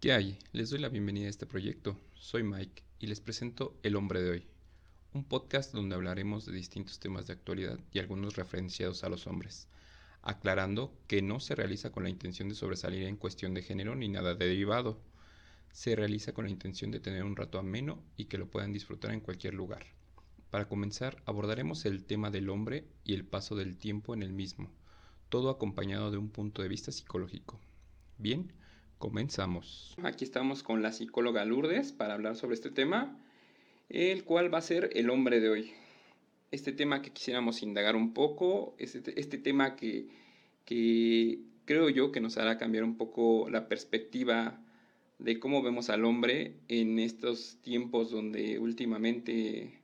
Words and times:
¿Qué 0.00 0.12
hay? 0.12 0.38
Les 0.52 0.70
doy 0.70 0.78
la 0.78 0.90
bienvenida 0.90 1.26
a 1.26 1.30
este 1.30 1.44
proyecto. 1.44 1.98
Soy 2.14 2.44
Mike 2.44 2.84
y 3.00 3.08
les 3.08 3.20
presento 3.20 3.76
El 3.82 3.96
Hombre 3.96 4.22
de 4.22 4.30
Hoy, 4.30 4.46
un 5.12 5.24
podcast 5.24 5.74
donde 5.74 5.96
hablaremos 5.96 6.46
de 6.46 6.52
distintos 6.52 7.00
temas 7.00 7.26
de 7.26 7.32
actualidad 7.32 7.80
y 7.90 7.98
algunos 7.98 8.36
referenciados 8.36 9.02
a 9.02 9.08
los 9.08 9.26
hombres, 9.26 9.66
aclarando 10.22 10.96
que 11.08 11.20
no 11.20 11.40
se 11.40 11.56
realiza 11.56 11.90
con 11.90 12.04
la 12.04 12.10
intención 12.10 12.48
de 12.48 12.54
sobresalir 12.54 13.02
en 13.08 13.16
cuestión 13.16 13.54
de 13.54 13.62
género 13.62 13.96
ni 13.96 14.08
nada 14.08 14.36
derivado. 14.36 15.00
Se 15.72 15.96
realiza 15.96 16.32
con 16.32 16.44
la 16.44 16.52
intención 16.52 16.92
de 16.92 17.00
tener 17.00 17.24
un 17.24 17.34
rato 17.34 17.58
ameno 17.58 18.00
y 18.16 18.26
que 18.26 18.38
lo 18.38 18.48
puedan 18.48 18.72
disfrutar 18.72 19.10
en 19.10 19.20
cualquier 19.20 19.54
lugar. 19.54 19.84
Para 20.50 20.68
comenzar, 20.68 21.20
abordaremos 21.26 21.84
el 21.86 22.04
tema 22.04 22.30
del 22.30 22.50
hombre 22.50 22.86
y 23.02 23.14
el 23.14 23.24
paso 23.24 23.56
del 23.56 23.76
tiempo 23.76 24.14
en 24.14 24.22
el 24.22 24.32
mismo, 24.32 24.70
todo 25.28 25.50
acompañado 25.50 26.12
de 26.12 26.18
un 26.18 26.30
punto 26.30 26.62
de 26.62 26.68
vista 26.68 26.92
psicológico. 26.92 27.58
Bien, 28.16 28.52
Comenzamos. 28.98 29.94
Aquí 30.02 30.24
estamos 30.24 30.64
con 30.64 30.82
la 30.82 30.92
psicóloga 30.92 31.44
Lourdes 31.44 31.92
para 31.92 32.14
hablar 32.14 32.34
sobre 32.34 32.54
este 32.54 32.70
tema, 32.70 33.16
el 33.88 34.24
cual 34.24 34.52
va 34.52 34.58
a 34.58 34.62
ser 34.62 34.90
el 34.94 35.08
hombre 35.10 35.38
de 35.38 35.48
hoy. 35.48 35.72
Este 36.50 36.72
tema 36.72 37.00
que 37.00 37.12
quisiéramos 37.12 37.62
indagar 37.62 37.94
un 37.94 38.12
poco, 38.12 38.74
este, 38.76 39.18
este 39.20 39.38
tema 39.38 39.76
que, 39.76 40.08
creo 41.64 41.88
yo 41.90 42.10
que 42.10 42.20
nos 42.20 42.38
hará 42.38 42.58
cambiar 42.58 42.82
un 42.82 42.96
poco 42.96 43.48
la 43.48 43.68
perspectiva 43.68 44.60
de 45.20 45.38
cómo 45.38 45.62
vemos 45.62 45.90
al 45.90 46.04
hombre 46.04 46.56
en 46.66 46.98
estos 46.98 47.58
tiempos 47.62 48.10
donde 48.10 48.58
últimamente 48.58 49.78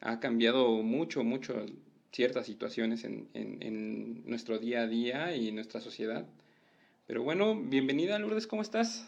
ha 0.00 0.20
cambiado 0.20 0.82
mucho, 0.84 1.24
mucho 1.24 1.66
ciertas 2.12 2.46
situaciones 2.46 3.02
en, 3.02 3.28
en 3.34 4.22
nuestro 4.24 4.60
día 4.60 4.82
a 4.82 4.86
día 4.86 5.34
y 5.34 5.48
en 5.48 5.56
nuestra 5.56 5.80
sociedad. 5.80 6.28
Pero 7.10 7.24
bueno, 7.24 7.56
bienvenida 7.56 8.20
Lourdes, 8.20 8.46
¿cómo 8.46 8.62
estás? 8.62 9.04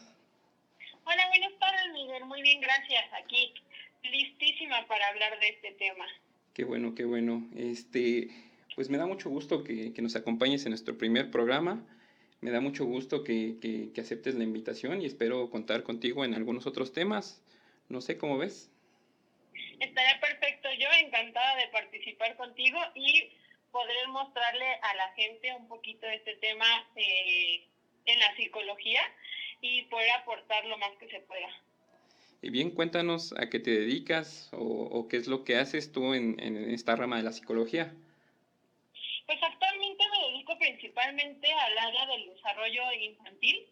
Hola, 1.04 1.28
buenas 1.28 1.56
tardes 1.60 1.92
Miguel, 1.92 2.24
muy 2.24 2.42
bien, 2.42 2.60
gracias. 2.60 3.04
Aquí 3.12 3.54
listísima 4.02 4.84
para 4.88 5.06
hablar 5.06 5.38
de 5.38 5.50
este 5.50 5.70
tema. 5.74 6.04
Qué 6.52 6.64
bueno, 6.64 6.96
qué 6.96 7.04
bueno. 7.04 7.48
Este, 7.56 8.26
pues 8.74 8.90
me 8.90 8.98
da 8.98 9.06
mucho 9.06 9.30
gusto 9.30 9.62
que, 9.62 9.94
que 9.94 10.02
nos 10.02 10.16
acompañes 10.16 10.64
en 10.64 10.70
nuestro 10.70 10.98
primer 10.98 11.30
programa. 11.30 11.86
Me 12.40 12.50
da 12.50 12.60
mucho 12.60 12.86
gusto 12.86 13.22
que, 13.22 13.60
que, 13.62 13.92
que, 13.94 14.00
aceptes 14.00 14.34
la 14.34 14.42
invitación 14.42 15.00
y 15.00 15.06
espero 15.06 15.48
contar 15.48 15.84
contigo 15.84 16.24
en 16.24 16.34
algunos 16.34 16.66
otros 16.66 16.92
temas. 16.92 17.40
No 17.88 18.00
sé 18.00 18.18
cómo 18.18 18.36
ves. 18.36 18.68
Estaría 19.78 20.18
perfecto. 20.18 20.68
Yo 20.76 20.88
encantada 21.06 21.54
de 21.54 21.68
participar 21.68 22.36
contigo 22.36 22.80
y 22.96 23.30
poder 23.70 24.08
mostrarle 24.08 24.66
a 24.82 24.94
la 24.96 25.12
gente 25.14 25.54
un 25.54 25.68
poquito 25.68 26.04
de 26.04 26.16
este 26.16 26.34
tema 26.38 26.66
eh, 26.96 27.68
en 28.06 28.18
la 28.18 28.34
psicología 28.36 29.00
y 29.60 29.82
poder 29.82 30.10
aportar 30.12 30.64
lo 30.66 30.76
más 30.78 30.90
que 30.98 31.08
se 31.08 31.20
pueda. 31.20 31.48
Y 32.42 32.50
bien, 32.50 32.72
cuéntanos 32.72 33.32
a 33.38 33.48
qué 33.48 33.60
te 33.60 33.70
dedicas 33.70 34.50
o, 34.52 34.58
o 34.58 35.06
qué 35.06 35.16
es 35.16 35.28
lo 35.28 35.44
que 35.44 35.56
haces 35.56 35.92
tú 35.92 36.12
en, 36.12 36.40
en, 36.40 36.70
esta 36.72 36.96
rama 36.96 37.16
de 37.16 37.22
la 37.22 37.32
psicología. 37.32 37.94
Pues 39.26 39.38
actualmente 39.40 40.04
me 40.10 40.32
dedico 40.32 40.58
principalmente 40.58 41.52
al 41.52 41.78
área 41.78 42.06
del 42.06 42.34
desarrollo 42.34 42.92
infantil. 43.00 43.64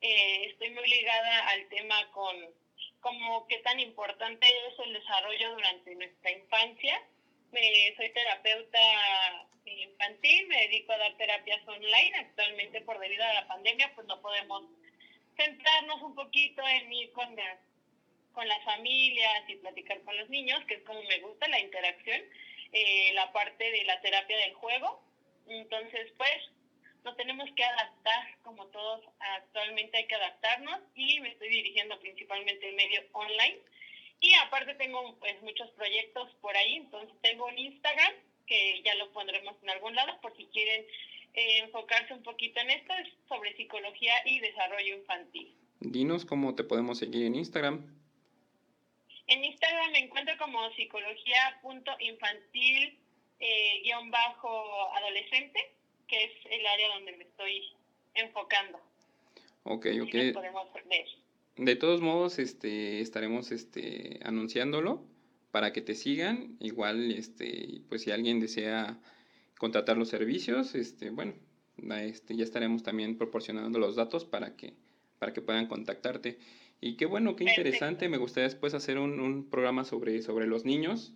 Eh, 0.00 0.46
estoy 0.46 0.70
muy 0.70 0.88
ligada 0.88 1.48
al 1.48 1.68
tema 1.68 1.96
con 2.12 2.36
como 3.00 3.46
qué 3.48 3.58
tan 3.58 3.80
importante 3.80 4.46
es 4.46 4.78
el 4.86 4.92
desarrollo 4.92 5.54
durante 5.54 5.94
nuestra 5.96 6.30
infancia. 6.30 7.02
Me, 7.54 7.94
soy 7.96 8.10
terapeuta 8.10 8.78
infantil, 9.64 10.48
me 10.48 10.62
dedico 10.62 10.92
a 10.92 10.98
dar 10.98 11.16
terapias 11.16 11.66
online. 11.68 12.16
Actualmente, 12.16 12.80
por 12.80 12.98
debido 12.98 13.24
a 13.24 13.34
la 13.34 13.46
pandemia, 13.46 13.94
pues 13.94 14.08
no 14.08 14.20
podemos 14.20 14.64
centrarnos 15.36 16.02
un 16.02 16.16
poquito 16.16 16.66
en 16.66 16.92
ir 16.92 17.12
con, 17.12 17.36
la, 17.36 17.58
con 18.32 18.48
las 18.48 18.60
familias 18.64 19.48
y 19.48 19.54
platicar 19.54 20.00
con 20.02 20.16
los 20.16 20.28
niños, 20.30 20.64
que 20.66 20.74
es 20.74 20.82
como 20.82 21.00
me 21.04 21.20
gusta 21.20 21.46
la 21.46 21.60
interacción, 21.60 22.20
eh, 22.72 23.12
la 23.14 23.32
parte 23.32 23.70
de 23.70 23.84
la 23.84 24.00
terapia 24.00 24.36
del 24.36 24.54
juego. 24.54 25.00
Entonces, 25.46 26.12
pues, 26.16 26.50
nos 27.04 27.16
tenemos 27.16 27.48
que 27.54 27.64
adaptar, 27.64 28.36
como 28.42 28.66
todos 28.66 29.04
actualmente 29.20 29.98
hay 29.98 30.06
que 30.08 30.16
adaptarnos, 30.16 30.80
y 30.96 31.20
me 31.20 31.28
estoy 31.28 31.50
dirigiendo 31.50 32.00
principalmente 32.00 32.68
en 32.68 32.74
medio 32.74 33.00
online. 33.12 33.60
Y 34.24 34.34
aparte 34.36 34.74
tengo 34.76 35.14
pues 35.20 35.42
muchos 35.42 35.68
proyectos 35.72 36.30
por 36.40 36.56
ahí, 36.56 36.76
entonces 36.76 37.14
tengo 37.20 37.44
un 37.44 37.58
Instagram 37.58 38.14
que 38.46 38.80
ya 38.82 38.94
lo 38.94 39.12
pondremos 39.12 39.54
en 39.62 39.68
algún 39.68 39.94
lado 39.94 40.18
por 40.22 40.34
si 40.34 40.46
quieren 40.46 40.86
eh, 41.34 41.58
enfocarse 41.58 42.14
un 42.14 42.22
poquito 42.22 42.58
en 42.60 42.70
esto, 42.70 42.94
es 42.94 43.08
sobre 43.28 43.54
psicología 43.54 44.14
y 44.24 44.40
desarrollo 44.40 44.96
infantil. 44.96 45.54
Dinos 45.80 46.24
cómo 46.24 46.54
te 46.54 46.64
podemos 46.64 47.00
seguir 47.00 47.26
en 47.26 47.34
Instagram. 47.34 47.84
En 49.26 49.44
Instagram 49.44 49.92
me 49.92 49.98
encuentro 49.98 50.34
como 50.38 50.70
psicología.infantil 50.70 52.98
eh, 53.40 53.82
guion 53.84 54.10
bajo 54.10 54.90
adolescente, 54.94 55.70
que 56.08 56.24
es 56.24 56.32
el 56.50 56.66
área 56.66 56.88
donde 56.94 57.12
me 57.12 57.24
estoy 57.24 57.74
enfocando. 58.14 58.80
Ok, 59.64 59.88
ok. 60.00 60.14
De 61.56 61.76
todos 61.76 62.00
modos, 62.00 62.38
este, 62.38 63.00
estaremos 63.00 63.52
este, 63.52 64.18
anunciándolo 64.24 65.06
para 65.52 65.72
que 65.72 65.82
te 65.82 65.94
sigan. 65.94 66.56
Igual, 66.58 67.12
este, 67.12 67.82
pues 67.88 68.02
si 68.02 68.10
alguien 68.10 68.40
desea 68.40 69.00
contratar 69.56 69.96
los 69.96 70.08
servicios, 70.08 70.74
este, 70.74 71.10
bueno, 71.10 71.34
este, 72.00 72.36
ya 72.36 72.42
estaremos 72.42 72.82
también 72.82 73.16
proporcionando 73.16 73.78
los 73.78 73.94
datos 73.94 74.24
para 74.24 74.56
que, 74.56 74.74
para 75.20 75.32
que 75.32 75.42
puedan 75.42 75.68
contactarte. 75.68 76.38
Y 76.80 76.96
qué 76.96 77.06
bueno, 77.06 77.36
qué 77.36 77.44
interesante. 77.44 78.08
Me 78.08 78.16
gustaría 78.16 78.48
después 78.48 78.74
hacer 78.74 78.98
un, 78.98 79.20
un 79.20 79.48
programa 79.48 79.84
sobre, 79.84 80.22
sobre 80.22 80.48
los 80.48 80.64
niños 80.64 81.14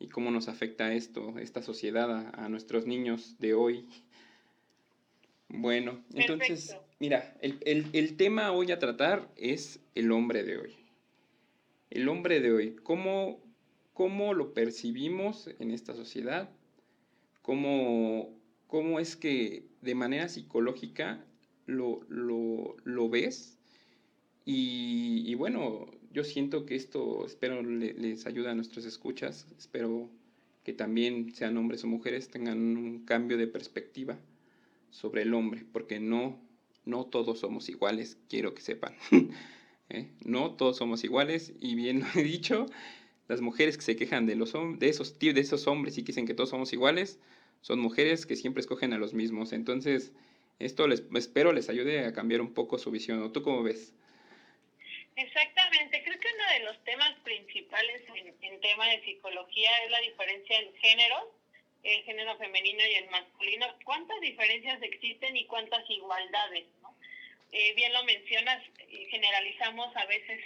y 0.00 0.08
cómo 0.08 0.32
nos 0.32 0.48
afecta 0.48 0.92
esto, 0.92 1.38
esta 1.38 1.62
sociedad 1.62 2.10
a, 2.10 2.44
a 2.44 2.48
nuestros 2.48 2.86
niños 2.86 3.38
de 3.38 3.54
hoy. 3.54 3.86
Bueno, 5.48 6.02
entonces. 6.12 6.76
Mira, 6.98 7.36
el, 7.40 7.58
el, 7.92 8.16
tema 8.16 8.52
hoy 8.52 8.72
a 8.72 8.78
tratar 8.78 9.28
es 9.36 9.80
el 9.94 10.12
hombre 10.12 10.42
de 10.42 10.58
hoy. 10.58 10.74
El 11.90 12.08
hombre 12.08 12.40
de 12.40 12.52
hoy, 12.52 12.76
¿cómo, 12.82 13.40
cómo 13.96 14.34
lo 14.34 14.52
percibimos 14.52 15.48
en 15.58 15.70
esta 15.70 15.94
sociedad, 15.94 16.50
cómo, 17.42 18.38
cómo 18.66 19.00
es 19.00 19.16
que 19.16 19.64
de 19.80 19.94
manera 19.94 20.28
psicológica 20.28 21.24
lo, 21.66 22.00
lo, 22.08 22.76
lo 22.84 23.08
ves. 23.08 23.58
Y, 24.44 25.34
bueno, 25.34 25.86
yo 26.12 26.22
siento 26.24 26.66
que 26.66 26.76
esto, 26.76 27.26
espero 27.26 27.62
le, 27.62 27.94
les 27.94 28.26
ayude 28.26 28.50
a 28.50 28.54
nuestros 28.54 28.84
escuchas, 28.84 29.46
espero 29.58 30.08
que 30.62 30.72
también 30.72 31.34
sean 31.34 31.56
hombres 31.56 31.82
o 31.84 31.88
mujeres, 31.88 32.28
tengan 32.28 32.76
un 32.76 33.04
cambio 33.04 33.36
de 33.36 33.46
perspectiva 33.46 34.18
sobre 34.90 35.22
el 35.22 35.34
hombre, 35.34 35.64
porque 35.72 36.00
no, 36.00 36.38
no 36.86 37.04
todos 37.04 37.40
somos 37.40 37.68
iguales, 37.68 38.16
quiero 38.28 38.54
que 38.54 38.62
sepan. 38.62 38.96
¿Eh? 39.90 40.10
No 40.24 40.56
todos 40.56 40.78
somos 40.78 41.04
iguales, 41.04 41.52
y 41.60 41.74
bien 41.74 42.00
lo 42.14 42.20
he 42.20 42.24
dicho, 42.24 42.66
las 43.28 43.40
mujeres 43.40 43.76
que 43.76 43.84
se 43.84 43.96
quejan 43.96 44.26
de, 44.26 44.36
los, 44.36 44.52
de, 44.52 44.88
esos, 44.88 45.18
de 45.18 45.40
esos 45.40 45.66
hombres 45.66 45.98
y 45.98 46.02
que 46.02 46.08
dicen 46.08 46.26
que 46.26 46.34
todos 46.34 46.50
somos 46.50 46.72
iguales, 46.72 47.20
son 47.60 47.80
mujeres 47.80 48.26
que 48.26 48.36
siempre 48.36 48.60
escogen 48.60 48.92
a 48.92 48.98
los 48.98 49.12
mismos. 49.12 49.52
Entonces, 49.52 50.12
esto 50.58 50.86
les 50.88 51.02
espero 51.14 51.52
les 51.52 51.68
ayude 51.68 52.06
a 52.06 52.12
cambiar 52.12 52.40
un 52.40 52.54
poco 52.54 52.78
su 52.78 52.90
visión. 52.90 53.22
¿O 53.22 53.32
tú 53.32 53.42
cómo 53.42 53.62
ves? 53.62 53.92
Exactamente, 55.16 56.02
creo 56.04 56.20
que 56.20 56.28
uno 56.34 56.52
de 56.58 56.64
los 56.66 56.84
temas 56.84 57.14
principales 57.24 58.02
en, 58.14 58.34
en 58.42 58.60
tema 58.60 58.86
de 58.88 59.02
psicología 59.02 59.70
es 59.84 59.90
la 59.90 60.00
diferencia 60.00 60.58
en 60.60 60.74
género, 60.74 61.34
el 61.86 62.02
género 62.04 62.36
femenino 62.36 62.84
y 62.84 62.94
el 62.94 63.10
masculino. 63.10 63.66
¿Cuántas 63.84 64.20
diferencias 64.20 64.82
existen 64.82 65.36
y 65.36 65.46
cuántas 65.46 65.88
igualdades? 65.88 66.66
¿no? 66.82 66.94
Eh, 67.52 67.74
bien 67.74 67.92
lo 67.92 68.04
mencionas, 68.04 68.62
generalizamos 69.10 69.94
a 69.96 70.04
veces 70.06 70.42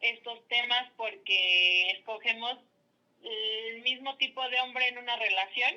estos 0.00 0.46
temas 0.48 0.90
porque 0.96 1.90
escogemos 1.92 2.58
el 3.22 3.82
mismo 3.82 4.16
tipo 4.16 4.46
de 4.48 4.60
hombre 4.60 4.88
en 4.88 4.98
una 4.98 5.16
relación 5.16 5.76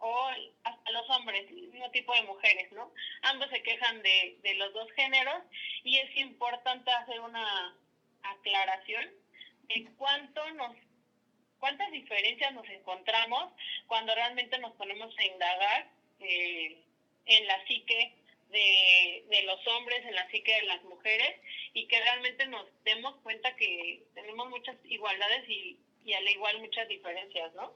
o 0.00 0.28
hasta 0.64 0.90
los 0.90 1.08
hombres, 1.10 1.46
el 1.48 1.68
mismo 1.68 1.90
tipo 1.90 2.14
de 2.14 2.22
mujeres, 2.22 2.70
¿no? 2.72 2.92
Ambos 3.22 3.48
se 3.50 3.62
quejan 3.62 4.02
de, 4.02 4.38
de 4.42 4.54
los 4.54 4.72
dos 4.72 4.90
géneros 4.92 5.42
y 5.82 5.98
es 5.98 6.16
importante 6.16 6.90
hacer 6.90 7.20
una 7.20 7.76
aclaración 8.22 9.10
de 9.64 9.86
cuánto 9.96 10.50
nos 10.52 10.74
cuántas 11.58 11.90
diferencias 11.92 12.52
nos 12.54 12.68
encontramos 12.68 13.52
cuando 13.86 14.14
realmente 14.14 14.58
nos 14.58 14.72
ponemos 14.72 15.16
a 15.18 15.24
indagar 15.24 15.90
eh, 16.20 16.76
en 17.26 17.46
la 17.46 17.66
psique 17.66 18.14
de, 18.50 19.24
de 19.28 19.42
los 19.42 19.66
hombres, 19.66 20.04
en 20.06 20.14
la 20.14 20.28
psique 20.30 20.54
de 20.54 20.66
las 20.66 20.82
mujeres 20.84 21.40
y 21.74 21.86
que 21.86 22.00
realmente 22.00 22.46
nos 22.46 22.66
demos 22.84 23.16
cuenta 23.22 23.54
que 23.56 24.02
tenemos 24.14 24.48
muchas 24.48 24.76
igualdades 24.84 25.48
y, 25.48 25.76
y 26.04 26.14
al 26.14 26.28
igual 26.28 26.60
muchas 26.60 26.88
diferencias, 26.88 27.54
¿no? 27.54 27.72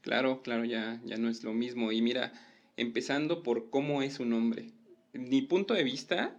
Claro, 0.00 0.42
claro, 0.42 0.64
ya, 0.64 1.00
ya 1.04 1.16
no 1.16 1.28
es 1.28 1.42
lo 1.44 1.52
mismo. 1.52 1.92
Y 1.92 2.00
mira, 2.00 2.32
empezando 2.76 3.42
por 3.42 3.70
cómo 3.70 4.02
es 4.02 4.20
un 4.20 4.32
hombre. 4.32 4.70
Mi 5.12 5.42
punto 5.42 5.74
de 5.74 5.84
vista, 5.84 6.36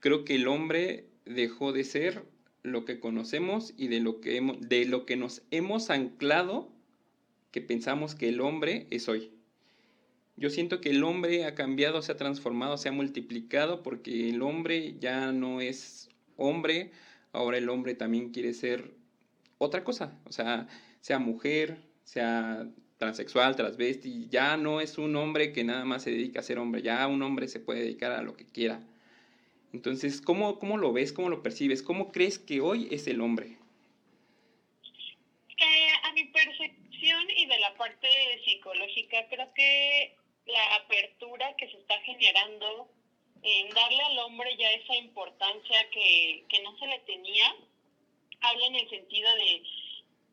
creo 0.00 0.24
que 0.24 0.36
el 0.36 0.48
hombre 0.48 1.04
dejó 1.24 1.72
de 1.72 1.84
ser 1.84 2.22
lo 2.64 2.84
que 2.84 2.98
conocemos 2.98 3.74
y 3.76 3.86
de 3.88 4.00
lo 4.00 4.20
que, 4.20 4.40
de 4.60 4.86
lo 4.86 5.06
que 5.06 5.16
nos 5.16 5.42
hemos 5.52 5.90
anclado 5.90 6.72
que 7.52 7.60
pensamos 7.60 8.16
que 8.16 8.30
el 8.30 8.40
hombre 8.40 8.88
es 8.90 9.08
hoy. 9.08 9.30
Yo 10.36 10.50
siento 10.50 10.80
que 10.80 10.90
el 10.90 11.04
hombre 11.04 11.44
ha 11.44 11.54
cambiado, 11.54 12.02
se 12.02 12.10
ha 12.10 12.16
transformado, 12.16 12.76
se 12.76 12.88
ha 12.88 12.92
multiplicado 12.92 13.84
porque 13.84 14.30
el 14.30 14.42
hombre 14.42 14.96
ya 14.98 15.30
no 15.30 15.60
es 15.60 16.08
hombre, 16.36 16.90
ahora 17.32 17.58
el 17.58 17.68
hombre 17.68 17.94
también 17.94 18.30
quiere 18.30 18.52
ser 18.54 18.94
otra 19.58 19.84
cosa, 19.84 20.18
o 20.24 20.32
sea, 20.32 20.66
sea 21.00 21.20
mujer, 21.20 21.76
sea 22.02 22.66
transexual, 22.96 23.54
transvesti, 23.54 24.26
ya 24.28 24.56
no 24.56 24.80
es 24.80 24.98
un 24.98 25.14
hombre 25.14 25.52
que 25.52 25.62
nada 25.62 25.84
más 25.84 26.02
se 26.02 26.10
dedica 26.10 26.40
a 26.40 26.42
ser 26.42 26.58
hombre, 26.58 26.82
ya 26.82 27.06
un 27.06 27.22
hombre 27.22 27.46
se 27.46 27.60
puede 27.60 27.82
dedicar 27.82 28.10
a 28.12 28.22
lo 28.22 28.34
que 28.34 28.46
quiera. 28.46 28.80
Entonces, 29.74 30.20
¿cómo, 30.20 30.60
cómo 30.60 30.78
lo 30.78 30.92
ves, 30.92 31.12
cómo 31.12 31.28
lo 31.28 31.42
percibes? 31.42 31.82
¿Cómo 31.82 32.12
crees 32.12 32.38
que 32.38 32.60
hoy 32.60 32.86
es 32.92 33.08
el 33.08 33.20
hombre? 33.20 33.58
Eh, 35.58 35.88
a 36.04 36.12
mi 36.12 36.26
percepción 36.26 37.24
y 37.36 37.46
de 37.46 37.58
la 37.58 37.74
parte 37.74 38.08
psicológica, 38.44 39.26
creo 39.28 39.52
que 39.52 40.16
la 40.46 40.76
apertura 40.76 41.56
que 41.56 41.68
se 41.68 41.76
está 41.76 41.98
generando 42.02 42.88
en 43.42 43.68
darle 43.70 44.00
al 44.00 44.18
hombre 44.20 44.56
ya 44.56 44.70
esa 44.70 44.94
importancia 44.94 45.90
que, 45.90 46.44
que 46.48 46.62
no 46.62 46.78
se 46.78 46.86
le 46.86 47.00
tenía, 47.00 47.56
habla 48.42 48.66
en 48.66 48.76
el 48.76 48.88
sentido 48.88 49.34
de, 49.34 49.62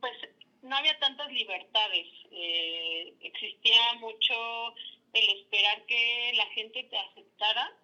pues 0.02 0.14
no 0.62 0.76
había 0.76 1.00
tantas 1.00 1.32
libertades, 1.32 2.08
eh, 2.32 3.12
existía 3.22 3.94
mucho 3.94 4.76
el 5.14 5.30
esperar 5.40 5.84
que 5.88 6.34
la 6.36 6.46
gente 6.54 6.84
te 6.84 6.98
aceptara 6.98 7.76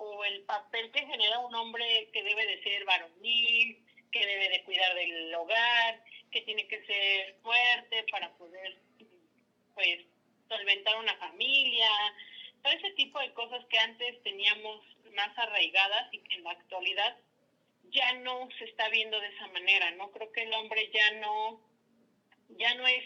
o 0.00 0.24
el 0.24 0.42
papel 0.44 0.90
que 0.92 1.06
genera 1.06 1.38
un 1.40 1.54
hombre 1.54 2.08
que 2.12 2.22
debe 2.22 2.46
de 2.46 2.62
ser 2.62 2.84
varonil, 2.86 3.78
que 4.10 4.26
debe 4.26 4.48
de 4.48 4.64
cuidar 4.64 4.94
del 4.94 5.34
hogar, 5.34 6.02
que 6.32 6.40
tiene 6.42 6.66
que 6.66 6.84
ser 6.86 7.36
fuerte 7.42 8.06
para 8.10 8.32
poder 8.38 8.78
pues 9.74 10.00
solventar 10.48 10.96
una 10.98 11.14
familia, 11.16 11.90
todo 12.62 12.72
ese 12.72 12.90
tipo 12.92 13.20
de 13.20 13.32
cosas 13.34 13.64
que 13.66 13.78
antes 13.78 14.22
teníamos 14.22 14.80
más 15.14 15.36
arraigadas 15.36 16.12
y 16.12 16.18
que 16.20 16.36
en 16.36 16.44
la 16.44 16.52
actualidad 16.52 17.18
ya 17.90 18.12
no 18.14 18.48
se 18.58 18.64
está 18.64 18.88
viendo 18.88 19.20
de 19.20 19.28
esa 19.28 19.48
manera, 19.48 19.90
¿no? 19.92 20.10
Creo 20.12 20.32
que 20.32 20.42
el 20.42 20.52
hombre 20.54 20.90
ya 20.94 21.10
no, 21.12 21.60
ya 22.56 22.74
no 22.74 22.86
es 22.86 23.04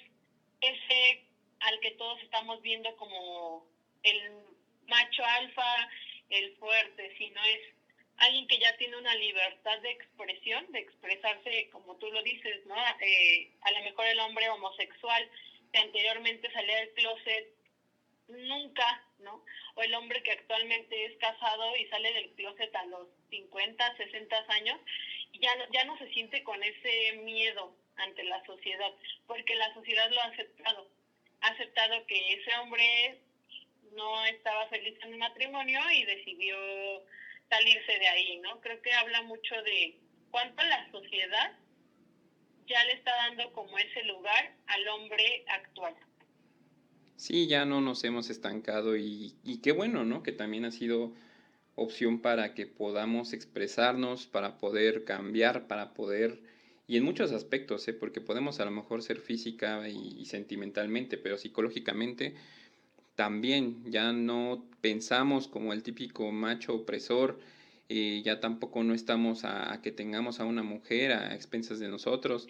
ese 0.61 1.27
al 1.61 1.81
que 1.81 1.93
todos 1.93 2.23
estamos 2.23 2.63
viendo 2.63 2.95
como 2.97 3.67
el 4.03 4.45
macho 4.87 5.25
alfa, 5.25 5.89
el 6.31 6.57
fuerte, 6.57 7.15
sino 7.19 7.43
es 7.45 7.61
alguien 8.19 8.47
que 8.47 8.59
ya 8.59 8.77
tiene 8.77 8.97
una 8.97 9.15
libertad 9.17 9.79
de 9.81 9.91
expresión, 9.91 10.71
de 10.73 10.81
expresarse 10.81 11.69
como 11.71 11.97
tú 11.97 12.11
lo 12.11 12.23
dices, 12.23 12.65
¿no? 12.67 12.77
Eh, 13.01 13.51
a 13.63 13.73
lo 13.73 13.83
mejor 13.83 14.07
el 14.07 14.21
hombre 14.21 14.49
homosexual 14.51 15.31
que 15.73 15.79
anteriormente 15.79 16.51
salía 16.53 16.77
del 16.77 16.93
closet 16.95 17.49
nunca, 18.29 19.05
¿no? 19.19 19.45
O 19.75 19.83
el 19.83 19.95
hombre 19.95 20.23
que 20.23 20.33
actualmente 20.33 21.07
es 21.07 21.17
casado 21.19 21.77
y 21.77 21.87
sale 21.89 22.13
del 22.13 22.31
closet 22.35 22.75
a 22.77 22.85
los 22.87 23.09
50, 23.31 23.97
60 23.97 24.45
años, 24.49 24.81
ya 25.41 25.55
no, 25.57 25.65
ya 25.73 25.85
no 25.85 25.99
se 25.99 26.09
siente 26.13 26.43
con 26.45 26.63
ese 26.63 27.13
miedo 27.25 27.75
ante 27.97 28.23
la 28.25 28.45
sociedad, 28.45 28.93
porque 29.27 29.55
la 29.57 29.73
sociedad 29.75 30.11
lo 30.11 30.21
ha 30.21 30.27
aceptado. 30.27 30.89
Ha 31.41 31.49
aceptado 31.49 32.07
que 32.07 32.35
ese 32.35 32.55
hombre 32.59 33.19
no 33.97 34.25
estaba 34.27 34.69
feliz 34.69 34.95
en 35.03 35.13
el 35.13 35.19
matrimonio 35.19 35.81
y 35.93 36.05
decidió 36.05 36.57
salirse 37.49 37.99
de 37.99 38.09
ahí, 38.09 38.39
¿no? 38.39 38.61
Creo 38.61 38.81
que 38.83 38.93
habla 38.93 39.23
mucho 39.23 39.55
de 39.63 39.99
cuánto 40.31 40.63
la 40.65 40.91
sociedad 40.91 41.53
ya 42.67 42.85
le 42.85 42.93
está 42.93 43.15
dando 43.15 43.53
como 43.53 43.79
ese 43.79 44.03
lugar 44.05 44.55
al 44.67 44.89
hombre 44.89 45.45
actual. 45.49 45.95
Sí, 47.17 47.47
ya 47.47 47.65
no 47.65 47.81
nos 47.81 48.03
hemos 48.05 48.31
estancado 48.31 48.97
y, 48.97 49.35
qué 49.63 49.73
bueno, 49.73 50.05
¿no? 50.05 50.23
Que 50.23 50.33
también 50.33 50.65
ha 50.65 50.71
sido 50.71 51.13
opción 51.77 52.21
para 52.21 52.55
que 52.55 52.67
podamos 52.67 53.33
expresarnos, 53.33 54.27
para 54.27 54.59
poder 54.59 55.05
cambiar, 55.05 55.67
para 55.67 55.95
poder, 55.95 56.41
y 56.87 56.97
en 56.97 57.05
muchos 57.05 57.33
aspectos, 57.33 57.87
¿eh? 57.89 57.93
porque 57.93 58.21
podemos 58.21 58.61
a 58.61 58.65
lo 58.65 58.71
mejor 58.71 59.03
ser 59.03 59.19
física 59.19 59.89
y, 59.89 60.25
sentimentalmente, 60.27 61.17
pero 61.17 61.39
psicológicamente 61.39 62.35
también 63.15 63.83
ya 63.91 64.13
no 64.13 64.65
pensamos 64.81 65.49
como 65.49 65.73
el 65.73 65.83
típico 65.83 66.31
macho 66.33 66.75
opresor, 66.75 67.39
eh, 67.89 68.23
ya 68.25 68.41
tampoco 68.41 68.83
no 68.83 68.95
estamos 68.95 69.45
a, 69.45 69.81
que 69.83 69.93
tengamos 69.93 70.41
a 70.41 70.45
una 70.45 70.63
mujer 70.63 71.13
a 71.13 71.35
expensas 71.35 71.79
de 71.79 71.89
nosotros, 71.89 72.49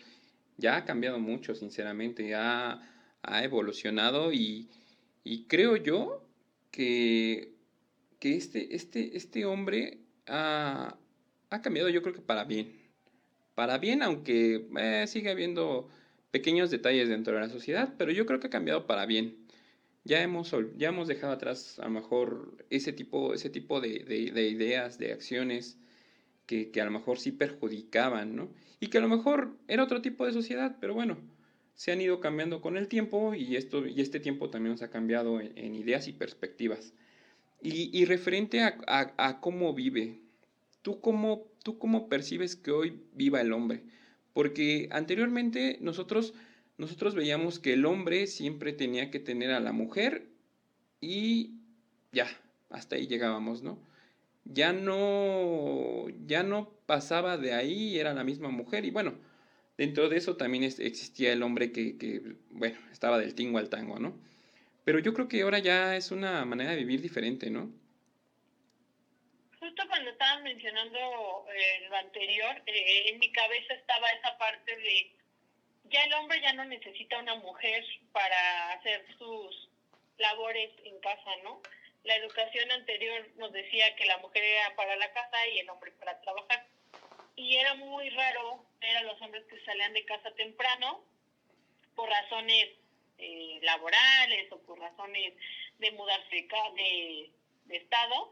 ya 0.57 0.77
ha 0.77 0.85
cambiado 0.85 1.19
mucho, 1.19 1.55
sinceramente, 1.55 2.29
ya 2.29 2.81
ha 3.23 3.45
evolucionado 3.45 4.33
y, 4.33 4.69
creo 5.49 5.77
yo 5.77 6.23
que, 6.71 7.55
que 8.21 8.37
este, 8.37 8.75
este, 8.75 9.17
este 9.17 9.45
hombre 9.47 9.99
ha, 10.27 10.97
cambiado 11.63 11.89
yo 11.89 12.03
creo 12.03 12.15
que 12.15 12.21
para 12.21 12.45
bien. 12.45 12.73
Para 13.55 13.79
bien, 13.79 14.03
aunque 14.03 14.67
eh, 14.79 15.05
sigue 15.07 15.31
habiendo 15.31 15.89
pequeños 16.31 16.71
detalles 16.71 17.09
dentro 17.09 17.35
de 17.35 17.41
la 17.41 17.49
sociedad, 17.49 17.95
pero 17.97 18.11
yo 18.11 18.27
creo 18.27 18.41
que 18.41 18.49
ha 18.49 18.51
cambiado 18.51 18.87
para 18.87 19.07
bien. 19.07 19.44
Ya 20.05 20.23
hemos, 20.23 20.55
ya 20.77 20.89
hemos 20.89 21.09
dejado 21.09 21.33
atrás 21.33 21.79
a 21.79 21.85
lo 21.85 21.91
mejor 21.91 22.65
ese 22.71 22.93
tipo, 22.93 23.33
ese 23.33 23.49
tipo 23.51 23.81
de, 23.81 23.89
ideas, 23.89 24.99
de 24.99 25.12
acciones 25.12 25.79
que, 26.47 26.71
que, 26.71 26.81
a 26.81 26.85
lo 26.85 26.91
mejor 26.91 27.19
sí 27.19 27.33
perjudicaban, 27.33 28.37
¿no? 28.37 28.51
Y 28.81 28.89
que 28.89 28.99
a 28.99 29.01
lo 29.01 29.09
mejor 29.09 29.56
era 29.67 29.83
otro 29.83 30.03
tipo 30.03 30.27
de 30.27 30.33
sociedad, 30.33 30.77
pero 30.79 30.93
bueno, 30.93 31.17
se 31.75 31.93
han 31.93 32.01
ido 32.01 32.21
cambiando 32.21 32.61
con 32.61 32.77
el 32.77 32.89
tiempo 32.89 33.35
y, 33.35 33.56
esto, 33.56 33.87
y 33.87 34.01
este 34.01 34.21
tiempo 34.21 34.51
también 34.51 34.73
nos 34.73 34.83
ha 34.83 34.91
cambiado 34.91 35.41
en, 35.41 35.75
ideas 35.75 36.09
y 36.09 36.12
perspectivas. 36.12 36.95
Y, 37.62 38.05
referente 38.05 38.61
a, 38.62 39.41
cómo 39.41 39.73
vive, 39.73 40.21
¿tú 40.83 41.01
cómo, 41.01 41.47
¿tú 41.62 41.79
cómo 41.79 42.11
percibes 42.11 42.56
que 42.56 42.71
hoy 42.71 43.01
viva 43.15 43.41
el 43.41 43.55
hombre? 43.55 43.85
Porque 44.35 44.89
anteriormente 44.93 45.79
nosotros, 45.81 46.35
nosotros 46.79 47.15
veíamos 47.15 47.59
que 47.59 47.75
el 47.75 47.87
hombre 47.87 48.26
siempre 48.26 48.73
tenía 48.73 49.11
que 49.11 49.21
tener 49.21 49.50
a 49.50 49.61
la 49.61 49.73
mujer 49.73 50.26
y 51.00 51.55
ya, 52.12 52.29
hasta 52.71 52.97
ahí 52.97 53.06
llegábamos, 53.06 53.62
¿no? 53.62 53.79
Ya 54.44 54.73
no, 54.73 56.06
ya 56.26 56.43
no 56.43 56.71
pasaba 56.87 57.38
de 57.38 57.55
ahí, 57.55 57.99
era 57.99 58.12
la 58.15 58.25
misma 58.25 58.49
mujer 58.49 58.84
y 58.84 58.91
bueno, 58.91 59.15
Dentro 59.77 60.08
de 60.08 60.17
eso 60.17 60.37
también 60.37 60.63
existía 60.63 61.32
el 61.32 61.43
hombre 61.43 61.72
que, 61.72 62.37
bueno, 62.51 62.79
estaba 62.93 63.19
del 63.19 63.34
tingo 63.34 63.58
al 63.58 63.70
tango, 63.70 63.99
¿no? 63.99 64.17
Pero 64.84 65.01
yo 65.01 65.13
creo 65.15 65.29
que 65.29 65.43
ahora 65.43 65.58
ya 65.58 65.96
es 65.96 66.13
una 66.13 66.44
manera 66.44 66.70
de 66.70 66.77
vivir 66.77 67.01
diferente, 67.01 67.51
¿no? 67.51 67.72
Justo 69.58 69.82
cuando 69.89 70.10
estaban 70.10 70.44
mencionando 70.44 70.99
eh, 71.53 71.89
lo 71.89 71.96
anterior, 71.96 72.63
eh, 72.67 73.10
en 73.10 73.19
mi 73.19 73.32
cabeza 73.32 73.75
estaba 73.75 74.06
esa 74.10 74.39
parte 74.39 74.77
de, 74.77 75.10
ya 75.84 76.03
el 76.05 76.14
hombre 76.14 76.41
ya 76.41 76.53
no 76.53 76.64
necesita 76.64 77.19
una 77.19 77.36
mujer 77.36 77.84
para 78.12 78.72
hacer 78.72 79.05
sus 79.19 79.69
labores 80.19 80.70
en 80.84 80.98
casa, 81.00 81.31
¿no? 81.43 81.60
La 82.05 82.17
educación 82.17 82.70
anterior 82.70 83.29
nos 83.36 83.53
decía 83.53 83.94
que 83.96 84.05
la 84.06 84.19
mujer 84.19 84.44
era 84.44 84.76
para 84.76 84.96
la 84.96 85.12
casa 85.12 85.48
y 85.48 85.58
el 85.58 85.70
hombre 85.70 85.91
para 85.93 86.20
trabajar 86.20 86.67
y 87.36 87.56
era 87.56 87.74
muy 87.74 88.10
raro 88.10 88.64
ver 88.81 88.96
a 88.96 89.03
los 89.03 89.20
hombres 89.20 89.44
que 89.46 89.62
salían 89.64 89.93
de 89.93 90.05
casa 90.05 90.31
temprano 90.34 91.05
por 91.94 92.08
razones 92.08 92.70
eh, 93.19 93.58
laborales 93.62 94.50
o 94.53 94.60
por 94.62 94.79
razones 94.79 95.34
de 95.79 95.91
mudarse 95.93 96.46
de, 96.76 97.31
de, 97.67 97.76
estado, 97.76 98.31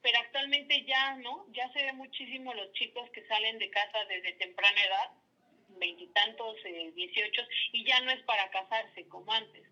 pero 0.00 0.18
actualmente 0.18 0.84
ya, 0.84 1.16
¿no? 1.16 1.46
Ya 1.52 1.72
se 1.72 1.82
ve 1.82 1.92
muchísimo 1.92 2.54
los 2.54 2.72
chicos 2.72 3.08
que 3.10 3.26
salen 3.26 3.58
de 3.58 3.70
casa 3.70 4.04
desde 4.06 4.32
temprana 4.34 4.84
edad, 4.84 5.10
veintitantos, 5.78 6.56
eh, 6.64 6.92
dieciocho, 6.94 7.42
y 7.72 7.84
ya 7.84 8.00
no 8.00 8.10
es 8.10 8.22
para 8.22 8.50
casarse 8.50 9.06
como 9.08 9.32
antes, 9.32 9.62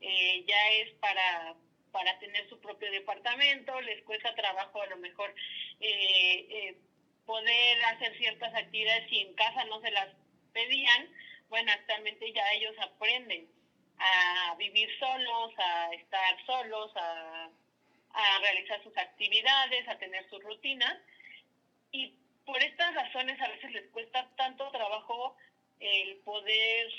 eh, 0.00 0.44
ya 0.46 0.70
es 0.70 0.92
para 0.94 1.56
para 1.96 2.18
tener 2.18 2.46
su 2.50 2.60
propio 2.60 2.90
departamento, 2.90 3.80
les 3.80 4.02
cuesta 4.04 4.34
trabajo 4.34 4.82
a 4.82 4.86
lo 4.86 4.98
mejor 4.98 5.34
eh, 5.80 6.46
eh, 6.50 6.76
poder 7.24 7.84
hacer 7.86 8.14
ciertas 8.18 8.54
actividades 8.54 9.08
si 9.08 9.20
en 9.20 9.32
casa 9.32 9.64
no 9.64 9.80
se 9.80 9.90
las 9.90 10.08
pedían, 10.52 11.08
bueno, 11.48 11.72
actualmente 11.72 12.30
ya 12.34 12.52
ellos 12.52 12.74
aprenden 12.80 13.48
a 13.98 14.54
vivir 14.58 14.90
solos, 14.98 15.54
a 15.56 15.90
estar 15.94 16.44
solos, 16.44 16.92
a, 16.96 17.50
realizar 18.42 18.82
sus 18.82 18.96
actividades, 18.96 19.88
a 19.88 19.98
tener 19.98 20.28
sus 20.28 20.42
rutinas. 20.42 20.96
Y 21.92 22.14
por 22.46 22.62
estas 22.62 22.94
razones 22.94 23.40
a 23.40 23.48
veces 23.48 23.72
les 23.72 23.90
cuesta 23.90 24.26
tanto 24.36 24.70
trabajo 24.70 25.36
el 25.80 26.16
poder 26.18 26.92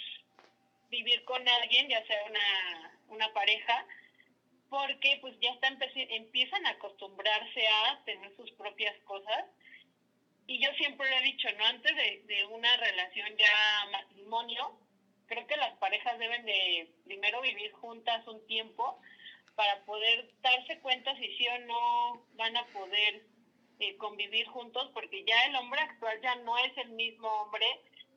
vivir 0.90 1.24
con 1.24 1.48
alguien, 1.48 1.88
ya 1.90 2.06
sea 2.06 2.24
una, 2.26 3.00
una 3.08 3.34
pareja, 3.34 3.86
porque 4.70 5.18
pues 5.22 5.34
ya 5.40 5.52
está 5.52 5.70
empiezan 5.96 6.66
a 6.66 6.72
acostumbrarse 6.72 7.68
a 7.68 8.04
tener 8.04 8.36
sus 8.36 8.52
propias 8.52 8.96
cosas 9.06 9.46
y 10.46 10.60
yo 10.60 10.72
siempre 10.74 11.10
lo 11.10 11.18
he 11.18 11.22
dicho, 11.22 11.48
¿no? 11.58 11.66
Antes 11.66 11.96
de, 11.96 12.24
de 12.26 12.46
una 12.46 12.76
relación 12.78 13.36
ya 13.38 13.90
matrimonio, 13.92 14.78
creo 15.28 15.48
que 15.48 15.58
las 15.58 15.78
parejas 15.78 16.20
deben 16.20 16.46
de 16.46 16.90
primero 17.06 17.42
vivir 17.42 17.72
juntas 17.74 18.26
un 18.28 18.46
tiempo 18.48 19.00
para 19.56 19.84
poder 19.86 20.30
darse 20.42 20.80
cuenta 20.80 21.16
si 21.18 21.36
sí 21.38 21.48
o 21.48 21.60
no 21.60 22.26
van 22.36 22.56
a 22.56 22.66
poder 22.68 23.24
eh, 23.80 23.96
convivir 23.98 24.48
juntos, 24.48 24.90
porque 24.94 25.24
ya 25.26 25.46
el 25.46 25.56
hombre 25.56 25.80
actual 25.82 26.20
ya 26.22 26.36
no 26.38 26.58
es 26.58 26.76
el 26.78 26.90
mismo 26.90 27.28
hombre 27.28 27.66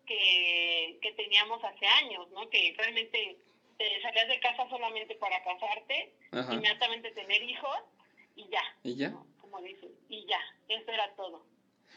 que, 0.07 0.99
que 1.03 1.13
teníamos 1.13 1.63
hace 1.63 1.87
años, 1.87 2.31
¿no? 2.31 2.49
Que 2.51 2.75
realmente 2.77 3.37
te 3.79 4.03
salías 4.03 4.29
de 4.29 4.41
casa 4.41 4.69
solamente 4.69 5.15
para 5.15 5.43
casarte, 5.43 6.13
inmediatamente 6.53 7.11
tener 7.13 7.43
hijos 7.43 7.79
y 8.37 8.43
ya. 8.51 8.63
¿Y 8.83 8.95
ya? 8.95 9.15
Como 9.41 9.61
dices, 9.63 9.91
y 10.09 10.27
ya, 10.27 10.41
eso 10.69 10.91
era 10.93 11.11
todo. 11.17 11.43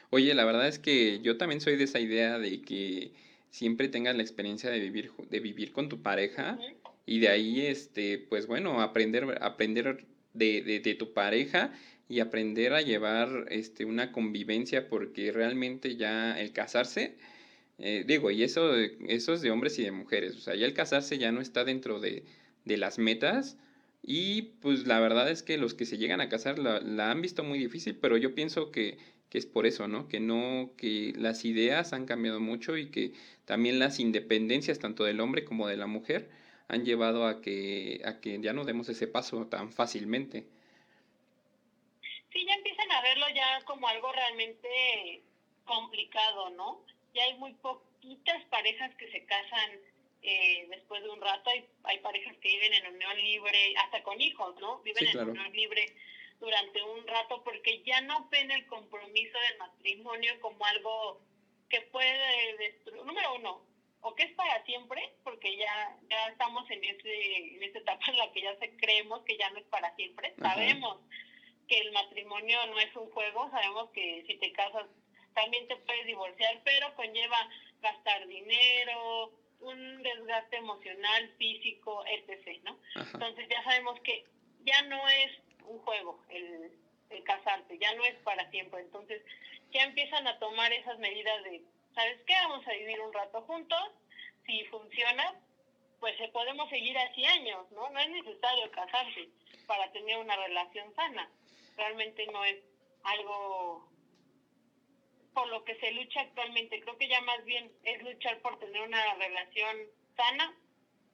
Oye, 0.10 0.34
la 0.34 0.46
verdad 0.46 0.68
es 0.68 0.80
que 0.80 1.20
yo 1.22 1.38
también 1.38 1.60
soy 1.60 1.76
de 1.76 1.84
esa 1.84 2.00
idea 2.00 2.38
de 2.38 2.62
que 2.62 3.12
siempre 3.50 3.90
tengas 3.90 4.16
la 4.16 4.22
experiencia 4.22 4.70
de 4.70 4.80
vivir, 4.80 5.12
de 5.30 5.40
vivir 5.40 5.74
con 5.74 5.90
tu 5.90 6.02
pareja 6.02 6.58
y 7.06 7.20
de 7.20 7.30
ahí, 7.30 7.66
este, 7.66 8.18
pues 8.18 8.48
bueno, 8.48 8.82
aprender, 8.82 9.38
aprender 9.42 10.06
de, 10.34 10.62
de, 10.62 10.80
de, 10.80 10.96
tu 10.96 11.14
pareja 11.14 11.74
y 12.14 12.20
aprender 12.20 12.74
a 12.74 12.82
llevar 12.82 13.48
este, 13.50 13.86
una 13.86 14.12
convivencia 14.12 14.88
porque 14.88 15.32
realmente 15.32 15.96
ya 15.98 16.40
el 16.40 16.54
casarse, 16.54 17.18
eh, 17.80 18.04
digo, 18.08 18.32
y 18.32 18.44
eso, 18.44 18.76
eso 18.76 19.34
es 19.34 19.42
de 19.42 19.52
hombres 19.52 19.80
y 19.80 19.84
de 19.84 19.92
mujeres, 19.92 20.36
o 20.36 20.40
sea, 20.40 20.56
ya 20.56 20.66
el 20.66 20.74
casarse 20.74 21.18
ya 21.18 21.32
no 21.32 21.42
está 21.42 21.64
dentro 21.66 22.00
de, 22.00 22.24
de 22.66 22.78
las 22.78 23.00
metas 23.00 23.58
y 24.04 24.44
pues 24.62 24.86
la 24.88 25.00
verdad 25.00 25.32
es 25.32 25.44
que 25.44 25.58
los 25.58 25.74
que 25.74 25.86
se 25.86 25.98
llegan 25.98 26.22
a 26.22 26.30
casar 26.30 26.60
la, 26.60 26.80
la 26.82 27.12
han 27.12 27.22
visto 27.22 27.44
muy 27.44 27.60
difícil, 27.60 27.96
pero 27.96 28.18
yo 28.18 28.36
pienso 28.36 28.72
que 28.72 28.98
que 29.34 29.40
es 29.40 29.48
por 29.48 29.66
eso, 29.66 29.88
¿no? 29.88 30.08
Que 30.08 30.20
no, 30.20 30.74
que 30.78 31.12
las 31.18 31.44
ideas 31.44 31.92
han 31.94 32.06
cambiado 32.06 32.40
mucho 32.40 32.78
y 32.78 32.92
que 32.92 33.14
también 33.46 33.80
las 33.80 34.00
independencias, 34.00 34.78
tanto 34.78 35.06
del 35.06 35.20
hombre 35.22 35.44
como 35.44 35.68
de 35.68 35.76
la 35.76 35.88
mujer, 35.88 36.30
han 36.68 36.86
llevado 36.86 37.26
a 37.26 37.42
que, 37.42 38.02
a 38.06 38.20
que 38.22 38.40
ya 38.42 38.54
no 38.54 38.64
demos 38.64 38.90
ese 38.90 39.08
paso 39.08 39.48
tan 39.48 39.72
fácilmente. 39.72 40.46
Sí, 42.34 42.46
ya 42.48 42.56
empiezan 42.56 42.92
a 42.92 43.02
verlo 43.02 43.30
ya 43.30 43.62
como 43.66 43.88
algo 43.88 44.12
realmente 44.12 45.22
complicado, 45.66 46.50
¿no? 46.50 46.84
Ya 47.14 47.24
hay 47.24 47.36
muy 47.36 47.54
poquitas 47.54 48.44
parejas 48.46 48.94
que 48.96 49.10
se 49.12 49.24
casan 49.26 49.72
eh, 50.24 50.66
después 50.70 51.04
de 51.04 51.10
un 51.10 51.22
rato, 51.22 51.50
hay, 51.52 51.64
hay 51.84 52.00
parejas 52.00 52.36
que 52.38 52.50
viven 52.50 52.74
en 52.74 52.96
unión 52.96 53.18
libre, 53.18 53.76
hasta 53.78 54.02
con 54.02 54.20
hijos, 54.20 54.56
¿no? 54.60 54.80
Viven 54.80 55.08
en 55.08 55.30
unión 55.30 55.54
libre 55.54 55.96
durante 56.40 56.82
un 56.82 57.06
rato 57.08 57.44
porque 57.44 57.84
ya 57.84 58.02
no 58.02 58.28
ven 58.30 58.50
el 58.50 58.66
compromiso 58.66 59.38
del 59.40 59.58
matrimonio 59.60 60.40
como 60.42 60.66
algo 60.66 61.22
que 61.70 61.82
puede 61.82 62.58
destruir, 62.58 63.04
número 63.04 63.36
uno, 63.36 63.62
o 64.02 64.16
que 64.16 64.24
es 64.24 64.32
para 64.34 64.64
siempre, 64.66 65.14
porque 65.24 65.56
ya, 65.56 65.98
ya 66.10 66.28
estamos 66.30 66.70
en, 66.72 66.84
ese, 66.84 67.56
en 67.56 67.64
esa 67.64 67.80
etapa 67.80 68.06
en 68.08 68.18
la 68.18 68.32
que 68.32 68.42
ya 68.42 68.58
se 68.58 68.76
creemos 68.78 69.22
que 69.22 69.38
ya 69.38 69.50
no 69.52 69.60
es 69.60 69.66
para 69.66 69.96
siempre, 69.96 70.34
sabemos 70.40 71.00
que 71.68 71.80
el 71.80 71.92
matrimonio 71.92 72.66
no 72.68 72.80
es 72.80 72.96
un 72.96 73.10
juego, 73.12 73.50
sabemos 73.52 73.90
que 73.92 74.24
si 74.28 74.38
te 74.38 74.52
casas 74.54 74.88
también 75.34 75.68
te 75.68 75.76
puedes 75.78 76.06
divorciar, 76.06 76.62
pero 76.64 76.94
conlleva 76.96 77.38
gastar 77.82 78.28
dinero, 78.28 79.32
un 79.60 80.04
desgaste 80.04 80.58
emocional, 80.58 81.34
físico, 81.38 82.04
etc., 82.06 82.62
¿no? 82.64 82.78
Entonces 82.96 83.48
ya 83.50 83.64
sabemos 83.64 84.00
que 84.02 84.26
ya 84.66 84.82
no 84.84 85.08
es 85.08 85.32
un 85.66 85.80
juego 85.80 86.22
el, 86.30 86.72
el 87.10 87.24
casarte, 87.24 87.78
ya 87.78 87.94
no 87.96 88.04
es 88.06 88.16
para 88.24 88.50
siempre. 88.52 88.82
Entonces 88.82 89.22
ya 89.72 89.84
empiezan 89.84 90.28
a 90.28 90.38
tomar 90.40 90.72
esas 90.72 91.00
medidas 91.00 91.44
de, 91.44 91.62
¿sabes 91.96 92.20
qué? 92.28 92.34
Vamos 92.44 92.68
a 92.68 92.74
vivir 92.74 93.00
un 93.02 93.14
rato 93.14 93.42
juntos, 93.44 93.92
si 94.46 94.64
funciona, 94.66 95.34
pues 96.00 96.18
se 96.18 96.28
podemos 96.30 96.70
seguir 96.70 96.98
así 96.98 97.26
años, 97.26 97.72
¿no? 97.72 97.90
No 97.90 98.00
es 98.00 98.10
necesario 98.10 98.70
casarse 98.72 99.30
para 99.66 99.92
tener 99.92 100.18
una 100.18 100.36
relación 100.36 100.94
sana. 100.96 101.30
Realmente 101.78 102.26
no 102.32 102.44
es 102.46 102.58
algo 103.04 103.90
por 105.34 105.48
lo 105.50 105.64
que 105.64 105.76
se 105.76 105.92
lucha 105.92 106.22
actualmente. 106.22 106.80
Creo 106.82 106.98
que 106.98 107.10
ya 107.10 107.22
más 107.22 107.44
bien 107.46 107.72
es 107.84 108.04
luchar 108.04 108.40
por 108.42 108.60
tener 108.60 108.82
una 108.82 109.16
relación 109.16 109.78
sana 110.16 110.54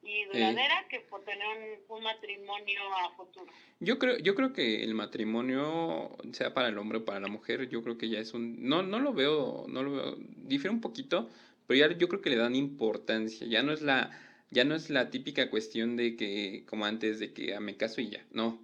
y 0.02 0.24
duradera 0.24 0.86
que 0.88 1.00
por 1.00 1.24
tener 1.24 1.46
un, 1.88 2.02
matrimonio 2.02 2.80
a 3.04 3.14
futuro. 3.16 3.52
Yo 3.80 3.98
creo, 3.98 4.18
yo 4.18 4.34
creo 4.34 4.52
que 4.52 4.82
el 4.82 4.94
matrimonio, 4.94 6.16
sea 6.32 6.54
para 6.54 6.68
el 6.68 6.78
hombre 6.78 6.98
o 6.98 7.04
para 7.04 7.20
la 7.20 7.28
mujer, 7.28 7.68
yo 7.68 7.82
creo 7.82 7.98
que 7.98 8.08
ya 8.08 8.18
es 8.18 8.32
un, 8.32 8.66
no, 8.66 8.82
no 8.82 8.98
lo 8.98 9.12
veo, 9.12 9.66
no 9.68 9.82
lo 9.82 9.92
veo, 9.92 10.16
difiere 10.18 10.70
un 10.70 10.80
poquito, 10.80 11.28
pero 11.66 11.78
ya 11.78 11.98
yo 11.98 12.08
creo 12.08 12.22
que 12.22 12.30
le 12.30 12.36
dan 12.36 12.56
importancia, 12.56 13.46
ya 13.46 13.62
no 13.62 13.72
es 13.72 13.82
la, 13.82 14.10
ya 14.50 14.64
no 14.64 14.74
es 14.74 14.88
la 14.88 15.10
típica 15.10 15.50
cuestión 15.50 15.96
de 15.96 16.16
que, 16.16 16.64
como 16.66 16.86
antes, 16.86 17.18
de 17.18 17.34
que 17.34 17.54
ah, 17.54 17.60
me 17.60 17.76
caso 17.76 18.00
y 18.00 18.08
ya, 18.08 18.24
no, 18.32 18.58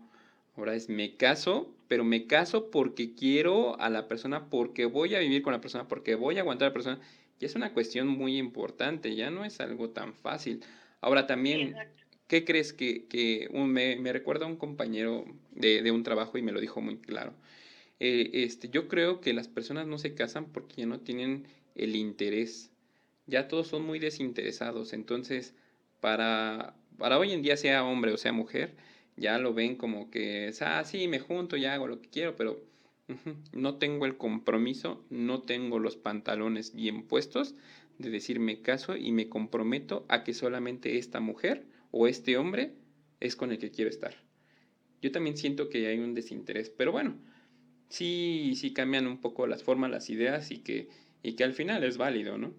ahora 0.57 0.75
es 0.75 0.89
me 0.89 1.17
caso, 1.17 1.76
pero 1.89 2.05
me 2.05 2.27
caso 2.27 2.71
porque 2.71 3.15
quiero 3.15 3.81
a 3.81 3.91
la 3.91 4.09
persona, 4.09 4.49
porque 4.51 4.87
voy 4.87 5.15
a 5.15 5.21
vivir 5.21 5.43
con 5.43 5.53
la 5.53 5.61
persona, 5.61 5.89
porque 5.89 6.15
voy 6.15 6.39
a 6.39 6.41
aguantar 6.41 6.67
a 6.67 6.71
la 6.71 6.75
persona, 6.75 7.01
y 7.39 7.45
es 7.45 7.55
una 7.55 7.73
cuestión 7.73 8.09
muy 8.09 8.39
importante, 8.39 9.15
ya 9.15 9.31
no 9.31 9.45
es 9.45 9.61
algo 9.61 9.91
tan 9.91 10.15
fácil. 10.15 10.63
Ahora 11.01 11.27
también, 11.27 11.75
¿qué 12.29 12.45
crees 12.45 12.73
que, 12.73 13.07
que 13.07 13.49
un, 13.53 13.71
me, 13.73 13.97
me, 13.97 14.13
recuerda 14.13 14.47
a 14.47 14.49
un 14.49 14.57
compañero 14.57 15.25
de, 15.53 15.83
de, 15.83 15.91
un 15.91 16.03
trabajo 16.03 16.39
y 16.39 16.43
me 16.43 16.53
lo 16.53 16.61
dijo 16.61 16.81
muy 16.81 16.97
claro? 16.97 17.35
Eh, 18.01 18.31
este, 18.33 18.69
yo 18.69 18.89
creo 18.89 19.21
que 19.21 19.33
las 19.33 19.49
personas 19.49 19.87
no 19.87 19.99
se 19.99 20.15
casan 20.15 20.47
porque 20.47 20.77
ya 20.79 20.87
no 20.87 21.01
tienen 21.01 21.47
el 21.75 21.97
interés. 21.97 22.71
Ya 23.27 23.49
todos 23.49 23.69
son 23.69 23.85
muy 23.85 23.99
desinteresados. 23.99 24.93
Entonces, 24.93 25.55
para, 26.01 26.75
para 26.99 27.19
hoy 27.19 27.33
en 27.33 27.43
día, 27.43 27.57
sea 27.57 27.85
hombre 27.85 28.13
o 28.13 28.17
sea 28.17 28.33
mujer, 28.33 28.75
ya 29.17 29.39
lo 29.39 29.55
ven 29.55 29.77
como 29.77 30.11
que, 30.11 30.53
ah, 30.61 30.85
sí, 30.85 31.09
me 31.09 31.19
junto, 31.19 31.57
ya 31.57 31.75
hago 31.75 31.89
lo 31.89 32.01
que 32.01 32.09
quiero, 32.09 32.37
pero 32.37 32.61
no 33.53 33.79
tengo 33.79 34.05
el 34.05 34.17
compromiso, 34.17 35.05
no 35.11 35.43
tengo 35.43 35.79
los 35.79 35.97
pantalones 35.97 36.75
bien 36.75 37.07
puestos 37.07 37.55
de 37.99 38.11
decirme 38.11 38.63
caso 38.63 38.97
y 38.97 39.13
me 39.13 39.29
comprometo 39.29 40.05
a 40.09 40.23
que 40.25 40.35
solamente 40.35 40.99
esta 40.99 41.21
mujer 41.21 41.67
o 41.91 42.09
este 42.09 42.37
hombre 42.37 42.73
es 43.21 43.37
con 43.37 43.53
el 43.53 43.59
que 43.59 43.71
quiero 43.71 43.91
estar. 43.91 44.15
Yo 45.01 45.13
también 45.13 45.37
siento 45.37 45.69
que 45.69 45.87
hay 45.87 45.99
un 45.99 46.15
desinterés, 46.15 46.69
pero 46.69 46.93
bueno, 46.93 47.17
sí, 47.89 48.55
sí 48.57 48.73
cambian 48.73 49.07
un 49.07 49.21
poco 49.21 49.47
las 49.47 49.63
formas, 49.63 49.91
las 49.91 50.11
ideas 50.11 50.51
y 50.51 50.63
que, 50.63 50.89
y 51.23 51.37
que 51.37 51.45
al 51.45 51.55
final 51.55 51.85
es 51.85 51.97
válido, 51.97 52.39
¿no? 52.39 52.53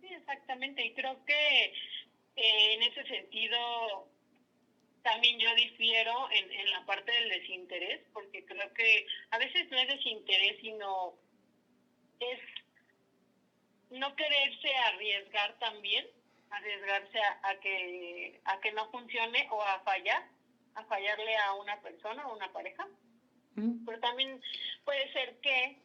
Sí, 0.00 0.08
exactamente, 0.08 0.84
y 0.84 0.92
creo 0.92 1.24
que 1.24 1.64
eh, 2.36 2.74
en 2.74 2.82
ese 2.82 3.04
sentido 3.04 3.56
también 5.06 5.38
yo 5.38 5.54
difiero 5.54 6.28
en, 6.32 6.52
en 6.52 6.70
la 6.72 6.84
parte 6.84 7.12
del 7.12 7.28
desinterés, 7.28 8.00
porque 8.12 8.44
creo 8.44 8.74
que 8.74 9.06
a 9.30 9.38
veces 9.38 9.70
no 9.70 9.78
es 9.78 9.86
desinterés, 9.86 10.60
sino 10.60 11.14
es 12.18 12.40
no 13.90 14.16
quererse 14.16 14.74
arriesgar 14.74 15.56
también, 15.60 16.08
arriesgarse 16.50 17.20
a, 17.20 17.54
que 17.60 18.40
a 18.46 18.58
que 18.60 18.72
no 18.72 18.90
funcione 18.90 19.46
o 19.52 19.62
a 19.62 19.78
fallar, 19.84 20.26
a 20.74 20.82
fallarle 20.86 21.36
a 21.36 21.54
una 21.54 21.80
persona 21.80 22.26
o 22.26 22.34
una 22.34 22.52
pareja. 22.52 22.88
Mm. 23.54 23.84
Pero 23.86 24.00
también 24.00 24.42
puede 24.84 25.12
ser 25.12 25.36
que 25.40 25.78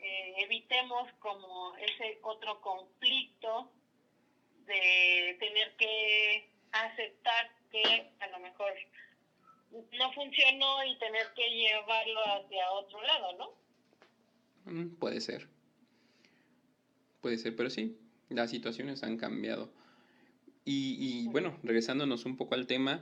eh, 0.00 0.34
evitemos 0.36 1.10
como 1.20 1.74
ese 1.76 2.18
otro 2.22 2.60
conflicto 2.60 3.72
de 4.66 5.34
tener 5.40 5.74
que 5.76 6.50
aceptar 6.72 7.59
que 7.70 8.12
a 8.20 8.28
lo 8.28 8.40
mejor 8.40 8.72
no 9.70 10.12
funcionó 10.12 10.84
y 10.84 10.98
tener 10.98 11.26
que 11.34 11.48
llevarlo 11.48 12.20
hacia 12.26 12.70
otro 12.72 13.02
lado, 13.02 13.38
¿no? 13.38 14.72
Mm, 14.72 14.94
puede 14.96 15.20
ser. 15.20 15.48
Puede 17.20 17.38
ser, 17.38 17.54
pero 17.54 17.70
sí, 17.70 17.98
las 18.28 18.50
situaciones 18.50 19.02
han 19.02 19.16
cambiado. 19.16 19.72
Y, 20.64 20.96
y 20.98 21.28
bueno, 21.28 21.58
regresándonos 21.62 22.24
un 22.24 22.36
poco 22.36 22.54
al 22.54 22.66
tema, 22.66 23.00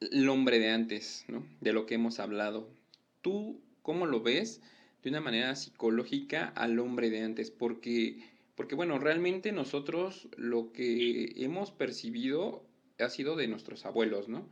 el 0.00 0.28
hombre 0.28 0.58
de 0.58 0.70
antes, 0.70 1.24
¿no? 1.28 1.46
De 1.60 1.72
lo 1.72 1.86
que 1.86 1.94
hemos 1.94 2.20
hablado. 2.20 2.68
¿Tú 3.22 3.60
cómo 3.82 4.06
lo 4.06 4.20
ves 4.22 4.60
de 5.02 5.10
una 5.10 5.20
manera 5.20 5.54
psicológica 5.56 6.52
al 6.56 6.78
hombre 6.78 7.10
de 7.10 7.22
antes? 7.22 7.50
Porque, 7.50 8.22
porque 8.54 8.74
bueno, 8.74 8.98
realmente 8.98 9.52
nosotros 9.52 10.28
lo 10.36 10.72
que 10.72 11.32
hemos 11.36 11.70
percibido 11.70 12.64
ha 13.02 13.10
sido 13.10 13.36
de 13.36 13.48
nuestros 13.48 13.84
abuelos, 13.86 14.28
¿no? 14.28 14.48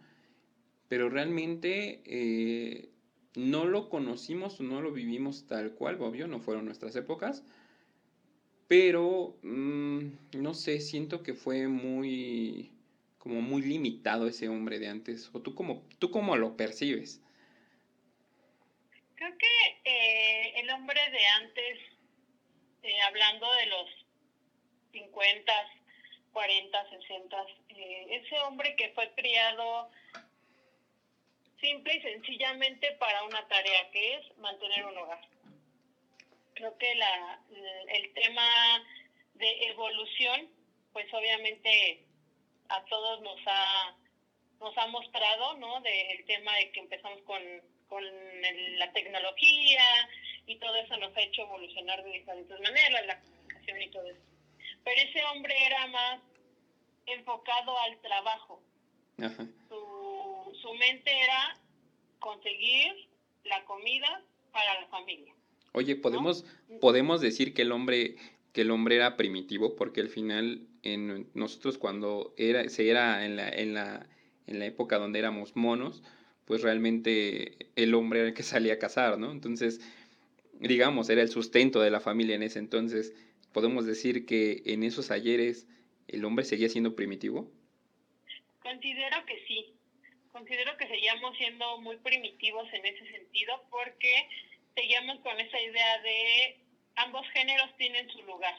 Pero 0.88 1.10
realmente 1.10 2.02
eh, 2.06 2.88
no 3.34 3.66
lo 3.66 3.88
conocimos 3.88 4.60
no 4.60 4.80
lo 4.80 4.92
vivimos 4.92 5.46
tal 5.46 5.74
cual, 5.74 6.00
obvio, 6.00 6.26
no 6.26 6.40
fueron 6.40 6.64
nuestras 6.64 6.96
épocas, 6.96 7.44
pero 8.68 9.38
mm, 9.42 10.38
no 10.38 10.54
sé, 10.54 10.80
siento 10.80 11.22
que 11.22 11.34
fue 11.34 11.68
muy 11.68 12.70
como 13.18 13.40
muy 13.42 13.62
limitado 13.62 14.26
ese 14.26 14.48
hombre 14.48 14.78
de 14.78 14.88
antes. 14.88 15.30
¿O 15.34 15.40
tú 15.40 15.54
cómo, 15.54 15.86
tú 15.98 16.10
cómo 16.10 16.36
lo 16.36 16.56
percibes? 16.56 17.20
Creo 19.16 19.36
que 19.36 19.80
eh, 19.84 20.60
el 20.60 20.70
hombre 20.70 21.00
de 21.10 21.26
antes, 21.26 21.78
eh, 22.84 23.00
hablando 23.02 23.52
de 23.54 23.66
los 23.66 24.06
50, 24.92 25.52
40, 26.38 26.90
60, 26.90 27.46
ese 28.10 28.40
hombre 28.42 28.76
que 28.76 28.90
fue 28.90 29.12
criado 29.14 29.90
simple 31.60 31.96
y 31.96 32.00
sencillamente 32.00 32.92
para 32.92 33.24
una 33.24 33.44
tarea 33.48 33.90
que 33.90 34.14
es 34.14 34.38
mantener 34.38 34.86
un 34.86 34.98
hogar. 34.98 35.20
Creo 36.54 36.78
que 36.78 36.94
la, 36.94 37.40
el 37.88 38.14
tema 38.14 38.86
de 39.34 39.66
evolución, 39.66 40.48
pues 40.92 41.12
obviamente 41.12 42.04
a 42.68 42.84
todos 42.84 43.20
nos 43.22 43.40
ha 43.46 43.96
nos 44.60 44.78
ha 44.78 44.86
mostrado, 44.86 45.56
¿no? 45.56 45.80
Del 45.80 46.24
tema 46.26 46.54
de 46.54 46.70
que 46.70 46.80
empezamos 46.80 47.20
con, 47.22 47.42
con 47.88 48.04
la 48.78 48.92
tecnología 48.92 50.08
y 50.46 50.54
todo 50.56 50.76
eso 50.76 50.96
nos 50.98 51.16
ha 51.16 51.20
hecho 51.20 51.42
evolucionar 51.42 52.04
de 52.04 52.12
diferentes 52.12 52.60
maneras, 52.60 53.06
la 53.06 53.20
comunicación 53.22 53.82
y 53.82 53.90
todo 53.90 54.08
eso. 54.08 54.22
Pero 54.84 55.00
ese 55.00 55.24
hombre 55.24 55.54
era 55.66 55.86
más 55.88 56.20
enfocado 57.12 57.78
al 57.78 57.98
trabajo. 58.00 58.62
Su, 59.68 60.54
su 60.60 60.74
mente 60.74 61.10
era 61.10 61.58
conseguir 62.20 63.08
la 63.44 63.64
comida 63.64 64.22
para 64.52 64.80
la 64.80 64.86
familia. 64.88 65.34
Oye, 65.72 65.96
podemos 65.96 66.44
podemos 66.80 67.20
decir 67.20 67.54
que 67.54 67.62
el 67.62 67.72
hombre 67.72 68.16
que 68.52 68.62
el 68.62 68.70
hombre 68.70 68.96
era 68.96 69.16
primitivo 69.16 69.76
porque 69.76 70.00
al 70.00 70.08
final 70.08 70.66
en 70.82 71.30
nosotros 71.34 71.78
cuando 71.78 72.34
era 72.36 72.68
se 72.68 72.88
era 72.90 73.24
en 73.24 73.36
la 73.36 73.48
en 73.48 73.74
la 73.74 74.06
en 74.46 74.58
la 74.58 74.66
época 74.66 74.98
donde 74.98 75.18
éramos 75.18 75.54
monos, 75.56 76.02
pues 76.46 76.62
realmente 76.62 77.70
el 77.76 77.94
hombre 77.94 78.20
era 78.20 78.28
el 78.28 78.34
que 78.34 78.42
salía 78.42 78.74
a 78.74 78.78
cazar, 78.78 79.18
¿no? 79.18 79.30
Entonces, 79.30 79.80
digamos, 80.54 81.10
era 81.10 81.20
el 81.20 81.28
sustento 81.28 81.80
de 81.80 81.90
la 81.90 82.00
familia 82.00 82.34
en 82.34 82.42
ese 82.42 82.58
entonces. 82.58 83.12
¿Podemos 83.52 83.84
decir 83.84 84.24
que 84.24 84.62
en 84.64 84.82
esos 84.82 85.10
ayeres 85.10 85.66
el 86.08 86.24
hombre 86.24 86.44
seguía 86.44 86.68
siendo 86.68 86.96
primitivo? 86.96 87.50
Considero 88.62 89.24
que 89.26 89.44
sí. 89.46 89.74
Considero 90.32 90.76
que 90.76 90.88
seguíamos 90.88 91.36
siendo 91.36 91.78
muy 91.78 91.96
primitivos 91.96 92.66
en 92.72 92.86
ese 92.86 93.10
sentido 93.10 93.62
porque 93.70 94.28
seguíamos 94.74 95.18
con 95.20 95.38
esa 95.40 95.60
idea 95.60 95.98
de 96.02 96.58
ambos 96.96 97.26
géneros 97.30 97.74
tienen 97.76 98.08
su 98.10 98.22
lugar. 98.22 98.56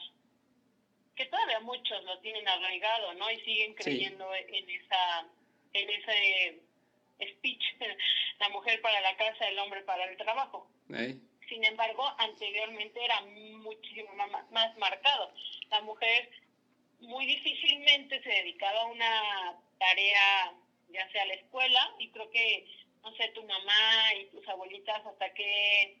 Que 1.16 1.26
todavía 1.26 1.60
muchos 1.60 2.04
lo 2.04 2.18
tienen 2.20 2.46
arraigado, 2.48 3.14
¿no? 3.14 3.30
Y 3.30 3.40
siguen 3.40 3.74
creyendo 3.74 4.26
en 4.34 4.70
esa 4.70 5.26
en 5.72 5.90
ese 5.90 6.60
speech, 7.36 7.62
la 8.40 8.48
mujer 8.48 8.80
para 8.80 9.00
la 9.00 9.16
casa, 9.16 9.48
el 9.48 9.58
hombre 9.58 9.82
para 9.82 10.04
el 10.10 10.16
trabajo. 10.16 10.68
Sin 11.48 11.64
embargo, 11.64 12.04
anteriormente 12.18 13.04
era 13.04 13.20
muchísimo 13.22 14.12
más, 14.14 14.50
más 14.50 14.76
marcado. 14.78 15.32
La 15.70 15.80
mujer 15.82 16.30
muy 17.00 17.26
difícilmente 17.26 18.22
se 18.22 18.28
dedicaba 18.28 18.82
a 18.82 18.86
una 18.86 19.60
tarea, 19.78 20.54
ya 20.90 21.10
sea 21.10 21.22
a 21.22 21.26
la 21.26 21.34
escuela, 21.34 21.94
y 21.98 22.10
creo 22.10 22.30
que, 22.30 22.66
no 23.02 23.14
sé, 23.16 23.28
tu 23.28 23.42
mamá 23.44 24.14
y 24.20 24.26
tus 24.26 24.46
abuelitas 24.48 25.04
hasta 25.06 25.32
qué 25.34 25.98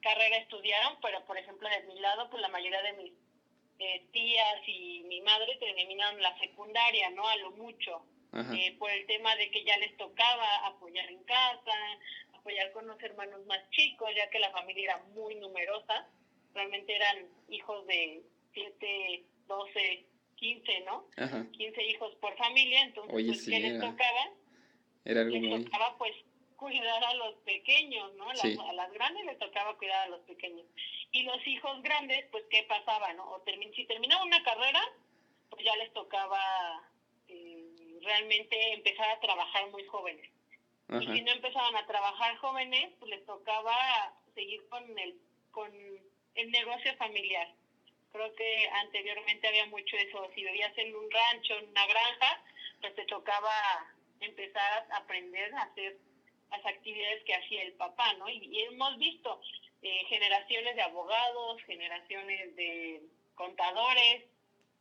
carrera 0.00 0.36
estudiaron, 0.36 0.98
pero 1.02 1.24
por 1.26 1.36
ejemplo, 1.36 1.68
de 1.68 1.82
mi 1.82 1.98
lado, 2.00 2.30
pues 2.30 2.40
la 2.40 2.48
mayoría 2.48 2.82
de 2.82 2.92
mis 2.94 3.12
eh, 3.78 4.06
tías 4.12 4.62
y 4.66 5.02
mi 5.08 5.20
madre 5.22 5.56
terminaron 5.56 6.22
la 6.22 6.38
secundaria, 6.38 7.10
¿no? 7.10 7.26
A 7.26 7.36
lo 7.36 7.50
mucho. 7.52 8.04
Eh, 8.52 8.76
por 8.78 8.90
el 8.90 9.06
tema 9.06 9.34
de 9.36 9.50
que 9.50 9.64
ya 9.64 9.78
les 9.78 9.96
tocaba 9.96 10.66
apoyar 10.66 11.08
en 11.08 11.24
casa, 11.24 11.72
apoyar 12.34 12.70
con 12.72 12.86
los 12.86 13.02
hermanos 13.02 13.46
más 13.46 13.70
chicos, 13.70 14.10
ya 14.14 14.28
que 14.28 14.38
la 14.38 14.50
familia 14.50 14.92
era 14.92 15.02
muy 15.14 15.36
numerosa, 15.36 16.06
realmente 16.52 16.94
eran 16.94 17.26
hijos 17.48 17.86
de 17.86 18.22
7, 18.52 19.24
12, 19.46 20.06
15, 20.36 20.80
¿no? 20.80 21.06
15 21.52 21.82
hijos 21.84 22.14
por 22.16 22.36
familia, 22.36 22.82
entonces, 22.82 23.12
pues, 23.12 23.44
¿qué 23.44 23.60
les 23.60 23.80
tocaba? 23.80 24.30
Era 25.04 25.24
les 25.24 25.64
tocaba, 25.64 25.98
pues, 25.98 26.12
cuidar 26.56 27.04
a 27.04 27.14
los 27.14 27.34
pequeños, 27.44 28.14
¿no? 28.14 28.28
A 28.30 28.72
las 28.72 28.92
grandes 28.92 29.24
les 29.24 29.38
tocaba 29.38 29.76
cuidar 29.76 30.06
a 30.06 30.10
los 30.10 30.20
pequeños. 30.20 30.66
Y 31.12 31.22
los 31.22 31.46
hijos 31.46 31.82
grandes, 31.82 32.26
pues, 32.30 32.44
¿qué 32.50 32.62
pasaba, 32.64 33.12
no? 33.14 33.24
O 33.24 33.42
si 33.74 33.84
terminaban 33.86 34.26
una 34.26 34.42
carrera, 34.42 34.82
pues 35.50 35.64
ya 35.64 35.76
les 35.76 35.92
tocaba 35.92 36.38
realmente 38.02 38.72
empezar 38.74 39.08
a 39.10 39.20
trabajar 39.20 39.70
muy 39.70 39.84
jóvenes. 39.86 40.30
Y 41.00 41.06
si 41.06 41.22
no 41.22 41.32
empezaban 41.32 41.74
a 41.74 41.86
trabajar 41.86 42.36
jóvenes, 42.36 42.92
pues 43.00 43.10
les 43.10 43.26
tocaba 43.26 44.14
seguir 44.34 44.68
con 44.68 44.98
el, 44.98 45.18
con 45.50 45.72
el 46.34 46.50
negocio 46.50 46.94
familiar. 46.96 47.48
Creo 48.16 48.34
que 48.34 48.68
anteriormente 48.72 49.46
había 49.46 49.66
mucho 49.66 49.94
eso. 49.98 50.26
Si 50.34 50.42
vivías 50.42 50.72
en 50.78 50.96
un 50.96 51.10
rancho, 51.10 51.58
en 51.58 51.68
una 51.68 51.86
granja, 51.86 52.42
pues 52.80 52.94
te 52.94 53.04
tocaba 53.04 53.52
empezar 54.20 54.86
a 54.90 54.96
aprender 54.96 55.54
a 55.54 55.64
hacer 55.64 55.98
las 56.50 56.64
actividades 56.64 57.22
que 57.24 57.34
hacía 57.34 57.62
el 57.62 57.74
papá, 57.74 58.14
¿no? 58.14 58.26
Y, 58.30 58.62
hemos 58.62 58.96
visto 58.96 59.38
eh, 59.82 60.06
generaciones 60.08 60.76
de 60.76 60.82
abogados, 60.82 61.60
generaciones 61.64 62.56
de 62.56 63.02
contadores, 63.34 64.24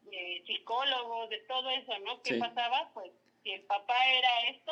de 0.03 0.43
psicólogos, 0.47 1.29
de 1.29 1.39
todo 1.39 1.69
eso, 1.71 1.99
¿no? 1.99 2.21
¿Qué 2.21 2.35
pasaba? 2.35 2.89
Pues 2.93 3.11
si 3.43 3.51
el 3.51 3.63
papá 3.63 3.97
era 4.13 4.47
esto, 4.47 4.71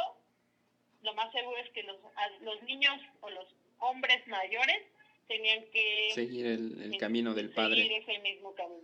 lo 1.02 1.13
más 1.15 1.30
seguro 1.34 1.58
es 1.58 1.69
que 1.71 1.84
los, 1.84 1.97
los 2.39 2.63
niños 2.63 2.97
o 3.19 3.30
los 3.30 3.47
hombres 3.80 4.26
mayores 4.28 4.84
tenían 5.27 5.63
que 5.71 6.09
seguir 6.13 6.45
el, 6.45 6.97
camino 6.99 7.33
del 7.33 7.49
padre. 7.49 7.83
Seguir 7.83 8.01
ese 8.01 8.19
mismo 8.19 8.53
camino. 8.55 8.83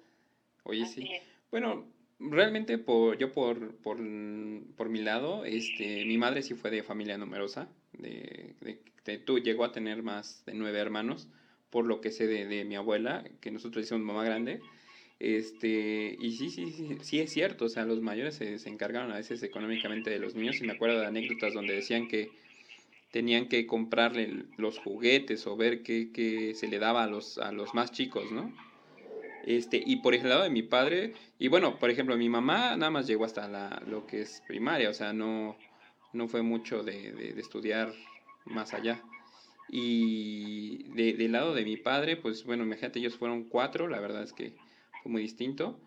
Oye, 0.63 0.85
sí. 0.85 1.09
Bueno, 1.51 1.87
realmente 2.19 2.77
por, 2.77 3.17
yo 3.17 3.31
por, 3.31 3.75
por, 3.77 3.97
por, 4.75 4.89
mi 4.89 5.01
lado, 5.01 5.45
este, 5.45 6.05
mi 6.05 6.17
madre 6.17 6.41
sí 6.43 6.53
fue 6.53 6.69
de 6.69 6.83
familia 6.83 7.17
numerosa, 7.17 7.69
de, 7.93 8.55
de, 9.05 9.17
tú 9.17 9.39
llegó 9.39 9.63
a 9.63 9.71
tener 9.71 10.03
más 10.03 10.45
de 10.45 10.53
nueve 10.53 10.79
hermanos, 10.79 11.27
por 11.69 11.85
lo 11.85 12.01
que 12.01 12.11
sé 12.11 12.27
de, 12.27 12.45
de 12.45 12.65
mi 12.65 12.75
abuela, 12.75 13.23
que 13.41 13.51
nosotros 13.51 13.85
hicimos 13.85 14.03
mamá 14.03 14.23
grande, 14.23 14.61
este, 15.19 16.15
y 16.19 16.31
sí, 16.33 16.49
sí, 16.49 16.71
sí, 16.71 16.97
sí 17.01 17.19
es 17.19 17.31
cierto, 17.31 17.65
o 17.65 17.69
sea, 17.69 17.85
los 17.85 18.01
mayores 18.01 18.35
se, 18.35 18.59
se, 18.59 18.69
encargaron 18.69 19.11
a 19.11 19.17
veces 19.17 19.43
económicamente 19.43 20.09
de 20.09 20.19
los 20.19 20.35
niños 20.35 20.61
y 20.61 20.65
me 20.65 20.73
acuerdo 20.73 20.99
de 20.99 21.07
anécdotas 21.07 21.53
donde 21.53 21.73
decían 21.73 22.07
que 22.07 22.29
tenían 23.11 23.47
que 23.47 23.65
comprarle 23.65 24.45
los 24.57 24.77
juguetes 24.79 25.47
o 25.47 25.57
ver 25.57 25.83
qué, 25.83 26.11
qué 26.11 26.53
se 26.55 26.67
le 26.67 26.79
daba 26.79 27.03
a 27.03 27.07
los, 27.07 27.37
a 27.37 27.51
los 27.51 27.73
más 27.73 27.91
chicos, 27.91 28.31
¿no? 28.31 28.53
Este, 29.45 29.81
y 29.83 29.97
por 29.97 30.13
el 30.13 30.27
lado 30.27 30.43
de 30.43 30.49
mi 30.49 30.61
padre, 30.61 31.13
y 31.39 31.47
bueno, 31.47 31.79
por 31.79 31.89
ejemplo, 31.89 32.15
mi 32.17 32.29
mamá 32.29 32.75
nada 32.75 32.91
más 32.91 33.07
llegó 33.07 33.25
hasta 33.25 33.47
la, 33.47 33.81
lo 33.87 34.05
que 34.05 34.21
es 34.21 34.43
primaria, 34.47 34.89
o 34.89 34.93
sea, 34.93 35.13
no, 35.13 35.57
no 36.13 36.27
fue 36.27 36.41
mucho 36.41 36.83
de, 36.83 37.11
de, 37.13 37.39
estudiar 37.39 37.93
más 38.45 38.73
allá. 38.73 39.01
Y 39.69 40.83
de, 40.93 41.13
del 41.13 41.31
lado 41.31 41.53
de 41.53 41.63
mi 41.63 41.77
padre, 41.77 42.17
pues 42.17 42.43
bueno, 42.43 42.63
imagínate, 42.63 42.99
ellos 42.99 43.15
fueron 43.15 43.43
cuatro, 43.45 43.87
la 43.87 43.99
verdad 43.99 44.23
es 44.23 44.33
que 44.33 44.53
fue 45.03 45.11
muy 45.11 45.21
distinto. 45.21 45.79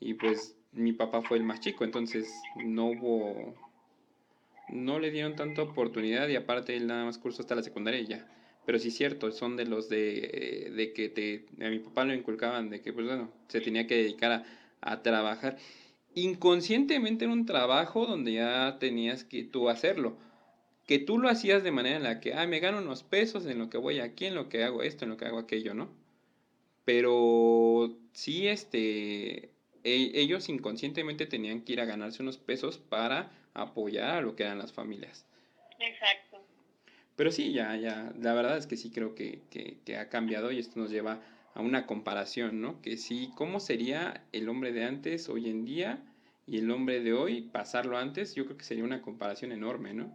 Y 0.00 0.14
pues 0.14 0.56
mi 0.72 0.92
papá 0.92 1.22
fue 1.22 1.38
el 1.38 1.44
más 1.44 1.60
chico, 1.60 1.84
entonces 1.84 2.32
no 2.64 2.86
hubo, 2.86 3.54
no 4.68 4.98
le 4.98 5.10
dieron 5.10 5.36
tanta 5.36 5.62
oportunidad 5.62 6.28
y 6.28 6.36
aparte 6.36 6.76
él 6.76 6.86
nada 6.86 7.04
más 7.04 7.18
cursó 7.18 7.42
hasta 7.42 7.54
la 7.54 7.62
secundaria 7.62 8.00
ya. 8.02 8.28
Pero 8.66 8.78
sí 8.78 8.88
es 8.88 8.96
cierto, 8.96 9.30
son 9.30 9.56
de 9.56 9.66
los 9.66 9.88
de, 9.88 10.72
de 10.74 10.92
que 10.92 11.08
te, 11.08 11.46
a 11.64 11.68
mi 11.68 11.78
papá 11.80 12.04
lo 12.04 12.14
inculcaban, 12.14 12.70
de 12.70 12.80
que 12.80 12.92
pues 12.92 13.06
bueno, 13.06 13.30
se 13.48 13.60
tenía 13.60 13.86
que 13.86 13.96
dedicar 13.96 14.32
a, 14.32 14.44
a 14.80 15.02
trabajar 15.02 15.58
inconscientemente 16.14 17.24
en 17.24 17.32
un 17.32 17.46
trabajo 17.46 18.06
donde 18.06 18.34
ya 18.34 18.78
tenías 18.78 19.24
que 19.24 19.44
tú 19.44 19.68
hacerlo. 19.68 20.16
Que 20.86 20.98
tú 20.98 21.18
lo 21.18 21.28
hacías 21.28 21.62
de 21.64 21.72
manera 21.72 21.96
en 21.96 22.02
la 22.02 22.20
que, 22.20 22.34
ah, 22.34 22.46
me 22.46 22.60
gano 22.60 22.78
unos 22.78 23.02
pesos 23.02 23.46
en 23.46 23.58
lo 23.58 23.70
que 23.70 23.78
voy 23.78 24.00
aquí, 24.00 24.26
en 24.26 24.34
lo 24.34 24.48
que 24.48 24.64
hago 24.64 24.82
esto, 24.82 25.04
en 25.04 25.10
lo 25.10 25.16
que 25.16 25.24
hago 25.24 25.38
aquello, 25.38 25.74
¿no? 25.74 25.90
Pero 26.84 27.96
sí, 28.12 28.46
este, 28.48 29.50
e, 29.82 30.12
ellos 30.14 30.48
inconscientemente 30.48 31.26
tenían 31.26 31.62
que 31.62 31.72
ir 31.72 31.80
a 31.80 31.86
ganarse 31.86 32.22
unos 32.22 32.38
pesos 32.38 32.78
para 32.78 33.30
apoyar 33.54 34.16
a 34.16 34.20
lo 34.20 34.36
que 34.36 34.42
eran 34.42 34.58
las 34.58 34.72
familias. 34.72 35.26
Exacto. 35.78 36.44
Pero 37.16 37.30
sí, 37.30 37.52
ya, 37.52 37.76
ya, 37.76 38.12
la 38.18 38.34
verdad 38.34 38.58
es 38.58 38.66
que 38.66 38.76
sí 38.76 38.90
creo 38.90 39.14
que, 39.14 39.40
que, 39.50 39.78
que, 39.86 39.96
ha 39.96 40.08
cambiado 40.08 40.50
y 40.50 40.58
esto 40.58 40.80
nos 40.80 40.90
lleva 40.90 41.20
a 41.54 41.60
una 41.60 41.86
comparación, 41.86 42.60
¿no? 42.60 42.82
Que 42.82 42.96
sí, 42.96 43.30
¿cómo 43.36 43.60
sería 43.60 44.24
el 44.32 44.48
hombre 44.48 44.72
de 44.72 44.84
antes 44.84 45.28
hoy 45.28 45.48
en 45.48 45.64
día 45.64 45.98
y 46.46 46.58
el 46.58 46.70
hombre 46.70 47.00
de 47.00 47.12
hoy 47.12 47.42
pasarlo 47.42 47.96
antes? 47.96 48.34
Yo 48.34 48.44
creo 48.44 48.58
que 48.58 48.64
sería 48.64 48.82
una 48.82 49.00
comparación 49.00 49.52
enorme, 49.52 49.94
¿no? 49.94 50.12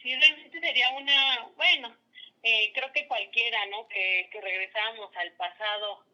Sí, 0.00 0.14
realmente 0.16 0.58
sería 0.58 0.90
una, 0.98 1.46
bueno, 1.56 1.94
eh, 2.42 2.72
creo 2.74 2.90
que 2.92 3.06
cualquiera, 3.06 3.58
¿no? 3.66 3.86
Que, 3.88 4.30
que 4.32 4.40
regresáramos 4.40 5.14
al 5.16 5.32
pasado 5.32 6.04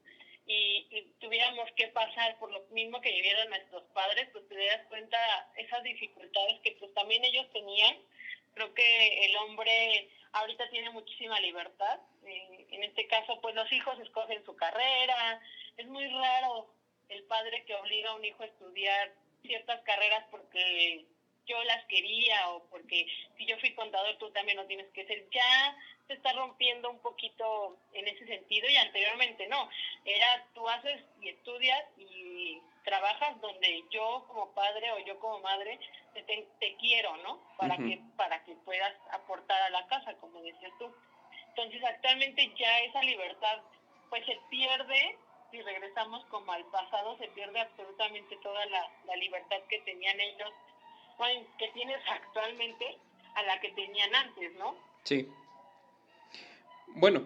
y, 0.49 1.13
tuviéramos 1.21 1.71
que 1.77 1.89
pasar 1.89 2.39
por 2.39 2.51
lo 2.51 2.61
mismo 2.71 3.01
que 3.01 3.13
vivieron 3.13 3.51
nuestros 3.51 3.83
padres, 3.93 4.29
pues 4.33 4.49
te 4.49 4.57
das 4.57 4.87
cuenta 4.89 5.19
esas 5.57 5.83
dificultades 5.83 6.61
que 6.61 6.73
pues 6.81 6.93
también 6.95 7.25
ellos 7.25 7.47
tenían 7.53 7.97
Creo 8.59 8.75
que 8.75 9.25
el 9.25 9.37
hombre 9.37 10.11
ahorita 10.33 10.69
tiene 10.71 10.91
muchísima 10.91 11.39
libertad. 11.39 12.01
Eh, 12.27 12.67
en 12.73 12.83
este 12.83 13.07
caso, 13.07 13.41
pues 13.41 13.55
los 13.55 13.71
hijos 13.71 13.97
escogen 14.01 14.45
su 14.45 14.57
carrera. 14.57 15.41
Es 15.77 15.87
muy 15.87 16.09
raro 16.09 16.67
el 17.09 17.23
padre 17.25 17.65
que 17.67 17.77
obliga 17.77 18.11
a 18.11 18.17
un 18.17 18.25
hijo 18.25 18.43
a 18.43 18.47
estudiar 18.47 19.13
ciertas 19.43 19.81
carreras 19.83 20.25
porque 20.33 21.07
yo 21.49 21.63
las 21.65 21.85
quería 21.87 22.51
o 22.51 22.63
porque 22.69 23.07
si 23.37 23.47
yo 23.47 23.59
fui 23.59 23.75
contador 23.75 24.17
tú 24.19 24.31
también 24.31 24.59
lo 24.59 24.67
tienes 24.67 24.87
que 24.93 25.07
ser. 25.07 25.29
Ya 25.31 25.77
se 26.07 26.15
está 26.15 26.33
rompiendo 26.33 26.91
un 26.91 27.01
poquito 27.01 27.77
en 27.93 28.07
ese 28.07 28.27
sentido 28.27 28.69
y 28.69 28.77
anteriormente 28.77 29.49
no. 29.49 29.69
Era 30.05 30.47
tú 30.55 30.69
haces 30.69 31.03
y 31.21 31.31
estudias 31.31 31.85
y 31.97 32.61
trabajas 32.85 33.41
donde 33.41 33.85
yo 33.91 34.25
como 34.29 34.55
padre 34.55 34.93
o 34.93 34.99
yo 35.01 35.19
como 35.19 35.41
madre 35.41 35.79
te, 36.15 36.47
te 36.61 36.77
quiero, 36.77 37.17
¿no? 37.19 37.41
Para 37.57 37.77
que 37.77 38.01
para 38.17 38.45
que 38.45 38.55
puedas 38.65 38.95
aportar 39.11 39.61
a 39.63 39.71
la 39.71 39.87
casa, 39.89 40.15
como 40.21 40.41
decías 40.43 40.73
tú. 40.79 40.95
Entonces 41.49 41.83
actualmente 41.83 42.53
ya 42.57 42.81
esa 42.81 43.03
libertad 43.03 43.59
pues 44.11 44.25
se 44.25 44.39
pierde 44.51 45.19
si 45.51 45.63
regresamos 45.63 46.25
como 46.27 46.53
al 46.53 46.65
pasado 46.67 47.17
se 47.17 47.29
pierde 47.29 47.61
absolutamente 47.61 48.37
toda 48.43 48.67
la, 48.67 48.87
la 49.07 49.17
libertad 49.17 49.59
que 49.69 49.81
tenían 49.81 50.21
ellos 50.21 50.53
que 51.59 51.69
tienes 51.75 51.99
actualmente 52.11 52.85
a 53.35 53.43
la 53.43 53.61
que 53.61 53.71
tenían 53.71 54.15
antes, 54.15 54.55
¿no? 54.59 54.75
Sí. 55.05 55.29
Bueno, 56.95 57.23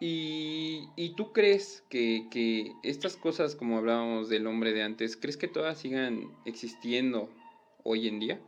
¿y, 0.00 0.88
y 0.96 1.10
tú 1.10 1.32
crees 1.32 1.84
que, 1.88 2.26
que, 2.30 2.72
estas 2.82 3.16
cosas, 3.16 3.54
como 3.54 3.78
hablábamos 3.78 4.28
del 4.28 4.46
hombre 4.46 4.72
de 4.72 4.82
antes, 4.82 5.16
crees 5.16 5.36
que 5.36 5.48
todas 5.48 5.78
sigan 5.78 6.30
existiendo 6.44 7.28
hoy 7.84 8.08
en 8.08 8.20
día? 8.20 8.40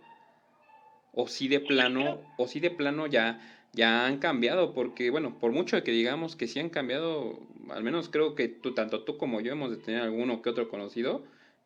¿O 1.13 1.29
si 1.29 1.49
de 1.49 1.61
plano, 1.61 2.21
o 2.37 2.49
si 2.49 2.59
de 2.59 2.71
plano 2.71 3.07
ya, 3.07 3.41
ya 3.73 4.07
han 4.07 4.19
cambiado? 4.19 4.75
Porque, 4.75 5.11
bueno, 5.11 5.39
por 5.39 5.53
mucho 5.53 5.83
que 5.85 5.93
digamos 5.93 6.35
que 6.35 6.49
sí 6.49 6.59
han 6.59 6.71
cambiado, 6.71 7.39
al 7.71 7.85
menos 7.85 8.09
creo 8.09 8.35
que 8.35 8.49
tú, 8.49 8.75
tanto 8.75 9.05
tú 9.05 9.17
como 9.17 9.41
yo 9.41 9.53
hemos 9.53 9.71
de 9.71 9.77
tener 9.77 10.03
alguno 10.03 10.43
que 10.43 10.51
otro 10.51 10.69
conocido, 10.69 11.25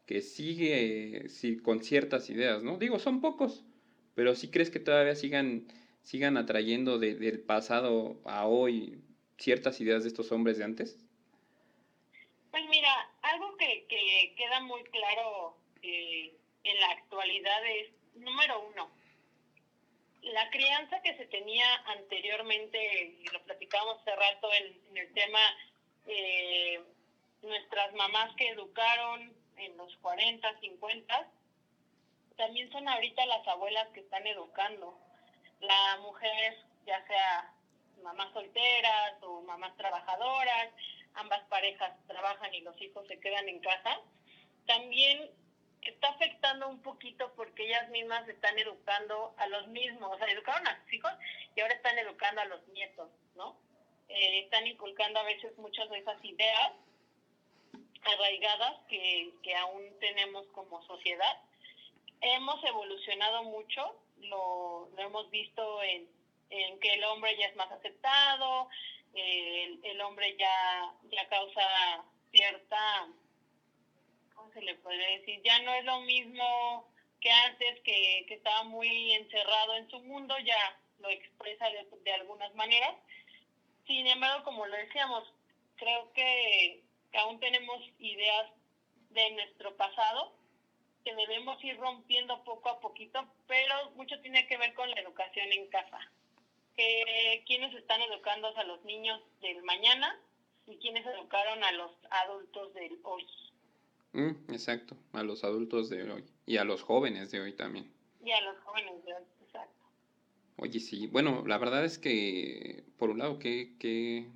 que 0.09 0.23
sigue 0.23 1.29
sí, 1.29 1.59
con 1.59 1.83
ciertas 1.83 2.31
ideas, 2.31 2.63
¿no? 2.63 2.79
Digo, 2.79 2.99
son 2.99 3.21
pocos, 3.21 3.63
pero 4.15 4.35
sí 4.35 4.51
crees 4.51 4.71
que 4.71 4.81
todavía 4.81 5.15
sigan, 5.15 5.69
sigan 6.03 6.39
atrayendo 6.39 6.99
del 6.99 7.41
pasado 7.41 8.19
a 8.25 8.47
hoy 8.47 9.03
ciertas 9.37 9.79
ideas 9.83 10.05
de 10.05 10.09
estos 10.09 10.33
hombres 10.33 10.57
de 10.57 10.65
antes? 10.65 10.99
Pues 12.51 12.67
mira, 12.71 12.91
algo 13.21 13.55
que, 13.59 13.85
que 13.87 14.35
queda 14.35 14.61
muy 14.61 14.83
claro 14.85 15.59
eh, 15.83 16.33
en 16.65 16.81
la 16.81 16.91
actualidad 16.93 17.67
es, 17.67 17.91
número 18.15 18.67
uno, 18.67 18.91
la 20.23 20.49
crianza 20.49 21.03
que 21.03 21.19
se 21.19 21.27
tenía 21.27 21.67
anteriormente, 21.99 23.15
y 23.23 23.29
lo 23.29 23.43
platicábamos 23.43 24.01
hace 24.01 24.17
rato 24.17 24.49
en, 24.55 24.97
el 24.97 25.13
tema, 25.13 25.39
eh, 26.07 26.81
nuestras 27.43 27.95
mamás 27.95 28.35
que 28.37 28.49
educaron, 28.49 29.38
en 29.61 29.77
los 29.77 29.95
40, 29.97 30.61
50, 30.61 31.29
también 32.37 32.71
son 32.71 32.89
ahorita 32.89 33.27
las 33.27 33.47
abuelas 33.49 33.89
que 33.89 34.01
están 34.01 34.27
educando. 34.27 34.99
La 35.61 35.99
mujer, 36.03 36.57
ya 36.87 37.05
sea 37.07 37.53
mamás 38.03 38.33
solteras 38.33 39.15
o 39.23 39.41
mamás 39.43 39.77
trabajadoras, 39.77 40.69
ambas 41.15 41.43
parejas 41.49 41.93
trabajan 42.07 42.55
y 42.55 42.61
los 42.61 42.81
hijos 42.81 43.07
se 43.09 43.19
quedan 43.19 43.49
en 43.49 43.61
casa, 43.61 44.01
también 44.67 45.31
está 45.83 46.09
afectando 46.11 46.69
un 46.69 46.81
poquito 46.83 47.33
porque 47.35 47.67
ellas 47.67 47.89
mismas 47.91 48.29
están 48.29 48.59
educando 48.59 49.35
a 49.39 49.49
los 49.49 49.67
mismos, 49.69 50.15
o 50.15 50.19
sea, 50.19 50.29
educaron 50.29 50.67
a 50.67 50.81
sus 50.83 50.93
hijos 50.93 51.13
y 51.55 51.61
ahora 51.61 51.75
están 51.75 51.99
educando 51.99 52.41
a 52.41 52.45
los 52.47 52.67
nietos, 52.69 53.11
¿no? 53.35 53.57
Eh, 54.09 54.41
están 54.45 54.67
inculcando 54.67 55.21
a 55.21 55.25
veces 55.25 55.57
muchas 55.59 55.89
de 55.91 55.99
esas 55.99 56.25
ideas 56.25 56.73
arraigadas 58.03 58.77
que, 58.89 59.33
que 59.43 59.55
aún 59.57 59.85
tenemos 60.01 60.47
como 60.49 60.83
sociedad. 60.87 61.43
Hemos 62.21 62.63
evolucionado 62.65 63.45
mucho, 63.45 63.97
lo, 64.21 64.89
lo 64.97 65.03
hemos 65.03 65.31
visto 65.31 65.83
en, 65.83 66.09
en, 66.51 66.81
que 66.81 66.95
el 66.95 67.05
hombre 67.05 67.37
ya 67.39 67.47
es 67.47 67.57
más 67.57 67.71
aceptado, 67.71 68.69
el, 69.15 69.81
el, 69.85 70.01
hombre 70.01 70.37
ya, 70.37 70.93
ya 71.11 71.29
causa 71.29 72.05
cierta, 72.31 73.09
¿cómo 74.35 74.53
se 74.53 74.63
le 74.63 74.75
puede 74.77 75.19
decir? 75.19 75.41
Ya 75.45 75.61
no 75.61 75.73
es 75.75 75.85
lo 75.85 76.01
mismo 76.01 76.89
que 77.21 77.31
antes, 77.31 77.81
que, 77.81 78.25
que 78.27 78.35
estaba 78.35 78.65
muy 78.65 79.13
encerrado 79.13 79.77
en 79.77 79.89
su 79.91 80.01
mundo, 80.01 80.37
ya 80.39 80.79
lo 81.01 81.09
expresa 81.09 81.69
de, 81.71 81.87
de 82.03 82.13
algunas 82.13 82.55
maneras. 82.55 82.95
Sin 83.87 84.07
embargo, 84.07 84.45
como 84.45 84.67
lo 84.67 84.77
decíamos, 84.77 85.25
creo 85.77 86.13
que 86.13 86.83
que 87.11 87.19
aún 87.19 87.41
tenemos 87.41 87.83
ideas 87.99 88.51
de 89.11 89.31
nuestro 89.33 89.77
pasado 89.77 90.33
que 91.05 91.15
debemos 91.15 91.63
ir 91.65 91.77
rompiendo 91.79 92.43
poco 92.45 92.69
a 92.69 92.81
poquito, 92.81 93.27
pero 93.47 93.75
mucho 93.97 94.21
tiene 94.21 94.47
que 94.47 94.59
ver 94.59 94.75
con 94.75 94.91
la 94.91 95.01
educación 95.01 95.51
en 95.53 95.69
casa. 95.69 95.99
Que 96.77 97.43
quienes 97.47 97.75
están 97.75 98.01
educando 98.03 98.55
a 98.57 98.65
los 98.65 98.85
niños 98.85 99.21
del 99.41 99.63
mañana 99.63 100.21
y 100.67 100.77
quienes 100.77 101.07
educaron 101.07 101.65
a 101.65 101.73
los 101.73 101.93
adultos 102.11 102.75
del 102.75 102.99
hoy. 103.03 103.27
Mm, 104.13 104.53
exacto, 104.53 104.97
a 105.13 105.23
los 105.23 105.45
adultos 105.45 105.89
de 105.89 106.11
hoy 106.11 106.25
y 106.47 106.57
a 106.59 106.65
los 106.65 106.83
jóvenes 106.83 107.31
de 107.31 107.41
hoy 107.41 107.55
también. 107.55 107.93
Y 108.25 108.31
a 108.33 108.41
los 108.43 108.59
jóvenes 108.61 109.05
de 109.05 109.15
hoy, 109.15 109.23
exacto. 109.43 109.85
Oye, 110.57 110.81
sí, 110.81 111.07
bueno, 111.07 111.45
la 111.47 111.59
verdad 111.59 111.85
es 111.85 111.99
que, 111.99 112.85
por 112.99 113.11
un 113.11 113.19
lado, 113.19 113.39
que, 113.39 113.77
que 113.79 114.29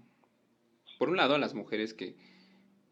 por 0.99 1.11
un 1.11 1.17
lado, 1.17 1.35
a 1.35 1.39
las 1.39 1.55
mujeres 1.55 1.95
que, 1.95 2.15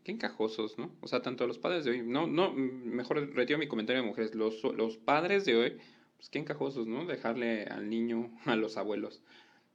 qué 0.05 0.13
encajosos, 0.13 0.79
¿no? 0.79 0.91
O 1.01 1.09
sea, 1.09 1.23
tanto 1.23 1.47
los 1.47 1.59
padres 1.59 1.85
de 1.85 1.93
hoy, 1.93 2.03
no, 2.03 2.27
no, 2.27 2.53
mejor 2.53 3.35
retiro 3.35 3.59
mi 3.59 3.69
comentario 3.69 4.03
de 4.03 4.09
mujeres, 4.09 4.35
los, 4.35 4.63
los 4.65 4.97
padres 4.97 5.45
de 5.45 5.57
hoy, 5.57 5.81
pues 6.17 6.29
qué 6.31 6.39
encajosos, 6.39 6.87
¿no? 6.87 7.05
Dejarle 7.05 7.65
al 7.65 7.89
niño 7.89 8.31
a 8.47 8.57
los 8.57 8.77
abuelos, 8.77 9.23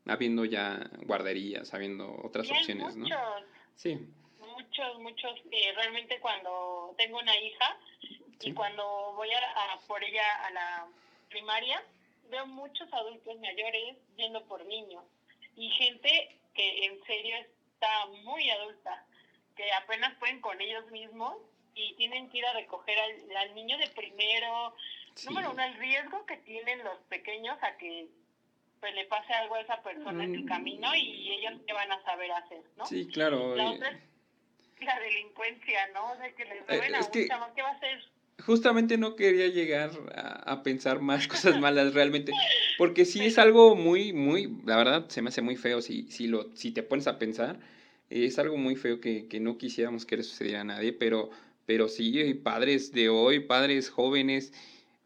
habiendo 0.05 0.45
ya 0.45 0.89
guarderías, 1.03 1.73
habiendo 1.73 2.15
otras 2.23 2.49
opciones, 2.49 2.95
muchos, 2.95 3.09
¿no? 3.09 3.17
Sí. 3.75 3.99
Muchos, 4.39 4.99
muchos, 4.99 5.33
eh, 5.51 5.73
realmente 5.75 6.19
cuando 6.19 6.93
tengo 6.97 7.19
una 7.19 7.37
hija 7.39 7.77
y 8.41 8.53
cuando 8.53 9.13
voy 9.15 9.29
a, 9.31 9.79
por 9.87 10.03
ella 10.03 10.23
a 10.45 10.51
la 10.51 10.87
primaria, 11.29 11.83
veo 12.29 12.45
muchos 12.47 12.91
adultos 12.93 13.39
mayores 13.39 13.97
yendo 14.17 14.43
por 14.45 14.65
niños 14.65 15.03
y 15.55 15.69
gente 15.71 16.39
que 16.53 16.85
en 16.85 17.03
serio 17.03 17.35
está 17.73 18.05
muy 18.23 18.49
adulta 18.49 19.05
que 19.55 19.71
apenas 19.73 20.13
pueden 20.19 20.41
con 20.41 20.59
ellos 20.61 20.89
mismos 20.91 21.37
y 21.73 21.95
tienen 21.95 22.29
que 22.29 22.39
ir 22.39 22.45
a 22.45 22.53
recoger 22.53 22.97
al, 22.99 23.55
niño 23.55 23.77
de 23.77 23.87
primero. 23.89 24.73
Número 25.25 25.51
uno, 25.51 25.63
el 25.63 25.75
riesgo 25.75 26.25
que 26.25 26.37
tienen 26.37 26.83
los 26.83 26.97
pequeños 27.09 27.57
a 27.61 27.77
que 27.77 28.07
pues 28.79 28.93
le 28.93 29.05
pase 29.05 29.33
algo 29.33 29.55
a 29.55 29.61
esa 29.61 29.81
persona 29.81 30.23
en 30.23 30.35
el 30.35 30.43
mm. 30.43 30.47
camino 30.47 30.93
y 30.95 31.31
ellos 31.31 31.61
qué 31.65 31.73
van 31.73 31.91
a 31.91 32.03
saber 32.03 32.31
hacer, 32.31 32.61
¿no? 32.77 32.85
Sí, 32.85 33.07
claro. 33.07 33.55
La 33.55 33.71
otra 33.71 33.99
la 34.81 34.99
delincuencia, 34.99 35.79
¿no? 35.93 36.11
O 36.11 36.17
sea, 36.17 36.31
que 36.33 36.45
les 36.45 36.67
roben 36.67 36.93
eh, 36.93 36.97
a 36.97 37.45
un 37.45 37.55
¿qué 37.55 37.61
va 37.61 37.69
a 37.69 37.73
hacer? 37.73 37.99
Justamente 38.45 38.97
no 38.97 39.15
quería 39.15 39.47
llegar 39.47 39.91
a, 40.13 40.51
a, 40.51 40.63
pensar 40.63 40.99
más 40.99 41.27
cosas 41.29 41.59
malas 41.59 41.93
realmente, 41.93 42.31
porque 42.77 43.05
sí 43.05 43.25
es 43.25 43.37
algo 43.37 43.75
muy, 43.75 44.13
muy, 44.13 44.49
la 44.65 44.75
verdad 44.75 45.07
se 45.09 45.21
me 45.21 45.29
hace 45.29 45.41
muy 45.41 45.55
feo 45.55 45.81
si, 45.81 46.11
si, 46.11 46.27
lo, 46.27 46.55
si 46.55 46.71
te 46.71 46.83
pones 46.83 47.07
a 47.07 47.17
pensar, 47.17 47.57
es 48.09 48.39
algo 48.39 48.57
muy 48.57 48.75
feo 48.75 48.99
que, 48.99 49.27
que, 49.27 49.39
no 49.39 49.57
quisiéramos 49.57 50.05
que 50.05 50.17
le 50.17 50.23
sucediera 50.23 50.61
a 50.61 50.63
nadie, 50.63 50.93
pero, 50.93 51.29
pero 51.65 51.87
sí, 51.87 52.33
padres 52.35 52.91
de 52.91 53.09
hoy, 53.09 53.39
padres 53.41 53.89
jóvenes, 53.89 54.53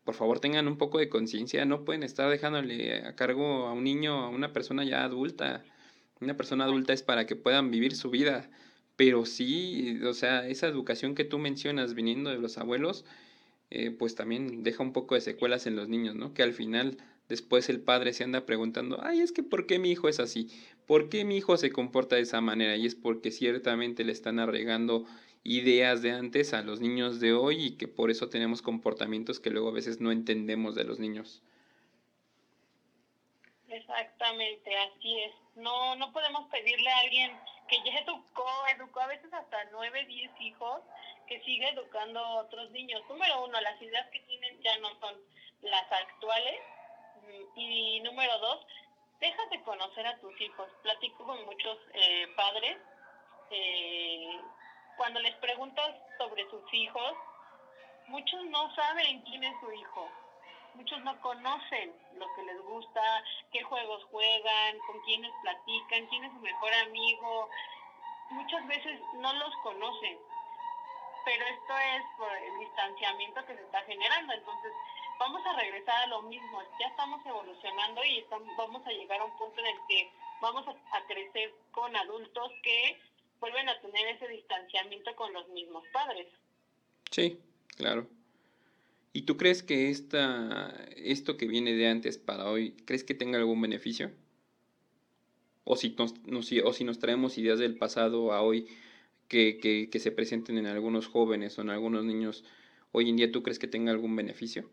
por 0.04 0.16
favor 0.16 0.40
tengan 0.40 0.68
un 0.68 0.78
poco 0.78 0.98
de 1.00 1.10
conciencia, 1.10 1.66
no 1.66 1.86
pueden 1.86 2.04
estar 2.04 2.30
dejándole 2.30 3.06
a 3.06 3.16
cargo 3.16 3.68
a 3.68 3.74
un 3.74 3.84
niño, 3.84 4.14
a 4.24 4.30
una 4.30 4.54
persona 4.54 4.84
ya 4.84 5.04
adulta. 5.04 5.64
Una 6.22 6.36
persona 6.36 6.66
adulta 6.66 6.94
es 6.94 7.04
para 7.04 7.26
que 7.26 7.36
puedan 7.36 7.72
vivir 7.72 7.96
su 7.96 8.10
vida, 8.10 8.50
pero 8.96 9.26
sí, 9.26 10.00
o 10.04 10.14
sea, 10.14 10.48
esa 10.48 10.68
educación 10.68 11.16
que 11.16 11.24
tú 11.24 11.38
mencionas 11.38 11.94
viniendo 11.94 12.30
de 12.30 12.40
los 12.40 12.58
abuelos, 12.58 13.06
eh, 13.70 13.92
pues 13.92 14.16
también 14.16 14.64
deja 14.64 14.84
un 14.84 14.94
poco 14.94 15.16
de 15.16 15.22
secuelas 15.22 15.68
en 15.68 15.76
los 15.76 15.88
niños, 15.88 16.16
¿no? 16.16 16.34
Que 16.34 16.44
al 16.44 16.54
final 16.54 16.98
después 17.30 17.70
el 17.70 17.80
padre 17.80 18.12
se 18.12 18.24
anda 18.24 18.46
preguntando, 18.46 19.00
ay, 19.02 19.22
es 19.22 19.32
que 19.32 19.44
¿por 19.44 19.68
qué 19.68 19.80
mi 19.80 19.92
hijo 19.92 20.10
es 20.10 20.20
así? 20.20 20.50
¿Por 20.86 21.10
qué 21.10 21.24
mi 21.24 21.38
hijo 21.38 21.56
se 21.56 21.72
comporta 21.72 22.16
de 22.16 22.24
esa 22.24 22.42
manera? 22.42 22.76
Y 22.76 22.88
es 22.88 22.96
porque 22.96 23.32
ciertamente 23.32 24.04
le 24.04 24.12
están 24.12 24.40
arregando 24.40 25.06
ideas 25.44 26.02
de 26.02 26.12
antes 26.12 26.54
a 26.54 26.64
los 26.64 26.82
niños 26.82 27.20
de 27.20 27.34
hoy 27.34 27.64
y 27.64 27.78
que 27.78 27.88
por 27.88 28.12
eso 28.12 28.30
tenemos 28.30 28.62
comportamientos 28.62 29.40
que 29.40 29.52
luego 29.52 29.70
a 29.70 29.74
veces 29.74 30.02
no 30.02 30.12
entendemos 30.12 30.76
de 30.76 30.84
los 30.84 31.00
niños. 31.00 31.42
Exactamente, 33.70 34.76
así 34.76 35.20
es. 35.20 35.32
No, 35.56 35.96
no 35.96 36.12
podemos 36.12 36.50
pedirle 36.50 36.90
a 36.90 37.00
alguien 37.00 37.32
que 37.70 37.78
ya 37.86 38.00
educó, 38.00 38.50
educó 38.76 39.02
a 39.02 39.08
veces 39.08 39.32
hasta 39.32 39.58
nueve, 39.72 40.06
diez 40.08 40.32
hijos, 40.42 40.82
que 41.28 41.40
siga 41.44 41.70
educando 41.70 42.20
a 42.20 42.42
otros 42.42 42.72
niños. 42.72 43.02
Número 43.08 43.46
uno, 43.46 43.62
las 43.62 43.80
ideas 43.80 44.08
que 44.12 44.20
tienen 44.22 44.60
ya 44.64 44.76
no 44.80 44.90
son 45.00 45.16
las 45.62 45.92
actuales 45.92 46.60
Y 47.56 48.00
número 48.02 48.38
dos, 48.40 48.66
deja 49.20 49.46
de 49.48 49.62
conocer 49.64 50.06
a 50.08 50.18
tus 50.20 50.40
hijos. 50.42 50.70
Platico 50.84 51.26
con 51.26 51.46
muchos 51.46 51.78
eh, 51.94 52.28
padres. 52.36 52.78
Eh, 53.52 54.40
cuando 54.98 55.20
les 55.20 55.36
preguntas 55.36 55.96
sobre 56.18 56.50
sus 56.50 56.74
hijos, 56.74 57.14
muchos 58.08 58.44
no 58.46 58.74
saben 58.76 59.22
quién 59.22 59.44
es 59.44 59.54
su 59.60 59.72
hijo. 59.72 60.10
Muchos 60.76 61.02
no 61.02 61.20
conocen 61.22 61.94
lo 62.16 62.26
que 62.36 62.44
les 62.44 62.62
gusta, 62.62 63.24
qué 63.52 63.64
juegos 63.64 64.04
juegan, 64.12 64.80
con 64.86 65.02
quiénes 65.02 65.32
platican, 65.42 66.06
quién 66.08 66.26
es 66.26 66.32
su 66.32 66.40
mejor 66.40 66.74
amigo. 66.86 67.50
Muchas 68.30 68.66
veces 68.68 69.00
no 69.16 69.34
los 69.34 69.56
conocen 69.64 70.20
pero 71.30 71.46
esto 71.46 71.78
es 71.78 72.04
por 72.18 72.36
el 72.36 72.60
distanciamiento 72.60 73.46
que 73.46 73.56
se 73.56 73.62
está 73.62 73.82
generando. 73.84 74.34
Entonces, 74.34 74.74
vamos 75.20 75.42
a 75.46 75.60
regresar 75.60 76.04
a 76.04 76.08
lo 76.08 76.24
mismo. 76.24 76.62
Ya 76.80 76.88
estamos 76.88 77.24
evolucionando 77.26 78.02
y 78.04 78.24
vamos 78.58 78.82
a 78.88 78.92
llegar 78.92 79.20
a 79.20 79.26
un 79.26 79.38
punto 79.38 79.60
en 79.60 79.68
el 79.68 79.78
que 79.88 80.10
vamos 80.42 80.66
a, 80.68 81.08
crecer 81.08 81.54
con 81.72 81.96
adultos 81.96 82.52
que 82.64 82.98
vuelven 83.40 83.68
a 83.70 83.80
tener 83.82 84.08
ese 84.16 84.28
distanciamiento 84.28 85.16
con 85.16 85.34
los 85.34 85.48
mismos 85.50 85.84
padres. 85.92 86.28
Sí, 87.12 87.40
claro. 87.76 88.08
¿Y 89.12 89.24
tú 89.24 89.38
crees 89.38 89.64
que 89.64 89.90
esta, 89.90 90.74
esto 90.96 91.36
que 91.36 91.48
viene 91.48 91.74
de 91.74 91.88
antes 91.88 92.18
para 92.18 92.50
hoy, 92.50 92.72
crees 92.86 93.04
que 93.04 93.16
tenga 93.16 93.38
algún 93.38 93.62
beneficio? 93.62 94.12
O 95.64 95.76
si, 95.76 95.96
o 96.64 96.74
si 96.74 96.84
nos 96.84 97.00
traemos 97.00 97.38
ideas 97.38 97.60
del 97.60 97.78
pasado 97.78 98.32
a 98.32 98.42
hoy, 98.42 98.68
que, 99.28 99.60
que, 99.92 100.00
se 100.00 100.12
presenten 100.12 100.58
en 100.58 100.66
algunos 100.66 101.08
jóvenes 101.08 101.58
o 101.58 101.62
en 101.62 101.70
algunos 101.70 102.04
niños 102.04 102.44
hoy 102.92 103.10
en 103.10 103.18
día, 103.18 103.32
¿tú 103.32 103.44
crees 103.44 103.60
que 103.60 103.68
tenga 103.68 103.92
algún 103.92 104.16
beneficio? 104.16 104.70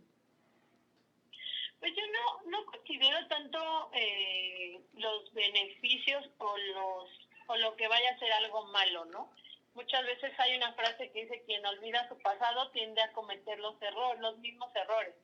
Pues 1.78 1.92
yo 1.94 2.02
no, 2.06 2.50
no 2.50 2.66
considero 3.06 3.28
tanto 3.28 3.90
eh, 3.92 4.80
los 4.94 5.32
beneficios 5.32 6.28
o, 6.38 6.56
los, 6.56 7.10
o 7.46 7.56
lo 7.56 7.76
que 7.76 7.88
vaya 7.88 8.10
a 8.10 8.18
ser 8.18 8.32
algo 8.32 8.64
malo, 8.66 9.04
¿no? 9.06 9.30
Muchas 9.74 10.04
veces 10.06 10.32
hay 10.38 10.56
una 10.56 10.72
frase 10.72 11.10
que 11.12 11.22
dice, 11.22 11.42
quien 11.44 11.64
olvida 11.66 12.08
su 12.08 12.18
pasado 12.18 12.70
tiende 12.70 13.00
a 13.02 13.12
cometer 13.12 13.58
los 13.58 13.80
errores, 13.82 14.20
los 14.20 14.38
mismos 14.38 14.74
errores, 14.74 15.14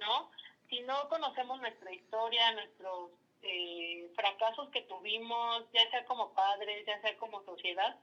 ¿no? 0.00 0.30
Si 0.68 0.80
no 0.80 1.08
conocemos 1.08 1.60
nuestra 1.60 1.92
historia, 1.92 2.52
nuestros 2.52 3.10
eh, 3.42 4.10
fracasos 4.16 4.70
que 4.70 4.82
tuvimos, 4.82 5.64
ya 5.72 5.88
sea 5.90 6.04
como 6.06 6.32
padres, 6.32 6.84
ya 6.86 7.00
sea 7.02 7.16
como 7.18 7.44
sociedad, 7.44 7.96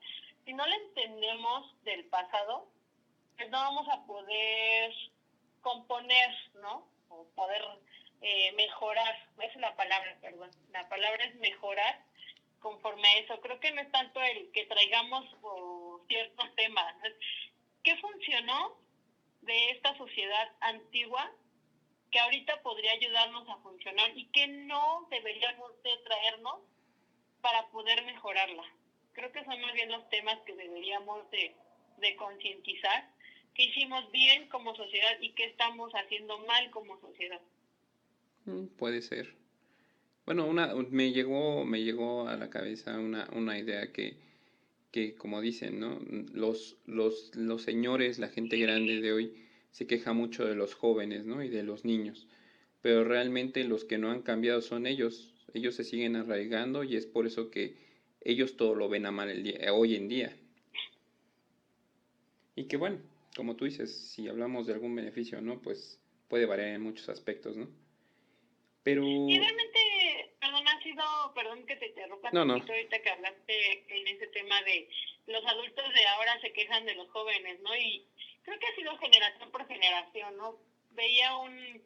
si 0.46 0.54
no 0.54 0.66
le 0.66 0.76
entendemos 0.76 1.84
del 1.84 2.06
pasado, 2.06 2.68
pues 3.36 3.50
no 3.50 3.58
vamos 3.58 3.88
a 3.90 4.06
poder 4.06 4.94
componer, 5.62 6.30
¿no? 6.62 6.93
Eh, 8.36 8.52
mejorar, 8.54 9.16
esa 9.38 9.46
es 9.46 9.56
la 9.58 9.76
palabra, 9.76 10.18
perdón, 10.20 10.50
la 10.72 10.90
palabra 10.90 11.24
es 11.24 11.36
mejorar 11.36 12.04
conforme 12.60 13.08
a 13.08 13.18
eso. 13.20 13.40
Creo 13.42 13.60
que 13.60 13.72
no 13.72 13.82
es 13.82 13.92
tanto 13.92 14.20
el 14.24 14.52
que 14.52 14.66
traigamos 14.66 15.24
ciertos 16.08 16.56
temas. 16.56 16.96
¿Qué 17.84 17.96
funcionó 17.98 18.76
de 19.42 19.70
esta 19.70 19.96
sociedad 19.98 20.52
antigua 20.62 21.32
que 22.10 22.20
ahorita 22.20 22.62
podría 22.64 22.94
ayudarnos 22.94 23.48
a 23.50 23.58
funcionar 23.58 24.10
y 24.16 24.26
que 24.32 24.48
no 24.48 25.08
deberíamos 25.12 25.84
de 25.84 25.96
traernos 25.98 26.60
para 27.42 27.68
poder 27.68 28.04
mejorarla? 28.04 28.64
creo 29.14 29.32
que 29.32 29.46
son 29.46 29.62
más 29.62 29.74
bien 29.74 29.92
los 29.92 30.10
temas 30.10 30.40
que 30.46 30.56
deberíamos 30.56 31.30
de, 31.30 31.56
concientizar, 32.18 33.08
qué 33.54 33.64
hicimos 33.64 34.12
bien 34.12 34.50
como 34.50 34.76
sociedad 34.76 35.18
y 35.22 35.30
qué 35.32 35.46
estamos 35.46 35.94
haciendo 35.94 36.40
mal 36.40 36.70
como 36.72 37.00
sociedad. 37.00 37.40
Puede 38.78 39.02
ser. 39.02 39.36
Bueno, 40.26 40.48
una, 40.48 40.74
me 40.90 41.12
llegó, 41.12 41.66
me 41.66 41.84
llegó 41.84 42.28
a 42.28 42.38
la 42.38 42.50
cabeza 42.50 42.98
una, 43.00 43.30
una 43.34 43.60
idea 43.60 43.92
que, 43.92 44.18
que, 44.92 45.16
como 45.16 45.42
dicen, 45.42 45.80
¿no? 45.80 46.00
Los, 46.34 46.78
los, 46.86 47.36
los 47.36 47.62
señores, 47.62 48.20
la 48.20 48.30
gente 48.30 48.58
grande 48.58 49.02
de 49.02 49.12
hoy, 49.12 49.34
se 49.72 49.88
queja 49.88 50.14
mucho 50.14 50.46
de 50.46 50.56
los 50.56 50.76
jóvenes, 50.76 51.26
¿no? 51.26 51.44
Y 51.44 51.50
de 51.50 51.64
los 51.64 51.84
niños. 51.84 52.28
Pero 52.82 53.04
realmente 53.04 53.64
los 53.64 53.86
que 53.86 53.98
no 53.98 54.12
han 54.12 54.22
cambiado 54.22 54.62
son 54.62 54.88
ellos. 54.88 55.34
Ellos 55.54 55.76
se 55.76 55.84
siguen 55.84 56.16
arraigando 56.16 56.84
y 56.84 56.96
es 56.96 57.06
por 57.06 57.26
eso 57.26 57.50
que 57.50 57.76
ellos 58.22 58.56
todo 58.56 58.76
lo 58.76 58.90
ven 58.90 59.06
a 59.06 59.12
mal 59.12 59.30
el 59.30 59.44
día, 59.44 59.58
eh, 59.60 59.70
hoy 59.70 59.96
en 59.96 60.08
día. 60.08 60.36
Y 62.56 62.66
que 62.66 62.78
bueno, 62.78 63.00
como 63.36 63.56
tú 63.56 63.66
dices, 63.66 63.92
si 63.92 64.28
hablamos 64.28 64.68
de 64.68 64.74
algún 64.74 64.96
beneficio, 64.96 65.42
¿no? 65.42 65.62
Pues 65.62 66.00
puede 66.28 66.46
variar 66.46 66.70
en 66.70 66.82
muchos 66.82 67.10
aspectos, 67.10 67.58
¿no? 67.58 67.68
Pero... 68.84 69.04
Y 69.04 69.40
realmente, 69.40 70.36
perdón, 70.40 70.68
ha 70.68 70.82
sido, 70.84 71.04
perdón 71.34 71.66
que 71.66 71.76
te 71.78 71.88
interrumpa, 71.88 72.32
no, 72.32 72.44
no. 72.44 72.56
ahorita 72.56 73.02
que 73.02 73.10
hablaste 73.10 73.86
en 73.88 74.08
ese 74.08 74.28
tema 74.28 74.62
de 74.64 74.90
los 75.28 75.46
adultos 75.46 75.94
de 75.94 76.08
ahora 76.08 76.40
se 76.42 76.52
quejan 76.52 76.86
de 76.86 76.96
los 76.96 77.10
jóvenes, 77.12 77.60
¿no? 77.62 77.76
Y 77.76 78.06
creo 78.44 78.60
que 78.60 78.68
ha 78.68 78.76
sido 78.76 78.98
generación 78.98 79.52
por 79.52 79.68
generación, 79.68 80.36
¿no? 80.38 80.58
Veía 80.92 81.38
un, 81.38 81.82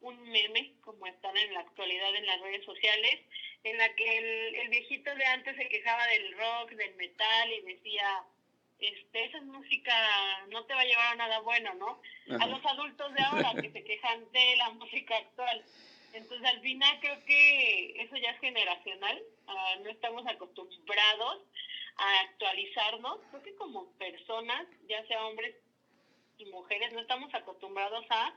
un 0.00 0.30
meme, 0.30 0.74
como 0.82 1.06
están 1.06 1.36
en 1.36 1.54
la 1.54 1.60
actualidad 1.60 2.14
en 2.14 2.26
las 2.26 2.40
redes 2.40 2.64
sociales, 2.64 3.18
en 3.64 3.76
la 3.76 3.94
que 3.96 4.18
el, 4.18 4.54
el 4.54 4.68
viejito 4.68 5.12
de 5.14 5.24
antes 5.24 5.56
se 5.56 5.68
quejaba 5.68 6.06
del 6.06 6.32
rock, 6.38 6.70
del 6.70 6.94
metal 6.94 7.52
y 7.52 7.62
decía, 7.62 8.24
este, 8.78 9.24
esa 9.24 9.40
música 9.42 9.92
no 10.50 10.64
te 10.64 10.74
va 10.74 10.82
a 10.82 10.84
llevar 10.84 11.06
a 11.08 11.16
nada 11.16 11.40
bueno, 11.40 11.74
¿no? 11.74 12.00
A 12.40 12.46
los 12.46 12.64
adultos 12.64 13.12
de 13.14 13.22
ahora 13.22 13.60
que 13.60 13.70
se 13.72 13.82
quejan 13.82 14.30
de 14.30 14.56
la 14.56 14.70
música 14.74 15.16
actual. 15.16 15.64
Entonces 16.12 16.46
al 16.48 16.60
final 16.60 16.98
creo 17.00 17.24
que 17.24 18.02
eso 18.02 18.16
ya 18.16 18.30
es 18.30 18.40
generacional, 18.40 19.22
ah, 19.46 19.74
no 19.82 19.90
estamos 19.90 20.26
acostumbrados 20.26 21.42
a 21.96 22.20
actualizarnos, 22.20 23.18
creo 23.30 23.42
que 23.42 23.54
como 23.56 23.90
personas, 23.92 24.66
ya 24.88 25.04
sea 25.06 25.26
hombres 25.26 25.54
y 26.38 26.46
mujeres, 26.46 26.92
no 26.92 27.00
estamos 27.00 27.32
acostumbrados 27.34 28.04
a, 28.10 28.32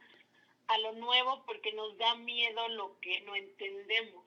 a 0.68 0.78
lo 0.80 0.94
nuevo 0.94 1.44
porque 1.46 1.72
nos 1.74 1.98
da 1.98 2.16
miedo 2.16 2.68
lo 2.70 3.00
que 3.00 3.22
no 3.22 3.36
entendemos. 3.36 4.26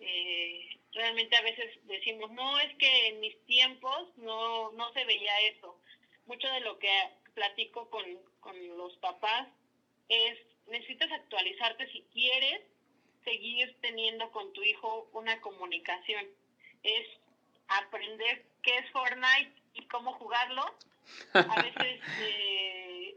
Eh, 0.00 0.78
realmente 0.92 1.36
a 1.36 1.42
veces 1.42 1.78
decimos, 1.86 2.30
no, 2.32 2.58
es 2.58 2.74
que 2.76 3.08
en 3.08 3.20
mis 3.20 3.38
tiempos 3.46 4.08
no, 4.16 4.72
no 4.72 4.92
se 4.92 5.04
veía 5.04 5.40
eso. 5.48 5.78
Mucho 6.26 6.48
de 6.48 6.60
lo 6.60 6.78
que 6.78 6.90
platico 7.34 7.88
con, 7.90 8.04
con 8.40 8.76
los 8.76 8.96
papás 8.98 9.48
es, 10.08 10.38
necesitas 10.70 11.10
actualizarte 11.12 11.90
si 11.90 12.02
quieres 12.12 12.62
seguir 13.24 13.76
teniendo 13.80 14.30
con 14.30 14.52
tu 14.52 14.62
hijo 14.62 15.08
una 15.12 15.40
comunicación. 15.40 16.26
Es 16.82 17.06
aprender 17.68 18.44
qué 18.62 18.78
es 18.78 18.90
Fortnite 18.90 19.52
y 19.74 19.86
cómo 19.86 20.12
jugarlo. 20.14 20.64
A 21.34 21.62
veces 21.62 22.00
eh, 22.20 23.16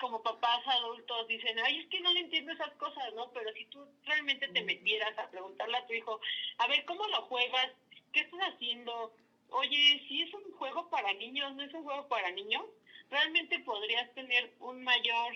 como 0.00 0.22
papás 0.22 0.66
adultos 0.66 1.28
dicen, 1.28 1.58
ay, 1.60 1.80
es 1.80 1.86
que 1.88 2.00
no 2.00 2.12
le 2.12 2.20
entiendo 2.20 2.52
esas 2.52 2.72
cosas, 2.72 3.12
¿no? 3.14 3.30
Pero 3.32 3.52
si 3.52 3.66
tú 3.66 3.86
realmente 4.04 4.48
te 4.48 4.62
metieras 4.62 5.16
a 5.18 5.30
preguntarle 5.30 5.76
a 5.76 5.86
tu 5.86 5.92
hijo, 5.92 6.20
a 6.58 6.66
ver, 6.66 6.84
¿cómo 6.84 7.06
lo 7.08 7.22
juegas? 7.22 7.70
¿Qué 8.12 8.20
estás 8.20 8.40
haciendo? 8.52 9.14
Oye, 9.50 10.04
si 10.08 10.22
es 10.22 10.34
un 10.34 10.50
juego 10.52 10.88
para 10.88 11.12
niños, 11.14 11.54
no 11.54 11.62
es 11.62 11.72
un 11.74 11.84
juego 11.84 12.08
para 12.08 12.30
niños, 12.30 12.64
realmente 13.10 13.58
podrías 13.60 14.12
tener 14.14 14.52
un 14.60 14.82
mayor 14.82 15.34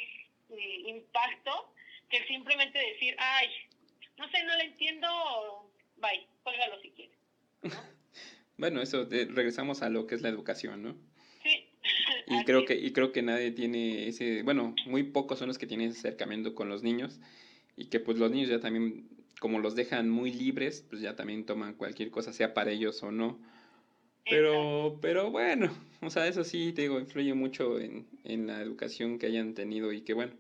eh, 0.51 0.83
impacto 0.87 1.73
que 2.09 2.25
simplemente 2.27 2.79
decir, 2.79 3.17
ay, 3.19 3.49
no 4.19 4.29
sé, 4.31 4.45
no 4.45 4.57
le 4.57 4.65
entiendo, 4.65 5.09
bye, 5.97 6.27
juégalo 6.43 6.81
si 6.81 6.91
quieres. 6.91 7.17
bueno, 8.57 8.81
eso, 8.81 9.07
regresamos 9.11 9.83
a 9.83 9.89
lo 9.89 10.07
que 10.07 10.15
es 10.15 10.23
la 10.23 10.29
educación, 10.29 10.83
¿no? 10.83 10.97
Y 12.27 12.45
creo 12.45 12.65
que, 12.65 12.75
y 12.75 12.93
creo 12.93 13.13
que 13.13 13.23
nadie 13.23 13.53
tiene 13.53 14.09
ese, 14.09 14.43
bueno, 14.43 14.75
muy 14.87 15.05
pocos 15.05 15.39
son 15.39 15.47
los 15.47 15.59
que 15.59 15.69
tienen 15.69 15.91
ese 15.91 16.01
acercamiento 16.01 16.57
con 16.57 16.69
los 16.69 16.83
niños 16.83 17.21
y 17.77 17.87
que 17.87 18.01
pues 18.01 18.19
los 18.19 18.33
niños 18.33 18.49
ya 18.49 18.59
también, 18.59 19.09
como 19.39 19.61
los 19.61 19.77
dejan 19.77 20.11
muy 20.11 20.33
libres, 20.33 20.85
pues 20.89 21.01
ya 21.01 21.15
también 21.15 21.47
toman 21.47 21.75
cualquier 21.75 22.11
cosa, 22.11 22.33
sea 22.33 22.55
para 22.55 22.73
ellos 22.73 23.01
o 23.05 23.13
no. 23.13 23.39
Pero, 24.29 24.99
pero 25.01 25.31
bueno, 25.31 25.73
o 26.03 26.11
sea, 26.11 26.27
eso 26.27 26.45
sí, 26.45 26.73
te 26.73 26.83
digo, 26.83 26.99
influye 26.99 27.35
mucho 27.35 27.79
en, 27.79 28.07
en 28.25 28.47
la 28.47 28.61
educación 28.61 29.19
que 29.19 29.27
hayan 29.27 29.55
tenido 29.55 29.93
y 29.93 30.03
que 30.03 30.15
bueno, 30.15 30.33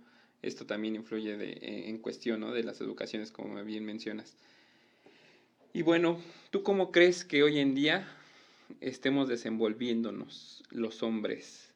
esto 0.42 0.66
también 0.66 0.96
influye 0.96 1.36
de, 1.36 1.88
en 1.88 1.98
cuestión, 1.98 2.40
¿no? 2.40 2.52
De 2.52 2.64
las 2.64 2.80
educaciones, 2.80 3.30
como 3.30 3.62
bien 3.64 3.84
mencionas. 3.84 4.36
Y 5.72 5.82
bueno, 5.82 6.20
¿tú 6.50 6.62
cómo 6.62 6.90
crees 6.90 7.24
que 7.24 7.42
hoy 7.42 7.58
en 7.58 7.74
día 7.74 8.08
estemos 8.80 9.28
desenvolviéndonos 9.28 10.64
los 10.70 11.02
hombres 11.02 11.66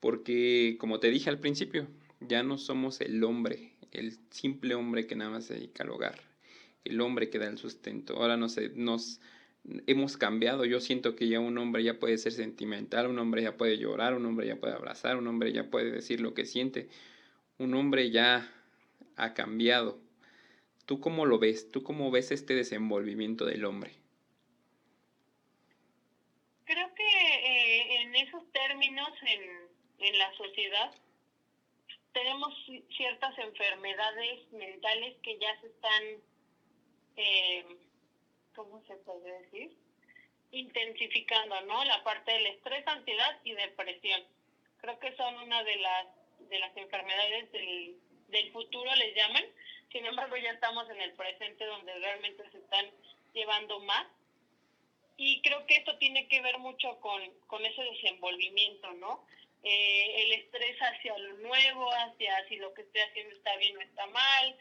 porque, 0.00 0.76
como 0.78 1.00
te 1.00 1.10
dije 1.10 1.30
al 1.30 1.40
principio, 1.40 1.88
ya 2.20 2.42
no 2.42 2.58
somos 2.58 3.00
el 3.00 3.22
hombre, 3.24 3.72
el 3.92 4.16
simple 4.30 4.74
hombre 4.74 5.06
que 5.06 5.16
nada 5.16 5.30
más 5.30 5.46
se 5.46 5.54
dedica 5.54 5.82
al 5.82 5.90
hogar, 5.90 6.20
el 6.84 7.00
hombre 7.00 7.30
que 7.30 7.38
da 7.38 7.48
el 7.48 7.58
sustento. 7.58 8.16
Ahora 8.16 8.36
nos, 8.36 8.56
nos 8.74 9.20
hemos 9.86 10.16
cambiado. 10.16 10.64
Yo 10.64 10.80
siento 10.80 11.16
que 11.16 11.28
ya 11.28 11.40
un 11.40 11.58
hombre 11.58 11.82
ya 11.82 11.98
puede 11.98 12.18
ser 12.18 12.32
sentimental, 12.32 13.06
un 13.06 13.18
hombre 13.18 13.42
ya 13.42 13.56
puede 13.56 13.78
llorar, 13.78 14.14
un 14.14 14.26
hombre 14.26 14.46
ya 14.46 14.56
puede 14.56 14.74
abrazar, 14.74 15.16
un 15.16 15.26
hombre 15.26 15.52
ya 15.52 15.64
puede 15.70 15.90
decir 15.90 16.20
lo 16.20 16.34
que 16.34 16.44
siente. 16.44 16.88
Un 17.58 17.74
hombre 17.74 18.10
ya 18.10 18.50
ha 19.16 19.34
cambiado. 19.34 19.98
¿Tú 20.86 21.00
cómo 21.00 21.26
lo 21.26 21.38
ves? 21.38 21.70
¿Tú 21.70 21.82
cómo 21.82 22.10
ves 22.10 22.30
este 22.30 22.54
desenvolvimiento 22.54 23.44
del 23.44 23.64
hombre? 23.64 23.92
Creo 26.64 26.94
que 26.94 27.02
eh, 27.04 28.02
en 28.02 28.14
esos 28.16 28.42
términos, 28.52 29.10
en, 29.22 30.06
en 30.06 30.18
la 30.18 30.32
sociedad, 30.34 30.90
tenemos 32.12 32.54
ciertas 32.96 33.38
enfermedades 33.38 34.52
mentales 34.52 35.16
que 35.22 35.38
ya 35.38 35.60
se 35.60 35.66
están, 35.68 36.02
eh, 37.16 37.64
¿cómo 38.58 38.82
se 38.88 38.96
puede 38.96 39.40
decir? 39.42 39.70
Intensificando, 40.50 41.60
¿no? 41.60 41.84
La 41.84 42.02
parte 42.02 42.32
del 42.32 42.46
estrés, 42.46 42.84
ansiedad 42.88 43.38
y 43.44 43.52
depresión. 43.52 44.20
Creo 44.80 44.98
que 44.98 45.14
son 45.14 45.36
una 45.38 45.62
de 45.62 45.76
las, 45.76 46.06
de 46.50 46.58
las 46.58 46.76
enfermedades 46.76 47.52
del, 47.52 47.96
del 48.26 48.50
futuro, 48.50 48.92
les 48.96 49.14
llaman. 49.14 49.44
Sin 49.92 50.04
embargo, 50.04 50.36
ya 50.36 50.50
estamos 50.50 50.90
en 50.90 51.00
el 51.00 51.12
presente 51.12 51.64
donde 51.66 51.94
realmente 52.00 52.50
se 52.50 52.58
están 52.58 52.86
llevando 53.32 53.78
más. 53.80 54.08
Y 55.16 55.40
creo 55.42 55.64
que 55.66 55.76
esto 55.76 55.96
tiene 55.98 56.26
que 56.26 56.40
ver 56.42 56.58
mucho 56.58 56.98
con, 57.00 57.22
con 57.46 57.64
ese 57.64 57.82
desenvolvimiento, 57.82 58.92
¿no? 58.94 59.24
Eh, 59.62 60.24
el 60.24 60.32
estrés 60.32 60.76
hacia 60.80 61.16
lo 61.16 61.34
nuevo, 61.34 61.90
hacia 61.92 62.44
si 62.48 62.56
lo 62.56 62.74
que 62.74 62.82
estoy 62.82 63.02
haciendo 63.02 63.36
está 63.36 63.56
bien 63.56 63.76
o 63.76 63.80
está 63.80 64.06
mal, 64.06 64.56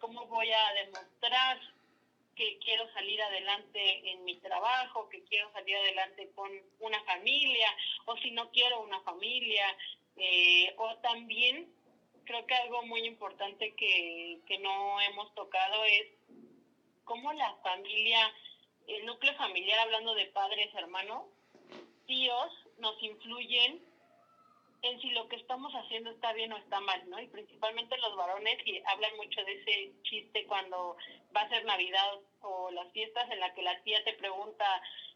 cómo 0.00 0.26
voy 0.26 0.50
a 0.50 0.72
demostrar 0.84 1.60
que 2.38 2.56
quiero 2.60 2.90
salir 2.92 3.20
adelante 3.20 4.12
en 4.12 4.24
mi 4.24 4.36
trabajo, 4.36 5.08
que 5.08 5.24
quiero 5.24 5.50
salir 5.52 5.76
adelante 5.76 6.30
con 6.36 6.48
una 6.78 7.02
familia, 7.02 7.68
o 8.04 8.16
si 8.18 8.30
no 8.30 8.48
quiero 8.52 8.80
una 8.80 9.00
familia, 9.00 9.76
eh, 10.16 10.72
o 10.76 10.96
también 10.98 11.68
creo 12.24 12.46
que 12.46 12.54
algo 12.54 12.84
muy 12.84 13.04
importante 13.06 13.74
que, 13.74 14.38
que 14.46 14.58
no 14.58 15.00
hemos 15.00 15.34
tocado 15.34 15.84
es 15.84 16.06
cómo 17.02 17.32
la 17.32 17.56
familia, 17.56 18.32
el 18.86 19.04
núcleo 19.04 19.34
familiar, 19.34 19.80
hablando 19.80 20.14
de 20.14 20.26
padres, 20.26 20.72
hermanos, 20.74 21.24
tíos, 22.06 22.52
nos 22.78 23.02
influyen 23.02 23.84
en 24.82 25.00
si 25.00 25.10
lo 25.10 25.28
que 25.28 25.36
estamos 25.36 25.72
haciendo 25.72 26.10
está 26.10 26.32
bien 26.32 26.52
o 26.52 26.56
está 26.56 26.80
mal, 26.80 27.08
¿no? 27.10 27.20
Y 27.20 27.26
principalmente 27.26 27.98
los 27.98 28.16
varones 28.16 28.58
y 28.64 28.80
hablan 28.86 29.16
mucho 29.16 29.42
de 29.44 29.52
ese 29.60 29.92
chiste 30.02 30.46
cuando 30.46 30.96
va 31.36 31.42
a 31.42 31.48
ser 31.48 31.64
Navidad 31.64 32.20
o 32.40 32.70
las 32.70 32.90
fiestas 32.92 33.28
en 33.30 33.40
la 33.40 33.52
que 33.54 33.62
la 33.62 33.80
tía 33.82 34.02
te 34.04 34.12
pregunta, 34.14 34.64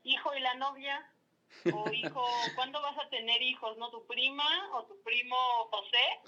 hijo 0.03 0.35
y 0.35 0.40
la 0.40 0.55
novia, 0.55 1.09
o 1.72 1.90
hijo, 1.92 2.25
¿cuándo 2.57 2.81
vas 2.83 2.98
a 2.98 3.09
tener 3.09 3.40
hijos? 3.42 3.77
¿No? 3.79 3.90
Tu 3.90 4.05
prima 4.07 4.70
o 4.75 4.85
tu 4.85 5.01
primo 5.03 5.37
José 5.70 6.20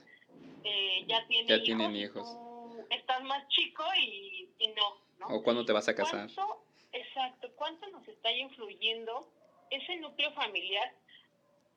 eh, 0.63 1.05
ya 1.07 1.27
tiene 1.27 1.49
ya 1.49 1.55
hijos. 1.57 1.65
Tienen 1.65 1.97
hijos. 1.97 2.23
Tú 2.25 2.87
estás 2.91 3.23
más 3.25 3.47
chico 3.49 3.85
y, 3.99 4.49
y 4.59 4.69
no, 4.69 4.99
¿no? 5.19 5.27
O 5.37 5.43
cuándo 5.43 5.65
te 5.65 5.73
vas 5.73 5.89
a 5.89 5.95
casar. 5.95 6.31
¿Cuánto, 6.33 6.65
exacto, 6.93 7.51
¿cuánto 7.57 7.89
nos 7.89 8.07
está 8.07 8.31
influyendo 8.31 9.29
ese 9.71 9.97
núcleo 9.97 10.33
familiar 10.33 10.95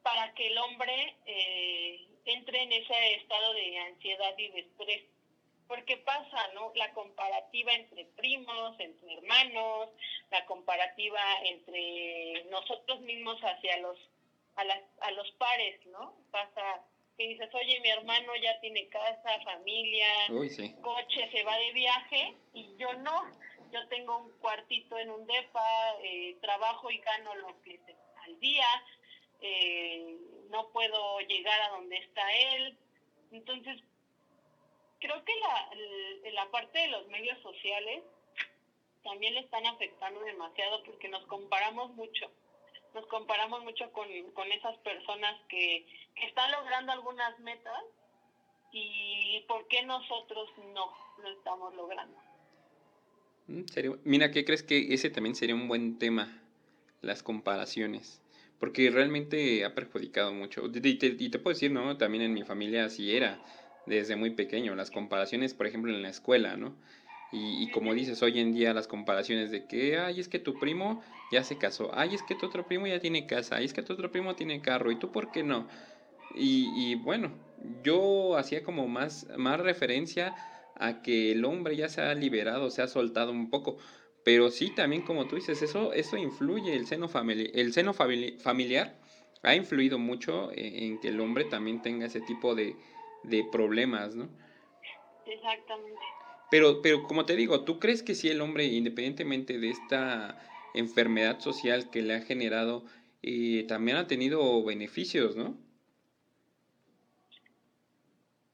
para 0.08 0.34
que 0.36 0.48
el 0.48 0.58
hombre 0.60 1.18
eh, 1.26 2.08
entre 2.24 2.62
en 2.64 2.72
ese 2.72 3.16
estado 3.16 3.54
de 3.54 3.78
ansiedad 3.80 4.34
y 4.38 4.48
de 4.50 4.60
estrés. 4.62 5.04
Porque 5.68 5.98
pasa, 5.98 6.48
¿no? 6.54 6.72
La 6.76 6.94
comparativa 6.94 7.74
entre 7.74 8.06
primos, 8.16 8.80
entre 8.80 9.16
hermanos, 9.16 9.90
la 10.32 10.46
comparativa 10.46 11.20
entre 11.44 12.46
nosotros 12.46 13.02
mismos 13.02 13.38
hacia 13.42 13.78
los 13.80 13.98
a, 14.56 14.64
las, 14.64 14.80
a 15.02 15.12
los 15.12 15.30
pares, 15.34 15.86
¿no? 15.88 16.16
Pasa 16.32 16.82
que 17.18 17.28
dices, 17.28 17.54
oye, 17.54 17.80
mi 17.82 17.90
hermano 17.90 18.34
ya 18.42 18.58
tiene 18.62 18.88
casa, 18.88 19.42
familia, 19.44 20.08
Uy, 20.30 20.50
sí. 20.50 20.74
coche, 20.82 21.30
se 21.32 21.44
va 21.44 21.58
de 21.58 21.74
viaje 21.74 22.34
y 22.54 22.78
yo 22.78 22.94
no. 22.94 23.26
Yo 23.74 23.86
tengo 23.90 24.20
un 24.20 24.32
cuartito 24.40 24.98
en 24.98 25.10
un 25.10 25.28
depa, 25.28 25.96
eh, 26.02 26.38
trabajo 26.40 26.90
y 26.90 27.00
gano 27.00 27.36
lo 27.36 27.62
que 27.64 27.78
al 28.26 28.40
día, 28.40 28.68
eh, 29.42 30.18
no 30.50 30.70
puedo 30.70 31.20
llegar 31.22 31.62
a 31.62 31.70
donde 31.70 31.98
está 31.98 32.32
él. 32.34 32.78
Entonces, 33.32 33.82
creo 35.00 35.24
que 35.24 35.34
la, 35.36 36.32
la 36.32 36.52
parte 36.52 36.80
de 36.80 36.88
los 36.88 37.08
medios 37.08 37.40
sociales 37.42 38.04
también 39.04 39.36
le 39.36 39.42
están 39.42 39.66
afectando 39.66 40.20
demasiado 40.22 40.84
porque 40.84 41.08
nos 41.10 41.26
comparamos 41.26 41.94
mucho. 41.96 42.32
Nos 42.94 43.06
comparamos 43.08 43.64
mucho 43.64 43.92
con, 43.92 44.08
con 44.34 44.52
esas 44.52 44.78
personas 44.80 45.36
que, 45.50 45.86
que 46.16 46.26
están 46.26 46.52
logrando 46.52 46.92
algunas 46.92 47.38
metas 47.40 47.84
y 48.72 49.44
por 49.48 49.68
qué 49.68 49.84
nosotros 49.84 50.50
no 50.74 50.94
lo 51.22 51.30
estamos 51.30 51.74
logrando. 51.76 52.18
Mm, 53.48 53.64
mira, 54.04 54.32
¿qué 54.32 54.44
crees 54.44 54.64
que 54.64 54.94
ese 54.94 55.10
también 55.10 55.36
sería 55.36 55.56
un 55.56 55.68
buen 55.68 56.00
tema? 56.00 56.42
Las 57.02 57.24
comparaciones 57.24 58.22
porque 58.60 58.90
realmente 58.90 59.64
ha 59.66 59.76
perjudicado 59.76 60.34
mucho. 60.34 60.66
Y 60.66 60.96
te, 60.96 61.08
y 61.08 61.30
te, 61.30 61.40
puedo 61.40 61.54
decir, 61.54 61.72
¿no? 61.72 61.98
También 61.98 62.24
en 62.24 62.34
mi 62.34 62.44
familia 62.44 62.86
así 62.86 63.16
era, 63.16 63.40
desde 63.86 64.16
muy 64.16 64.32
pequeño, 64.32 64.76
las 64.76 64.92
comparaciones, 64.92 65.54
por 65.54 65.68
ejemplo, 65.68 65.94
en 65.94 66.02
la 66.02 66.10
escuela, 66.10 66.58
¿no? 66.58 66.76
Y, 67.30 67.70
como 67.72 67.94
dices, 67.94 68.24
hoy 68.24 68.40
en 68.40 68.54
día 68.54 68.74
las 68.74 68.88
comparaciones 68.88 69.52
de 69.52 69.66
que, 69.68 69.98
ay, 69.98 70.22
es 70.22 70.30
que 70.30 70.40
tu 70.40 70.58
primo 70.60 71.02
ya 71.30 71.44
se 71.44 71.58
casó, 71.58 71.92
ay, 71.94 72.16
es 72.16 72.24
que 72.24 72.36
tu 72.36 72.46
otro 72.46 72.66
primo 72.66 72.88
ya 72.88 73.02
tiene 73.02 73.28
casa, 73.28 73.58
ay, 73.58 73.66
es 73.66 73.74
que 73.74 73.84
tu 73.84 73.94
otro 73.94 74.12
primo 74.12 74.36
tiene 74.36 74.62
carro, 74.62 74.92
¿y 74.92 74.96
tú 74.96 75.12
por 75.12 75.30
qué 75.32 75.44
no? 75.44 75.68
Y, 76.34 76.72
y 76.74 76.96
bueno, 76.96 77.34
yo 77.84 78.38
hacía 78.38 78.64
como 78.64 78.88
más, 78.88 79.28
más 79.38 79.60
referencia 79.60 80.36
a 80.76 81.02
que 81.02 81.34
el 81.34 81.44
hombre 81.44 81.76
ya 81.76 81.90
se 81.90 82.02
ha 82.02 82.14
liberado, 82.14 82.70
se 82.70 82.82
ha 82.82 82.88
soltado 82.88 83.32
un 83.32 83.50
poco, 83.50 83.78
pero 84.28 84.52
sí, 84.52 84.72
también 84.72 85.04
como 85.04 85.26
tú 85.26 85.38
dices, 85.38 85.62
eso, 85.62 85.94
eso 85.94 86.18
influye, 86.18 86.76
el 86.76 86.86
seno, 86.86 87.08
famili 87.08 87.50
el 87.54 87.72
seno 87.72 87.94
familiar 87.94 88.94
ha 89.42 89.56
influido 89.56 90.00
mucho 90.00 90.52
en, 90.54 91.00
que 91.00 91.08
el 91.08 91.22
hombre 91.22 91.46
también 91.46 91.82
tenga 91.82 92.08
ese 92.08 92.20
tipo 92.20 92.54
de, 92.54 92.76
de 93.24 93.46
problemas, 93.46 94.18
¿no? 94.18 94.28
Exactamente. 95.26 96.02
Pero, 96.52 96.82
pero 96.82 97.04
como 97.04 97.26
te 97.26 97.38
digo, 97.38 97.64
¿tú 97.64 97.80
crees 97.80 98.04
que 98.04 98.16
si 98.16 98.28
el 98.28 98.42
hombre, 98.42 98.66
independientemente 98.66 99.60
de 99.60 99.70
esta 99.70 100.38
enfermedad 100.74 101.40
social 101.40 101.90
que 101.90 102.02
le 102.02 102.16
ha 102.16 102.22
generado, 102.22 102.84
eh, 103.24 103.64
también 103.70 103.96
ha 103.96 104.08
tenido 104.08 104.62
beneficios, 104.62 105.38
¿no? 105.38 105.58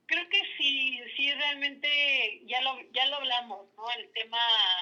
Creo 0.06 0.30
que 0.30 0.38
sí, 1.34 1.40
realmente 1.40 2.42
ya 2.46 2.62
lo, 2.62 2.80
ya 2.92 3.06
lo 3.08 3.18
hablamos, 3.18 3.68
¿no? 3.76 3.90
El 3.92 4.12
tema 4.12 4.40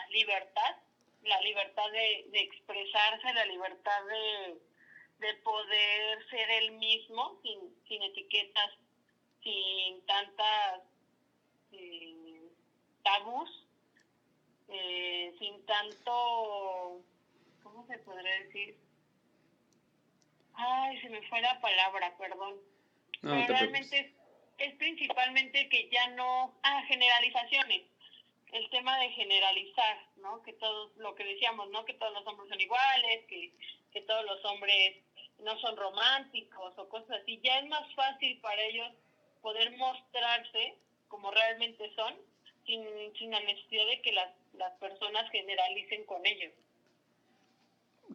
libertad, 0.10 0.76
la 1.24 1.40
libertad 1.42 1.92
de, 1.92 2.26
de 2.32 2.42
expresarse, 2.42 3.34
la 3.34 3.46
libertad 3.46 4.06
de, 4.06 4.58
de 5.28 5.34
poder 5.36 6.30
ser 6.30 6.50
él 6.50 6.72
mismo, 6.74 7.40
sin, 7.44 7.60
sin 7.88 8.04
etiquetas, 8.04 8.72
sin 9.44 10.06
tantas 10.06 10.82
eh, 11.72 12.50
tabús, 13.04 13.50
eh, 14.68 15.34
sin 15.40 15.66
tanto, 15.66 17.02
¿cómo 17.64 17.86
se 17.88 17.98
podría 18.00 18.40
decir? 18.42 18.78
Ay, 20.54 21.00
se 21.02 21.10
me 21.10 21.22
fue 21.28 21.42
la 21.42 21.60
palabra, 21.60 22.16
perdón. 22.18 22.56
No, 23.22 23.32
Pero 23.32 23.48
te 23.48 23.54
realmente 23.54 24.14
es, 24.65 24.76
principalmente 24.76 25.69
que 25.69 25.89
ya 25.89 26.08
no, 26.10 26.54
ah, 26.63 26.84
generalizaciones 26.88 27.84
el 28.52 28.69
tema 28.69 28.97
de 29.00 29.10
generalizar, 29.12 29.97
¿no? 30.17 30.41
Que 30.43 30.54
todos, 30.54 30.91
lo 30.97 31.15
que 31.15 31.24
decíamos, 31.24 31.69
¿no? 31.69 31.86
Que 31.86 31.93
todos 31.93 32.13
los 32.13 32.28
hombres 32.28 32.50
son 32.50 32.60
iguales, 32.60 33.26
que, 33.28 33.52
que 33.93 34.02
todos 34.02 34.26
los 34.26 34.43
hombres 34.45 34.97
no 35.39 35.58
son 35.60 35.76
románticos 35.78 36.74
o 36.78 36.89
cosas 36.89 37.21
así. 37.21 37.39
Ya 37.43 37.60
es 37.60 37.67
más 37.67 37.93
fácil 37.95 38.39
para 38.41 38.62
ellos 38.62 38.91
poder 39.41 39.71
mostrarse 39.78 40.76
como 41.08 41.32
realmente 41.32 41.93
son 41.95 42.15
sin, 42.65 42.86
sin 43.17 43.31
la 43.31 43.40
necesidad 43.40 43.86
de 43.88 44.02
que 44.02 44.12
las, 44.12 44.29
las 44.54 44.73
personas 44.79 45.29
generalicen 45.31 46.06
con 46.06 46.25
ellos. 46.25 46.52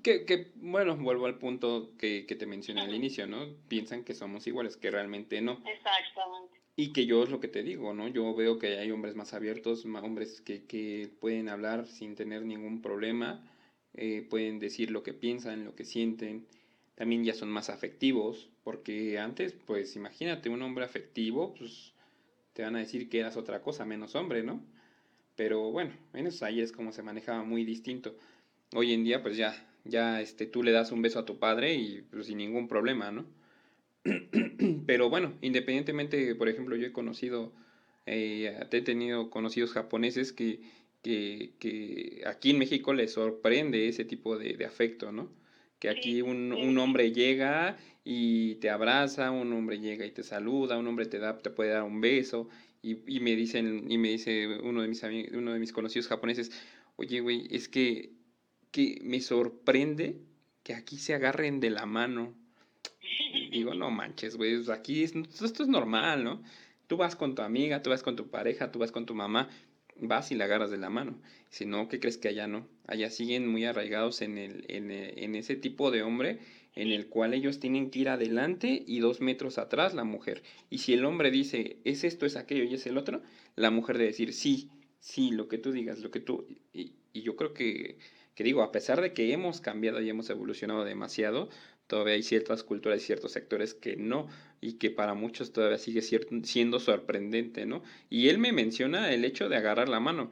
Que, 0.02 0.24
que, 0.24 0.52
bueno, 0.56 0.96
vuelvo 0.96 1.26
al 1.26 1.38
punto 1.38 1.92
que, 1.98 2.26
que 2.26 2.34
te 2.34 2.46
mencioné 2.46 2.82
al 2.82 2.94
inicio, 2.94 3.26
¿no? 3.26 3.46
Piensan 3.68 4.04
que 4.04 4.14
somos 4.14 4.46
iguales, 4.46 4.76
que 4.76 4.90
realmente 4.90 5.40
no. 5.40 5.52
Exactamente. 5.66 6.60
Y 6.76 6.92
que 6.92 7.06
yo 7.06 7.22
es 7.22 7.30
lo 7.30 7.40
que 7.40 7.48
te 7.48 7.62
digo, 7.62 7.94
¿no? 7.94 8.08
Yo 8.08 8.34
veo 8.34 8.58
que 8.58 8.78
hay 8.78 8.90
hombres 8.90 9.14
más 9.14 9.32
abiertos, 9.32 9.84
hombres 9.84 10.42
que, 10.42 10.66
que 10.66 11.10
pueden 11.20 11.48
hablar 11.48 11.86
sin 11.86 12.14
tener 12.14 12.42
ningún 12.42 12.82
problema, 12.82 13.42
eh, 13.94 14.26
pueden 14.28 14.58
decir 14.58 14.90
lo 14.90 15.02
que 15.02 15.14
piensan, 15.14 15.64
lo 15.64 15.74
que 15.74 15.84
sienten, 15.84 16.46
también 16.96 17.24
ya 17.24 17.34
son 17.34 17.50
más 17.50 17.70
afectivos, 17.70 18.50
porque 18.64 19.18
antes, 19.18 19.52
pues 19.52 19.96
imagínate, 19.96 20.48
un 20.48 20.62
hombre 20.62 20.84
afectivo, 20.84 21.54
pues 21.54 21.94
te 22.52 22.62
van 22.62 22.74
a 22.74 22.80
decir 22.80 23.08
que 23.08 23.20
eras 23.20 23.36
otra 23.36 23.62
cosa, 23.62 23.84
menos 23.84 24.14
hombre, 24.14 24.42
¿no? 24.42 24.62
Pero 25.36 25.70
bueno, 25.70 25.92
en 26.14 26.26
esos 26.26 26.48
es 26.50 26.72
como 26.72 26.92
se 26.92 27.02
manejaba 27.02 27.42
muy 27.42 27.64
distinto. 27.64 28.16
Hoy 28.74 28.94
en 28.94 29.04
día, 29.04 29.22
pues 29.22 29.36
ya, 29.36 29.54
ya 29.88 30.20
este, 30.20 30.46
tú 30.46 30.62
le 30.62 30.72
das 30.72 30.92
un 30.92 31.02
beso 31.02 31.18
a 31.18 31.24
tu 31.26 31.38
padre 31.38 31.74
y 31.74 32.02
pues, 32.10 32.26
sin 32.26 32.38
ningún 32.38 32.68
problema, 32.68 33.10
¿no? 33.12 33.26
Pero 34.86 35.10
bueno, 35.10 35.34
independientemente, 35.42 36.34
por 36.34 36.48
ejemplo, 36.48 36.76
yo 36.76 36.86
he 36.86 36.92
conocido 36.92 37.52
Eh, 38.06 38.56
he 38.70 38.82
tenido 38.82 39.30
conocidos 39.30 39.72
japoneses 39.72 40.32
que, 40.32 40.60
que, 41.02 41.54
que, 41.58 42.22
aquí 42.26 42.50
en 42.50 42.58
México 42.58 42.94
les 42.94 43.12
sorprende 43.12 43.88
ese 43.88 44.04
tipo 44.04 44.38
de, 44.38 44.56
de 44.56 44.64
afecto, 44.64 45.12
¿no? 45.12 45.30
Que 45.80 45.88
aquí 45.90 46.22
un, 46.22 46.52
un, 46.52 46.78
hombre 46.78 47.12
llega 47.12 47.76
y 48.04 48.56
te 48.56 48.70
abraza, 48.70 49.30
un 49.32 49.52
hombre 49.52 49.80
llega 49.80 50.06
y 50.06 50.12
te 50.12 50.22
saluda, 50.22 50.78
un 50.78 50.86
hombre 50.86 51.06
te 51.06 51.18
da, 51.18 51.38
te 51.38 51.50
puede 51.50 51.70
dar 51.70 51.82
un 51.82 52.00
beso, 52.00 52.48
y, 52.82 52.98
y 53.16 53.20
me 53.20 53.34
dicen, 53.36 53.90
y 53.90 53.98
me 53.98 54.10
dice 54.10 54.46
uno 54.62 54.82
de 54.82 54.88
mis 54.88 55.02
uno 55.32 55.52
de 55.52 55.58
mis 55.60 55.72
conocidos 55.72 56.08
japoneses, 56.08 56.52
oye, 56.96 57.20
güey, 57.20 57.48
es 57.50 57.68
que, 57.68 58.12
que 58.76 59.00
me 59.02 59.22
sorprende 59.22 60.18
que 60.62 60.74
aquí 60.74 60.98
se 60.98 61.14
agarren 61.14 61.60
de 61.60 61.70
la 61.70 61.86
mano. 61.86 62.34
digo, 63.50 63.72
no 63.72 63.90
manches, 63.90 64.36
güey, 64.36 64.62
aquí 64.70 65.02
esto 65.02 65.62
es 65.62 65.68
normal, 65.68 66.24
¿no? 66.24 66.42
Tú 66.86 66.98
vas 66.98 67.16
con 67.16 67.34
tu 67.34 67.40
amiga, 67.40 67.82
tú 67.82 67.88
vas 67.88 68.02
con 68.02 68.16
tu 68.16 68.28
pareja, 68.28 68.70
tú 68.70 68.78
vas 68.78 68.92
con 68.92 69.06
tu 69.06 69.14
mamá, 69.14 69.48
vas 69.98 70.30
y 70.30 70.34
la 70.34 70.44
agarras 70.44 70.70
de 70.70 70.76
la 70.76 70.90
mano. 70.90 71.18
Si 71.48 71.64
no, 71.64 71.88
¿qué 71.88 72.00
crees 72.00 72.18
que 72.18 72.28
allá 72.28 72.48
no? 72.48 72.68
Allá 72.86 73.08
siguen 73.08 73.48
muy 73.48 73.64
arraigados 73.64 74.20
en, 74.20 74.36
el, 74.36 74.66
en, 74.68 74.90
en 74.90 75.34
ese 75.36 75.56
tipo 75.56 75.90
de 75.90 76.02
hombre 76.02 76.40
en 76.74 76.92
el 76.92 77.06
cual 77.06 77.32
ellos 77.32 77.60
tienen 77.60 77.90
que 77.90 78.00
ir 78.00 78.10
adelante 78.10 78.84
y 78.86 78.98
dos 78.98 79.22
metros 79.22 79.56
atrás 79.56 79.94
la 79.94 80.04
mujer. 80.04 80.42
Y 80.68 80.78
si 80.78 80.92
el 80.92 81.06
hombre 81.06 81.30
dice, 81.30 81.78
es 81.84 82.04
esto, 82.04 82.26
es 82.26 82.36
aquello 82.36 82.64
y 82.64 82.74
es 82.74 82.84
el 82.86 82.98
otro, 82.98 83.22
la 83.56 83.70
mujer 83.70 83.96
debe 83.96 84.10
decir, 84.10 84.34
sí, 84.34 84.68
sí, 85.00 85.30
lo 85.30 85.48
que 85.48 85.56
tú 85.56 85.72
digas, 85.72 86.00
lo 86.00 86.10
que 86.10 86.20
tú... 86.20 86.46
Y, 86.74 86.92
y 87.14 87.22
yo 87.22 87.34
creo 87.34 87.54
que, 87.54 87.96
que 88.36 88.44
digo, 88.44 88.62
a 88.62 88.70
pesar 88.70 89.00
de 89.00 89.14
que 89.14 89.32
hemos 89.32 89.62
cambiado 89.62 90.00
y 90.02 90.10
hemos 90.10 90.28
evolucionado 90.28 90.84
demasiado, 90.84 91.48
todavía 91.86 92.14
hay 92.14 92.22
ciertas 92.22 92.62
culturas 92.62 93.02
y 93.02 93.06
ciertos 93.06 93.32
sectores 93.32 93.72
que 93.72 93.96
no, 93.96 94.28
y 94.60 94.74
que 94.74 94.90
para 94.90 95.14
muchos 95.14 95.54
todavía 95.54 95.78
sigue 95.78 96.02
siendo 96.02 96.78
sorprendente, 96.78 97.64
¿no? 97.64 97.82
Y 98.10 98.28
él 98.28 98.36
me 98.36 98.52
menciona 98.52 99.10
el 99.10 99.24
hecho 99.24 99.48
de 99.48 99.56
agarrar 99.56 99.88
la 99.88 100.00
mano. 100.00 100.30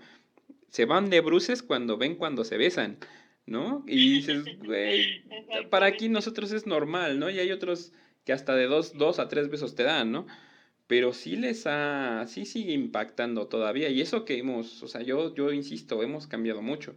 Se 0.69 0.85
van 0.85 1.09
de 1.09 1.23
bruces 1.23 1.63
cuando 1.63 1.97
ven 1.97 2.17
cuando 2.17 2.45
se 2.45 2.59
besan, 2.59 2.99
¿no? 3.47 3.83
Y 3.87 4.17
dices, 4.17 4.45
güey, 4.63 5.25
para 5.71 5.87
aquí 5.87 6.11
nosotros 6.11 6.53
es 6.53 6.67
normal, 6.67 7.19
¿no? 7.19 7.31
Y 7.31 7.39
hay 7.39 7.53
otros 7.53 7.93
que 8.27 8.35
hasta 8.35 8.55
de 8.55 8.67
dos, 8.67 8.99
dos 8.99 9.19
a 9.19 9.29
tres 9.29 9.49
besos 9.49 9.75
te 9.75 9.83
dan, 9.83 10.13
¿no? 10.13 10.27
Pero 10.87 11.15
sí 11.15 11.37
les 11.37 11.67
ha, 11.67 12.27
sí 12.27 12.45
sigue 12.45 12.75
impactando 12.75 13.47
todavía. 13.47 13.89
Y 13.89 14.03
eso 14.03 14.27
que 14.27 14.37
hemos, 14.37 14.83
o 14.83 14.89
sea, 14.89 15.01
yo, 15.01 15.35
yo 15.35 15.53
insisto, 15.53 16.03
hemos 16.03 16.27
cambiado 16.27 16.61
mucho. 16.61 16.97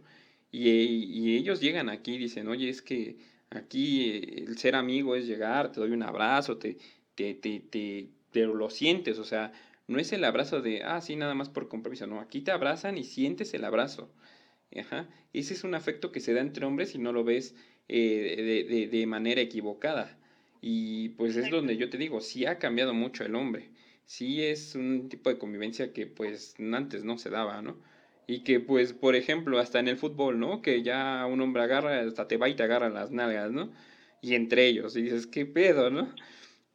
Y, 0.50 0.68
y 0.68 1.36
ellos 1.36 1.60
llegan 1.60 1.88
aquí 1.88 2.14
y 2.14 2.18
dicen, 2.18 2.48
oye, 2.48 2.68
es 2.68 2.82
que 2.82 3.16
aquí 3.50 4.10
eh, 4.10 4.44
el 4.46 4.58
ser 4.58 4.74
amigo 4.74 5.14
es 5.16 5.26
llegar, 5.26 5.72
te 5.72 5.80
doy 5.80 5.90
un 5.90 6.02
abrazo, 6.02 6.56
te, 6.58 6.78
te, 7.14 7.34
te, 7.34 7.60
te, 7.60 8.08
pero 8.32 8.54
lo 8.54 8.70
sientes, 8.70 9.18
o 9.18 9.24
sea, 9.24 9.52
no 9.86 9.98
es 9.98 10.12
el 10.12 10.24
abrazo 10.24 10.60
de, 10.60 10.82
ah, 10.84 11.00
sí, 11.00 11.16
nada 11.16 11.34
más 11.34 11.48
por 11.48 11.68
compromiso, 11.68 12.06
no, 12.06 12.20
aquí 12.20 12.40
te 12.40 12.50
abrazan 12.50 12.98
y 12.98 13.04
sientes 13.04 13.54
el 13.54 13.64
abrazo. 13.64 14.10
Ajá. 14.78 15.08
Ese 15.32 15.54
es 15.54 15.64
un 15.64 15.74
afecto 15.74 16.12
que 16.12 16.20
se 16.20 16.34
da 16.34 16.40
entre 16.40 16.66
hombres 16.66 16.94
y 16.94 16.98
no 16.98 17.12
lo 17.12 17.24
ves 17.24 17.54
eh, 17.88 18.64
de, 18.68 18.74
de, 18.74 18.86
de, 18.88 19.06
manera 19.06 19.40
equivocada. 19.40 20.18
Y 20.60 21.10
pues 21.10 21.36
es 21.36 21.50
donde 21.50 21.76
yo 21.76 21.88
te 21.88 21.96
digo, 21.98 22.20
sí 22.20 22.44
ha 22.44 22.58
cambiado 22.58 22.92
mucho 22.92 23.24
el 23.24 23.34
hombre 23.34 23.70
sí 24.08 24.42
es 24.42 24.74
un 24.74 25.10
tipo 25.10 25.28
de 25.28 25.38
convivencia 25.38 25.92
que 25.92 26.06
pues 26.06 26.54
antes 26.72 27.04
no 27.04 27.18
se 27.18 27.28
daba, 27.28 27.60
¿no? 27.60 27.76
Y 28.28 28.44
que 28.44 28.60
pues, 28.60 28.92
por 28.92 29.16
ejemplo, 29.16 29.58
hasta 29.58 29.80
en 29.80 29.88
el 29.88 29.96
fútbol, 29.96 30.38
¿no? 30.38 30.62
Que 30.62 30.82
ya 30.82 31.26
un 31.26 31.40
hombre 31.40 31.62
agarra, 31.62 32.00
hasta 32.00 32.28
te 32.28 32.36
va 32.36 32.48
y 32.48 32.54
te 32.54 32.62
agarra 32.62 32.90
las 32.90 33.10
nalgas, 33.10 33.50
¿no? 33.50 33.72
Y 34.22 34.34
entre 34.34 34.66
ellos, 34.66 34.96
y 34.96 35.02
dices, 35.02 35.26
¿qué 35.26 35.46
pedo, 35.46 35.90
no? 35.90 36.14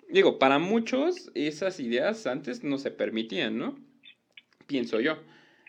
Digo, 0.09 0.39
para 0.39 0.59
muchos 0.59 1.31
esas 1.35 1.79
ideas 1.79 2.25
antes 2.27 2.63
no 2.63 2.79
se 2.79 2.91
permitían, 2.91 3.57
¿no? 3.57 3.77
Pienso 4.67 4.99
yo. 4.99 5.17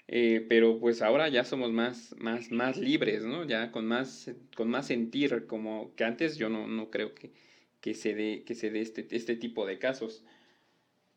Eh, 0.08 0.44
pero 0.48 0.78
pues 0.80 1.02
ahora 1.02 1.28
ya 1.28 1.44
somos 1.44 1.70
más, 1.72 2.14
más, 2.18 2.50
más 2.50 2.78
libres, 2.78 3.24
¿no? 3.24 3.44
Ya 3.44 3.70
con 3.70 3.86
más, 3.86 4.30
con 4.56 4.70
más 4.70 4.86
sentir, 4.86 5.46
como 5.46 5.94
que 5.96 6.04
antes 6.04 6.36
yo 6.36 6.48
no, 6.48 6.66
no 6.66 6.90
creo 6.90 7.14
que, 7.14 7.32
que 7.80 7.94
se 7.94 8.14
dé, 8.14 8.44
que 8.44 8.54
se 8.54 8.70
dé 8.70 8.80
este, 8.80 9.06
este 9.10 9.36
tipo 9.36 9.66
de 9.66 9.78
casos. 9.78 10.24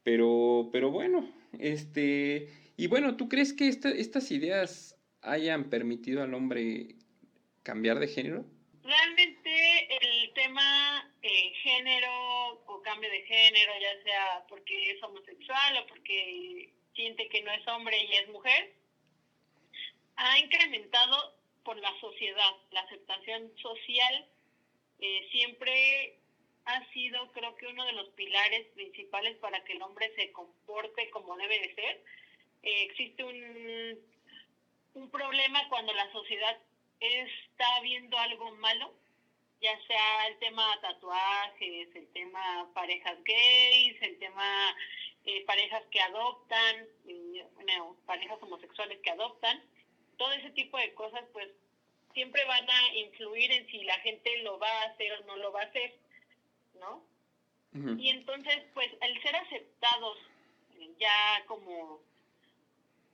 Pero, 0.03 0.69
pero 0.71 0.91
bueno, 0.91 1.29
este, 1.59 2.49
y 2.77 2.87
bueno, 2.87 3.17
¿tú 3.17 3.27
crees 3.27 3.53
que 3.53 3.67
estas 3.67 4.31
ideas 4.31 4.95
hayan 5.21 5.69
permitido 5.69 6.23
al 6.23 6.33
hombre 6.33 6.95
cambiar 7.63 7.99
de 7.99 8.07
género? 8.07 8.45
Realmente 8.83 9.97
el 10.01 10.33
tema 10.33 11.11
eh, 11.21 11.53
género 11.63 12.63
o 12.67 12.81
cambio 12.83 13.09
de 13.09 13.21
género, 13.23 13.73
ya 13.81 14.03
sea 14.03 14.45
porque 14.47 14.91
es 14.91 15.03
homosexual 15.03 15.77
o 15.83 15.87
porque 15.87 16.71
siente 16.95 17.27
que 17.29 17.41
no 17.41 17.51
es 17.51 17.67
hombre 17.67 17.97
y 18.01 18.13
es 18.13 18.29
mujer, 18.29 18.73
ha 20.15 20.39
incrementado 20.39 21.35
por 21.63 21.77
la 21.77 21.91
sociedad, 21.99 22.51
la 22.71 22.81
aceptación 22.81 23.51
social. 23.57 24.25
Eh, 24.99 25.27
siempre 25.31 26.17
ha 26.65 26.85
sido 26.91 27.31
creo 27.33 27.55
que 27.55 27.67
uno 27.67 27.85
de 27.85 27.93
los 27.93 28.09
pilares 28.09 28.67
principales 28.73 29.35
para 29.37 29.63
que 29.63 29.73
el 29.73 29.81
hombre 29.81 30.11
se 30.15 30.31
comporte 30.31 31.09
como 31.09 31.35
debe 31.37 31.59
de 31.59 31.75
ser. 31.75 32.03
Eh, 32.63 32.83
existe 32.83 33.23
un, 33.23 33.99
un 34.95 35.09
problema 35.09 35.67
cuando 35.69 35.93
la 35.93 36.11
sociedad 36.11 36.57
está 36.99 37.79
viendo 37.81 38.17
algo 38.17 38.51
malo, 38.55 38.93
ya 39.61 39.79
sea 39.87 40.27
el 40.27 40.37
tema 40.39 40.63
tatuajes, 40.81 41.95
el 41.95 42.07
tema 42.13 42.69
parejas 42.73 43.17
gays, 43.23 44.01
el 44.01 44.17
tema 44.19 44.75
eh, 45.25 45.43
parejas 45.45 45.83
que 45.91 46.01
adoptan, 46.01 46.87
eh, 47.07 47.45
parejas 48.05 48.41
homosexuales 48.41 48.99
que 49.01 49.11
adoptan, 49.11 49.61
todo 50.17 50.31
ese 50.33 50.49
tipo 50.51 50.77
de 50.77 50.93
cosas 50.93 51.23
pues 51.33 51.49
siempre 52.13 52.43
van 52.45 52.67
a 52.69 52.95
influir 52.95 53.51
en 53.51 53.67
si 53.67 53.83
la 53.83 53.99
gente 53.99 54.37
lo 54.41 54.57
va 54.57 54.69
a 54.69 54.85
hacer 54.85 55.11
o 55.13 55.25
no 55.25 55.37
lo 55.37 55.51
va 55.51 55.61
a 55.61 55.65
hacer. 55.65 55.93
¿no? 56.79 57.03
Y 57.99 58.09
entonces, 58.09 58.63
pues, 58.73 58.89
el 59.01 59.21
ser 59.21 59.35
aceptados 59.35 60.17
ya 60.97 61.43
como, 61.45 62.01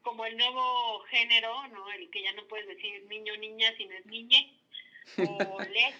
como 0.03 0.25
el 0.25 0.37
nuevo 0.37 0.99
género, 1.09 1.67
¿no? 1.69 1.89
El 1.91 2.09
que 2.11 2.21
ya 2.21 2.33
no 2.33 2.45
puedes 2.47 2.67
decir 2.67 3.03
niño, 3.05 3.35
niña, 3.37 3.73
sino 3.77 3.95
es 3.95 4.05
niñe, 4.05 4.53
o 5.17 5.59
les, 5.73 5.95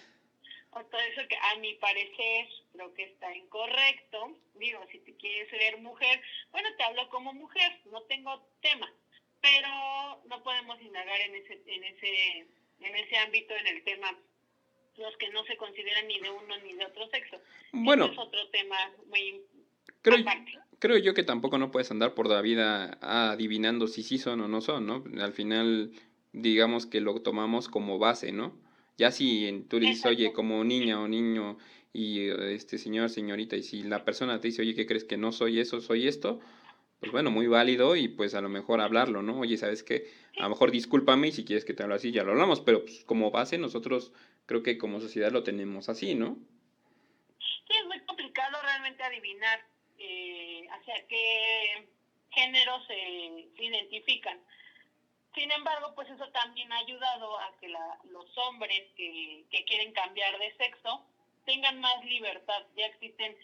o 0.70 0.84
todo 0.84 1.00
eso 1.00 1.26
que 1.28 1.36
a 1.36 1.56
mi 1.56 1.74
parecer 1.74 2.48
creo 2.72 2.94
que 2.94 3.04
está 3.04 3.34
incorrecto. 3.34 4.36
Digo, 4.54 4.84
si 4.92 4.98
te 4.98 5.14
quieres 5.16 5.50
ver 5.50 5.78
mujer, 5.78 6.22
bueno, 6.52 6.68
te 6.76 6.84
hablo 6.84 7.08
como 7.08 7.32
mujer, 7.32 7.80
no 7.86 8.02
tengo 8.02 8.46
tema, 8.60 8.92
pero 9.40 10.22
no 10.26 10.42
podemos 10.42 10.80
indagar 10.80 11.20
en 11.20 11.34
ese, 11.36 11.62
en 11.66 11.84
ese, 11.84 12.46
en 12.80 12.96
ese 12.96 13.16
ámbito, 13.18 13.54
en 13.56 13.66
el 13.66 13.84
tema 13.84 14.16
los 14.96 15.16
que 15.16 15.28
no 15.30 15.44
se 15.44 15.56
consideran 15.56 16.06
ni 16.06 16.20
de 16.20 16.30
uno 16.30 16.56
ni 16.58 16.74
de 16.74 16.84
otro 16.86 17.08
sexo. 17.08 17.40
Bueno. 17.72 18.06
es 18.06 18.18
otro 18.18 18.48
tema 18.50 18.76
muy 19.06 19.42
creo, 20.02 20.24
Creo 20.78 20.98
yo 20.98 21.14
que 21.14 21.22
tampoco 21.22 21.58
no 21.58 21.70
puedes 21.70 21.90
andar 21.90 22.14
por 22.14 22.28
la 22.28 22.40
vida 22.42 22.98
adivinando 23.00 23.86
si 23.86 24.02
sí 24.02 24.18
son 24.18 24.40
o 24.40 24.48
no 24.48 24.60
son, 24.60 24.86
¿no? 24.86 25.04
Al 25.20 25.32
final, 25.32 25.92
digamos 26.32 26.86
que 26.86 27.00
lo 27.00 27.20
tomamos 27.22 27.68
como 27.68 27.98
base, 27.98 28.32
¿no? 28.32 28.58
Ya 28.96 29.10
si 29.10 29.66
tú 29.68 29.80
dices, 29.80 30.06
oye, 30.06 30.32
como 30.32 30.62
niña 30.62 31.00
o 31.00 31.08
niño, 31.08 31.58
y 31.92 32.28
este 32.28 32.78
señor, 32.78 33.08
señorita, 33.08 33.56
y 33.56 33.62
si 33.62 33.82
la 33.82 34.04
persona 34.04 34.40
te 34.40 34.48
dice, 34.48 34.62
oye, 34.62 34.74
¿qué 34.74 34.86
crees 34.86 35.04
que 35.04 35.16
no 35.16 35.32
soy 35.32 35.60
eso, 35.60 35.80
soy 35.80 36.08
esto? 36.08 36.40
Pues 37.00 37.12
bueno, 37.12 37.30
muy 37.30 37.46
válido 37.46 37.96
y 37.96 38.08
pues 38.08 38.34
a 38.34 38.40
lo 38.40 38.48
mejor 38.48 38.80
hablarlo, 38.80 39.22
¿no? 39.22 39.40
Oye, 39.40 39.56
¿sabes 39.56 39.82
qué? 39.82 40.10
A 40.38 40.44
lo 40.44 40.50
mejor 40.50 40.70
discúlpame 40.70 41.28
y 41.28 41.32
si 41.32 41.44
quieres 41.44 41.64
que 41.64 41.74
te 41.74 41.82
hable 41.82 41.96
así, 41.96 42.12
ya 42.12 42.24
lo 42.24 42.32
hablamos, 42.32 42.60
pero 42.60 42.84
pues, 42.84 43.04
como 43.04 43.30
base 43.30 43.58
nosotros 43.58 44.12
creo 44.46 44.62
que 44.62 44.78
como 44.78 45.00
sociedad 45.00 45.30
lo 45.30 45.42
tenemos 45.42 45.88
así, 45.88 46.14
¿no? 46.14 46.38
Sí, 47.38 47.74
es 47.80 47.86
muy 47.86 48.00
complicado 48.06 48.56
realmente 48.62 49.02
adivinar 49.02 49.60
eh, 50.04 50.68
hacia 50.70 51.06
qué 51.06 51.88
género 52.30 52.84
se, 52.86 53.50
identifican. 53.58 54.40
Sin 55.34 55.50
embargo, 55.50 55.94
pues 55.94 56.08
eso 56.10 56.28
también 56.28 56.72
ha 56.72 56.78
ayudado 56.78 57.38
a 57.38 57.56
que 57.58 57.68
los 57.68 58.38
hombres 58.38 58.82
que, 58.96 59.44
quieren 59.66 59.92
cambiar 59.92 60.38
de 60.38 60.56
sexo 60.56 61.04
tengan 61.44 61.80
más 61.80 62.04
libertad. 62.04 62.62
Ya 62.76 62.86
existen 62.86 63.36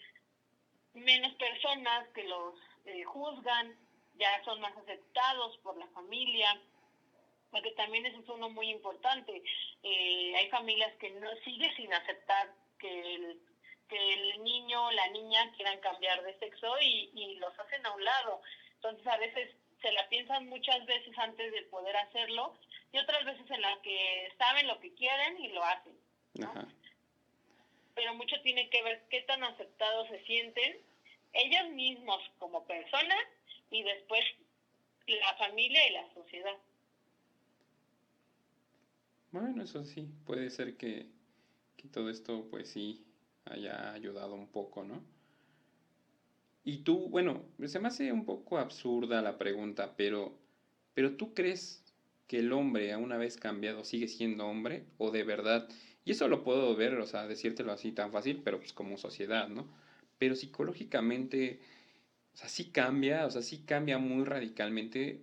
menos 0.93 1.33
personas 1.35 2.07
que 2.09 2.23
los 2.23 2.55
eh, 2.85 3.03
juzgan, 3.03 3.75
ya 4.15 4.43
son 4.43 4.61
más 4.61 4.75
aceptados 4.77 5.57
por 5.59 5.77
la 5.77 5.87
familia, 5.87 6.61
porque 7.49 7.71
también 7.71 8.05
eso 8.05 8.19
es 8.19 8.29
uno 8.29 8.49
muy 8.49 8.69
importante. 8.69 9.43
Eh, 9.83 10.33
hay 10.37 10.49
familias 10.49 10.93
que 10.99 11.09
no 11.11 11.29
sigue 11.43 11.73
sin 11.75 11.93
aceptar 11.93 12.53
que 12.79 13.15
el, 13.15 13.39
que 13.91 14.13
el 14.13 14.43
niño 14.43 14.85
o 14.85 14.91
la 14.91 15.07
niña 15.09 15.51
quieran 15.57 15.77
cambiar 15.81 16.23
de 16.23 16.37
sexo 16.39 16.79
y, 16.81 17.11
y 17.13 17.35
los 17.35 17.57
hacen 17.59 17.85
a 17.85 17.91
un 17.91 18.03
lado. 18.03 18.41
Entonces 18.75 19.05
a 19.05 19.17
veces 19.17 19.49
se 19.81 19.91
la 19.91 20.07
piensan 20.07 20.47
muchas 20.47 20.85
veces 20.85 21.15
antes 21.17 21.51
de 21.51 21.63
poder 21.63 21.97
hacerlo 21.97 22.53
y 22.93 22.99
otras 22.99 23.25
veces 23.25 23.49
en 23.51 23.61
las 23.61 23.77
que 23.79 24.31
saben 24.37 24.67
lo 24.67 24.79
que 24.79 24.93
quieren 24.93 25.37
y 25.41 25.49
lo 25.49 25.63
hacen. 25.63 25.93
Pero 27.93 28.15
mucho 28.15 28.41
tiene 28.41 28.69
que 28.69 28.81
ver 28.81 29.01
qué 29.09 29.21
tan 29.23 29.43
aceptados 29.43 30.07
se 30.07 30.23
sienten 30.23 30.77
ellos 31.33 31.69
mismos 31.71 32.21
como 32.39 32.65
personas 32.65 33.19
y 33.69 33.83
después 33.83 34.23
la 35.07 35.35
familia 35.35 35.85
y 35.89 35.93
la 35.93 36.13
sociedad. 36.13 36.57
Bueno, 39.31 39.63
eso 39.63 39.83
sí, 39.83 40.07
puede 40.25 40.49
ser 40.49 40.77
que, 40.77 41.07
que 41.75 41.89
todo 41.89 42.09
esto 42.09 42.47
pues 42.49 42.69
sí 42.71 43.10
haya 43.51 43.93
ayudado 43.93 44.35
un 44.35 44.47
poco, 44.47 44.83
¿no? 44.83 45.03
Y 46.63 46.79
tú, 46.79 47.09
bueno, 47.09 47.43
se 47.65 47.79
me 47.79 47.87
hace 47.87 48.11
un 48.11 48.25
poco 48.25 48.57
absurda 48.57 49.21
la 49.21 49.37
pregunta, 49.37 49.95
pero, 49.97 50.37
pero 50.93 51.15
¿tú 51.15 51.33
crees 51.33 51.83
que 52.27 52.39
el 52.39 52.53
hombre, 52.53 52.93
a 52.93 52.97
una 52.97 53.17
vez 53.17 53.37
cambiado, 53.37 53.83
sigue 53.83 54.07
siendo 54.07 54.47
hombre? 54.47 54.85
¿O 54.97 55.11
de 55.11 55.23
verdad? 55.23 55.67
Y 56.05 56.11
eso 56.11 56.27
lo 56.27 56.43
puedo 56.43 56.75
ver, 56.75 56.95
o 56.95 57.07
sea, 57.07 57.27
decírtelo 57.27 57.71
así 57.71 57.91
tan 57.91 58.11
fácil, 58.11 58.41
pero 58.43 58.59
pues 58.59 58.73
como 58.73 58.97
sociedad, 58.97 59.47
¿no? 59.47 59.67
Pero 60.19 60.35
psicológicamente, 60.35 61.59
o 62.33 62.37
sea, 62.37 62.47
sí 62.47 62.71
cambia, 62.71 63.25
o 63.25 63.31
sea, 63.31 63.41
sí 63.41 63.63
cambia 63.65 63.97
muy 63.97 64.23
radicalmente 64.23 65.21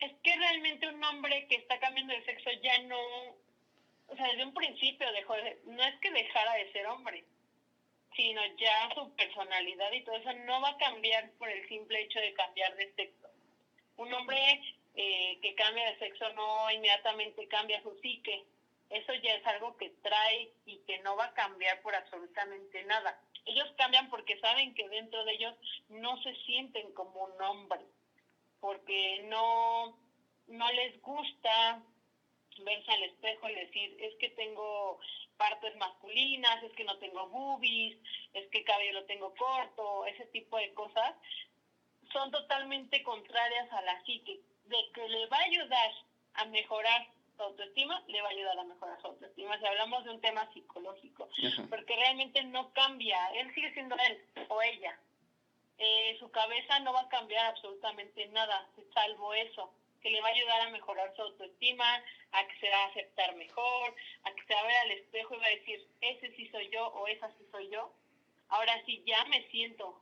es 0.00 0.12
que 0.22 0.34
realmente 0.34 0.88
un 0.88 1.04
hombre 1.04 1.46
que 1.48 1.56
está 1.56 1.78
cambiando 1.78 2.14
de 2.14 2.24
sexo 2.24 2.50
ya 2.62 2.78
no, 2.84 2.96
o 4.10 4.16
sea, 4.16 4.26
desde 4.28 4.44
un 4.44 4.54
principio 4.54 5.10
dejó 5.12 5.34
de, 5.34 5.58
no 5.64 5.82
es 5.82 5.94
que 6.00 6.10
dejara 6.10 6.54
de 6.54 6.72
ser 6.72 6.86
hombre, 6.86 7.24
sino 8.14 8.40
ya 8.56 8.90
su 8.94 9.14
personalidad 9.14 9.92
y 9.92 10.02
todo 10.02 10.16
eso 10.16 10.32
no 10.44 10.60
va 10.60 10.70
a 10.70 10.78
cambiar 10.78 11.30
por 11.32 11.48
el 11.48 11.66
simple 11.68 12.00
hecho 12.02 12.20
de 12.20 12.34
cambiar 12.34 12.74
de 12.76 12.92
sexo. 12.94 13.28
Un 13.96 14.12
hombre 14.12 14.60
eh, 14.94 15.38
que 15.40 15.54
cambia 15.54 15.90
de 15.90 15.98
sexo 15.98 16.32
no 16.32 16.70
inmediatamente 16.70 17.46
cambia 17.48 17.82
su 17.82 17.94
psique. 18.00 18.44
Eso 18.90 19.14
ya 19.14 19.34
es 19.34 19.46
algo 19.46 19.76
que 19.76 19.90
trae 20.02 20.50
y 20.66 20.78
que 20.78 20.98
no 20.98 21.14
va 21.16 21.26
a 21.26 21.34
cambiar 21.34 21.80
por 21.80 21.94
absolutamente 21.94 22.82
nada. 22.84 23.20
Ellos 23.46 23.72
cambian 23.76 24.10
porque 24.10 24.38
saben 24.40 24.74
que 24.74 24.88
dentro 24.88 25.24
de 25.24 25.32
ellos 25.32 25.54
no 25.88 26.20
se 26.22 26.34
sienten 26.46 26.92
como 26.92 27.24
un 27.24 27.42
hombre 27.42 27.80
porque 28.60 29.22
no, 29.28 29.96
no 30.48 30.72
les 30.72 31.00
gusta 31.00 31.82
verse 32.58 32.92
al 32.92 33.02
espejo 33.04 33.48
y 33.48 33.54
decir, 33.54 33.96
es 34.00 34.14
que 34.16 34.30
tengo 34.30 35.00
partes 35.36 35.74
masculinas, 35.76 36.62
es 36.62 36.72
que 36.72 36.84
no 36.84 36.98
tengo 36.98 37.28
boobies, 37.28 37.96
es 38.34 38.46
que 38.50 38.64
cabello 38.64 39.00
lo 39.00 39.04
tengo 39.06 39.34
corto, 39.34 40.06
ese 40.06 40.26
tipo 40.26 40.58
de 40.58 40.72
cosas, 40.74 41.14
son 42.12 42.30
totalmente 42.30 43.02
contrarias 43.02 43.72
a 43.72 43.82
la 43.82 44.02
psique. 44.04 44.40
De 44.66 44.76
que 44.94 45.08
le 45.08 45.26
va 45.26 45.38
a 45.38 45.44
ayudar 45.44 45.90
a 46.34 46.44
mejorar 46.44 47.08
su 47.36 47.42
autoestima, 47.42 48.04
le 48.06 48.22
va 48.22 48.28
a 48.28 48.32
ayudar 48.32 48.58
a 48.58 48.64
mejorar 48.64 49.00
su 49.00 49.08
autoestima. 49.08 49.58
Si 49.58 49.66
hablamos 49.66 50.04
de 50.04 50.10
un 50.10 50.20
tema 50.20 50.48
psicológico, 50.52 51.28
porque 51.68 51.96
realmente 51.96 52.44
no 52.44 52.72
cambia, 52.72 53.18
él 53.34 53.52
sigue 53.54 53.72
siendo 53.72 53.96
él 53.96 54.22
o 54.48 54.62
ella, 54.62 54.96
eh, 55.78 56.16
su 56.18 56.30
cabeza 56.30 56.78
no 56.80 56.92
va 56.92 57.00
a 57.00 57.08
cambiar 57.08 57.46
absolutamente 57.46 58.26
nada, 58.28 58.68
salvo 58.92 59.32
eso, 59.32 59.72
que 60.02 60.10
le 60.10 60.20
va 60.20 60.28
a 60.28 60.32
ayudar 60.32 60.60
a 60.62 60.70
mejorar 60.70 61.14
su 61.14 61.22
autoestima, 61.22 62.02
a 62.32 62.46
que 62.46 62.58
se 62.58 62.70
va 62.70 62.84
a 62.84 62.86
aceptar 62.88 63.34
mejor, 63.36 63.94
a 64.24 64.34
que 64.34 64.44
se 64.44 64.54
va 64.54 64.60
a 64.60 64.66
ver 64.66 64.76
al 64.76 64.90
espejo 64.92 65.34
y 65.34 65.38
va 65.38 65.46
a 65.46 65.50
decir, 65.50 65.86
ese 66.00 66.34
sí 66.36 66.48
soy 66.48 66.68
yo 66.70 66.86
o 66.88 67.06
esa 67.06 67.28
sí 67.38 67.46
soy 67.50 67.68
yo. 67.68 67.92
Ahora 68.48 68.82
sí 68.84 69.02
ya 69.06 69.24
me 69.26 69.48
siento 69.50 70.00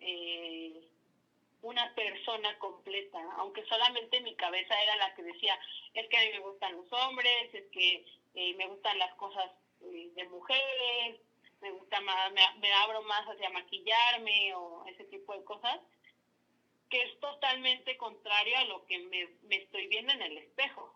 eh, 0.00 0.82
una 1.62 1.94
persona 1.94 2.58
completa, 2.58 3.18
aunque 3.38 3.64
solamente 3.66 4.20
mi 4.20 4.34
cabeza 4.36 4.80
era 4.82 4.96
la 4.96 5.14
que 5.14 5.22
decía, 5.22 5.58
es 5.94 6.08
que 6.08 6.16
a 6.16 6.22
mí 6.22 6.30
me 6.32 6.40
gustan 6.40 6.76
los 6.76 6.92
hombres, 6.92 7.54
es 7.54 7.64
que 7.72 8.04
eh, 8.34 8.54
me 8.54 8.66
gustan 8.66 8.98
las 8.98 9.14
cosas 9.14 9.50
de 9.80 10.24
mujeres, 10.28 11.20
me 11.60 11.70
gusta 11.70 12.00
más, 12.00 12.32
me, 12.32 12.72
abro 12.72 13.02
más 13.02 13.24
hacia 13.26 13.50
maquillarme 13.50 14.54
o 14.54 14.84
ese 14.86 15.04
tipo 15.04 15.34
de 15.34 15.44
cosas, 15.44 15.80
que 16.90 17.02
es 17.02 17.20
totalmente 17.20 17.96
contrario 17.96 18.56
a 18.58 18.64
lo 18.64 18.86
que 18.86 18.98
me, 18.98 19.28
me 19.48 19.56
estoy 19.56 19.86
viendo 19.88 20.12
en 20.12 20.22
el 20.22 20.38
espejo. 20.38 20.94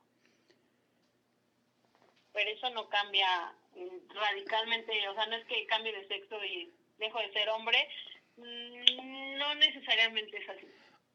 Pero 2.32 2.51
eso 2.51 2.70
no 2.70 2.88
cambia 2.88 3.53
radicalmente, 4.14 5.09
o 5.09 5.14
sea, 5.14 5.26
no 5.26 5.36
es 5.36 5.45
que 5.47 5.66
cambie 5.66 5.93
de 5.93 6.07
sexo 6.07 6.45
y 6.45 6.72
dejo 6.99 7.18
de 7.18 7.32
ser 7.32 7.49
hombre, 7.49 7.78
mm, 8.36 9.38
no 9.38 9.55
necesariamente 9.57 10.36
es 10.36 10.49
así. 10.49 10.66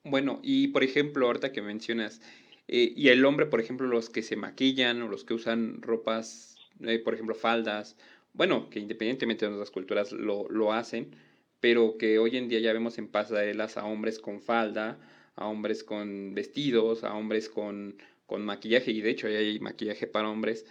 Bueno, 0.04 0.40
y 0.44 0.68
por 0.68 0.84
ejemplo, 0.84 1.28
ahorita 1.28 1.52
que 1.52 1.62
mencionas, 1.62 2.22
eh, 2.68 2.94
y 2.96 3.10
el 3.10 3.24
hombre, 3.26 3.46
por 3.46 3.62
ejemplo, 3.62 3.88
los 3.88 4.10
que 4.10 4.24
se 4.24 4.36
maquillan 4.36 5.02
o 5.02 5.08
los 5.08 5.24
que 5.24 5.34
usan 5.34 5.82
ropas, 5.82 6.58
eh, 6.86 7.00
por 7.00 7.14
ejemplo, 7.14 7.34
faldas 7.34 7.98
bueno, 8.36 8.70
que 8.70 8.80
independientemente 8.80 9.48
de 9.48 9.54
otras 9.54 9.72
culturas 9.72 10.12
lo, 10.12 10.48
lo 10.50 10.74
hacen, 10.74 11.16
pero 11.60 11.98
que 11.98 12.20
hoy 12.20 12.38
en 12.38 12.48
día 12.48 12.60
ya 12.60 12.74
vemos 12.74 12.98
en 12.98 13.12
pasarelas 13.12 13.78
a 13.78 13.86
hombres 13.86 14.20
con 14.20 14.42
falda, 14.42 15.00
a 15.36 15.48
hombres 15.48 15.84
con 15.84 16.34
vestidos, 16.34 17.04
a 17.04 17.14
hombres 17.14 17.50
con, 17.50 17.98
con 18.26 18.46
maquillaje, 18.46 18.92
y 18.92 19.02
de 19.02 19.12
hecho 19.12 19.28
hay 19.28 19.60
maquillaje 19.60 20.08
para 20.08 20.30
hombres. 20.30 20.66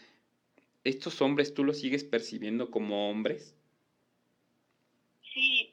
¿Estos 0.85 1.21
hombres 1.23 1.55
tú 1.55 1.65
los 1.65 1.81
sigues 1.81 2.05
percibiendo 2.05 2.71
como 2.71 3.11
hombres? 3.11 3.57
Sí, 5.33 5.73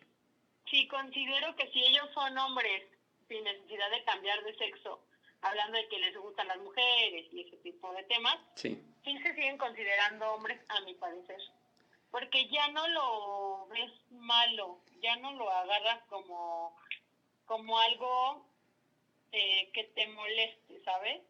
sí, 0.70 0.88
considero 0.88 1.56
que 1.56 1.68
si 1.72 1.84
ellos 1.84 2.10
son 2.14 2.38
hombres 2.38 2.84
sin 3.28 3.44
necesidad 3.44 3.92
de 3.92 4.04
cambiar 4.06 4.44
de 4.44 4.56
sexo, 4.56 5.02
hablando 5.42 5.78
de 5.78 5.88
que 5.88 6.00
les 6.00 6.18
gustan 6.18 6.48
las 6.48 6.60
mujeres 6.60 7.28
y 7.32 7.42
ese 7.42 7.58
tipo 7.58 7.94
de 7.94 8.04
temas, 8.04 8.38
sí, 8.56 8.82
sí 9.04 9.18
se 9.20 9.36
siguen 9.36 9.58
considerando 9.58 10.34
hombres 10.34 10.60
a 10.70 10.82
mi 10.82 10.94
parecer 10.96 11.40
porque 12.12 12.48
ya 12.50 12.68
no 12.70 12.88
lo 12.90 13.68
ves 13.68 13.92
malo, 14.12 14.80
ya 15.02 15.16
no 15.18 15.32
lo 15.34 15.50
agarras 15.50 16.02
como, 16.10 16.76
como 17.46 17.80
algo 17.80 18.46
eh, 19.32 19.70
que 19.74 19.86
te 19.86 20.08
moleste, 20.08 20.84
¿sabes? 20.84 21.22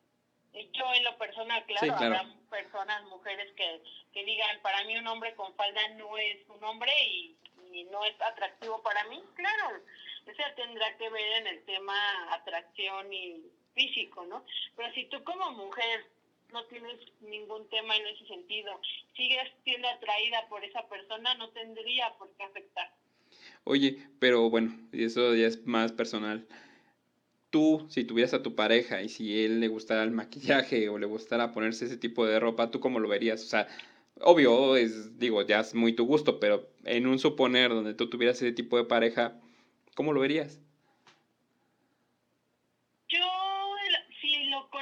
Yo 0.54 0.94
en 0.94 1.04
lo 1.06 1.18
personal, 1.18 1.66
claro, 1.66 1.94
habrá 1.96 2.26
personas, 2.50 3.04
mujeres 3.06 3.54
que, 3.56 3.82
que 4.14 4.26
digan, 4.26 4.62
para 4.62 4.84
mí 4.84 4.98
un 4.98 5.08
hombre 5.08 5.34
con 5.36 5.56
falda 5.56 5.88
no 5.96 6.18
es 6.18 6.38
un 6.50 6.62
hombre 6.64 6.92
y, 7.06 7.38
y 7.72 7.84
no 7.86 8.04
es 8.04 8.20
atractivo 8.22 8.82
para 8.84 9.06
mí, 9.06 9.24
claro, 9.36 9.82
eso 10.26 10.44
tendrá 10.58 10.98
que 10.98 11.10
ver 11.10 11.32
en 11.38 11.48
el 11.48 11.66
tema 11.66 12.34
atracción 12.34 13.14
y 13.14 13.42
físico, 13.74 14.26
¿no? 14.26 14.44
Pero 14.76 14.94
si 14.94 15.06
tú 15.06 15.24
como 15.24 15.52
mujer 15.52 16.06
no 16.52 16.64
tienes 16.66 17.00
ningún 17.22 17.68
tema 17.70 17.96
en 17.96 18.08
ese 18.08 18.26
sentido. 18.28 18.80
Sigues 19.16 19.52
siendo 19.64 19.88
atraída 19.88 20.48
por 20.48 20.64
esa 20.64 20.88
persona, 20.88 21.34
no 21.36 21.50
tendría 21.50 22.14
por 22.18 22.32
qué 22.36 22.44
afectar. 22.44 22.92
Oye, 23.64 23.98
pero 24.20 24.50
bueno, 24.50 24.78
eso 24.92 25.36
ya 25.36 25.48
es 25.48 25.66
más 25.66 25.92
personal. 25.92 26.48
Tú, 27.50 27.86
si 27.90 28.06
tuvieras 28.06 28.34
a 28.34 28.44
tu 28.44 28.56
pareja 28.56 29.02
y 29.02 29.10
si 29.10 29.44
él 29.44 29.60
le 29.60 29.68
gustara 29.68 30.04
el 30.04 30.12
maquillaje 30.12 30.90
o 30.90 30.98
le 30.98 31.06
gustara 31.06 31.52
ponerse 31.52 31.86
ese 31.86 31.98
tipo 31.98 32.26
de 32.26 32.40
ropa, 32.40 32.72
¿tú 32.72 32.80
cómo 32.80 33.00
lo 33.00 33.10
verías? 33.10 33.44
O 33.44 33.48
sea, 33.48 33.68
obvio, 34.22 34.78
es, 34.78 35.20
digo, 35.20 35.42
ya 35.46 35.60
es 35.60 35.76
muy 35.76 35.94
tu 35.94 36.06
gusto, 36.06 36.40
pero 36.40 36.70
en 36.86 37.08
un 37.08 37.20
suponer 37.20 37.70
donde 37.70 37.94
tú 37.94 38.10
tuvieras 38.10 38.38
ese 38.38 38.54
tipo 38.54 38.78
de 38.78 38.86
pareja, 38.86 39.40
¿cómo 39.96 40.14
lo 40.14 40.22
verías? 40.22 40.60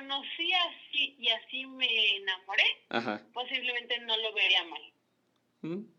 conocí 0.09 0.53
así 0.53 1.15
y 1.19 1.29
así 1.29 1.65
me 1.65 2.17
enamoré, 2.17 2.63
posiblemente 3.33 3.99
no 3.99 4.15
lo 4.17 4.33
vería 4.33 4.63
mal. 4.65 4.81
¿Mm? 5.61 5.98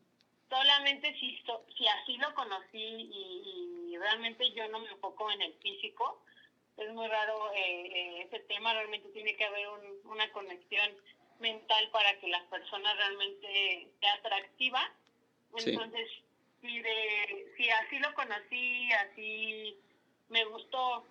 Solamente 0.51 1.14
si, 1.20 1.40
si 1.78 1.86
así 1.86 2.16
lo 2.16 2.34
conocí 2.34 2.68
y, 2.74 3.96
realmente 3.98 4.51
yo 4.53 4.66
no 4.68 4.80
me 4.80 4.88
enfoco 4.88 5.30
en 5.30 5.42
el 5.42 5.53
físico, 5.61 6.22
es 6.78 6.90
muy 6.92 7.07
raro 7.07 7.53
eh, 7.53 7.86
eh, 7.86 8.22
ese 8.22 8.40
tema, 8.44 8.72
realmente 8.72 9.11
tiene 9.11 9.36
que 9.36 9.44
haber 9.44 9.68
una 10.05 10.32
conexión 10.32 10.90
mental 11.38 11.90
para 11.92 12.18
que 12.18 12.28
la 12.28 12.42
persona 12.48 12.94
realmente 12.94 13.88
sea 14.01 14.14
atractiva. 14.14 14.90
Entonces, 15.55 16.09
si, 16.62 16.80
de, 16.80 17.53
si 17.57 17.68
así 17.68 17.98
lo 17.98 18.14
conocí, 18.14 18.90
así 18.92 19.78
me 20.30 20.44
gustó, 20.46 21.05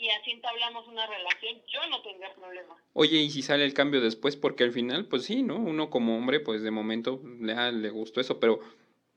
y 0.00 0.08
así 0.08 0.30
entablamos 0.30 0.88
una 0.88 1.06
relación, 1.06 1.60
yo 1.68 1.80
no 1.90 2.00
tendría 2.02 2.34
problema. 2.34 2.74
Oye, 2.94 3.18
¿y 3.18 3.30
si 3.30 3.42
sale 3.42 3.64
el 3.64 3.74
cambio 3.74 4.00
después? 4.00 4.34
Porque 4.36 4.64
al 4.64 4.72
final, 4.72 5.06
pues 5.06 5.24
sí, 5.24 5.42
¿no? 5.42 5.56
Uno 5.56 5.90
como 5.90 6.16
hombre, 6.16 6.40
pues 6.40 6.62
de 6.62 6.70
momento 6.70 7.22
le, 7.38 7.52
ah, 7.52 7.70
le 7.70 7.90
gustó 7.90 8.20
eso, 8.20 8.40
pero 8.40 8.60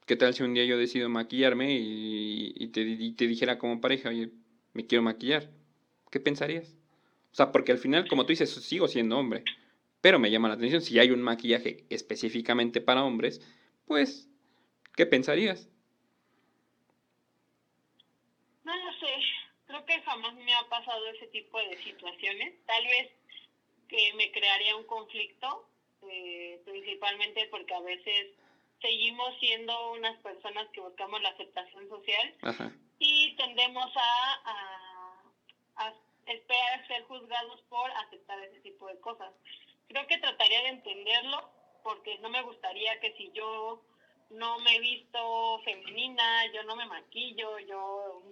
¿qué 0.05 0.17
tal 0.17 0.33
si 0.33 0.43
un 0.43 0.53
día 0.53 0.65
yo 0.65 0.77
decido 0.77 1.07
maquillarme 1.07 1.77
y, 1.79 2.67
te, 2.67 2.83
te 3.15 3.27
dijera 3.27 3.57
como 3.57 3.79
pareja, 3.79 4.09
oye, 4.09 4.31
me 4.73 4.85
quiero 4.85 5.01
maquillar? 5.01 5.49
¿Qué 6.11 6.19
pensarías? 6.19 6.75
O 7.31 7.35
sea, 7.35 7.51
porque 7.51 7.71
al 7.71 7.77
final, 7.77 8.07
como 8.07 8.25
tú 8.25 8.33
dices, 8.33 8.51
sigo 8.51 8.87
siendo 8.89 9.17
hombre, 9.17 9.43
pero 10.01 10.19
me 10.19 10.29
llama 10.29 10.49
la 10.49 10.55
atención, 10.55 10.81
si 10.81 10.99
hay 10.99 11.11
un 11.11 11.21
maquillaje 11.21 11.85
específicamente 11.89 12.81
para 12.81 13.03
hombres, 13.03 13.41
pues, 13.85 14.29
¿qué 14.95 15.05
pensarías? 15.05 15.69
Que 19.93 20.01
jamás 20.01 20.33
me 20.33 20.53
ha 20.53 20.63
pasado 20.69 21.05
ese 21.07 21.27
tipo 21.27 21.57
de 21.59 21.77
situaciones. 21.83 22.53
Tal 22.65 22.83
vez 22.85 23.11
que 23.87 24.13
me 24.13 24.31
crearía 24.31 24.75
un 24.75 24.85
conflicto, 24.85 25.67
eh, 26.09 26.59
principalmente 26.65 27.47
porque 27.47 27.73
a 27.73 27.79
veces 27.81 28.31
seguimos 28.81 29.37
siendo 29.39 29.91
unas 29.91 30.17
personas 30.21 30.67
que 30.73 30.81
buscamos 30.81 31.21
la 31.21 31.29
aceptación 31.29 31.87
social 31.89 32.35
y 32.99 33.35
tendemos 33.35 33.91
a, 33.95 35.13
a, 35.75 35.93
esperar 36.25 36.87
ser 36.87 37.03
juzgados 37.03 37.61
por 37.63 37.91
aceptar 37.91 38.39
ese 38.39 38.59
tipo 38.61 38.87
de 38.87 38.99
cosas. 38.99 39.31
Creo 39.89 40.07
que 40.07 40.17
trataría 40.17 40.61
de 40.63 40.69
entenderlo 40.69 41.49
porque 41.83 42.17
no 42.19 42.29
me 42.29 42.41
gustaría 42.41 42.99
que 42.99 43.13
si 43.17 43.31
yo 43.33 43.83
no 44.29 44.57
me 44.59 44.75
he 44.75 44.79
visto 44.79 45.61
femenina, 45.65 46.45
yo 46.53 46.63
no 46.63 46.77
me 46.77 46.85
maquillo, 46.85 47.59
yo 47.59 48.23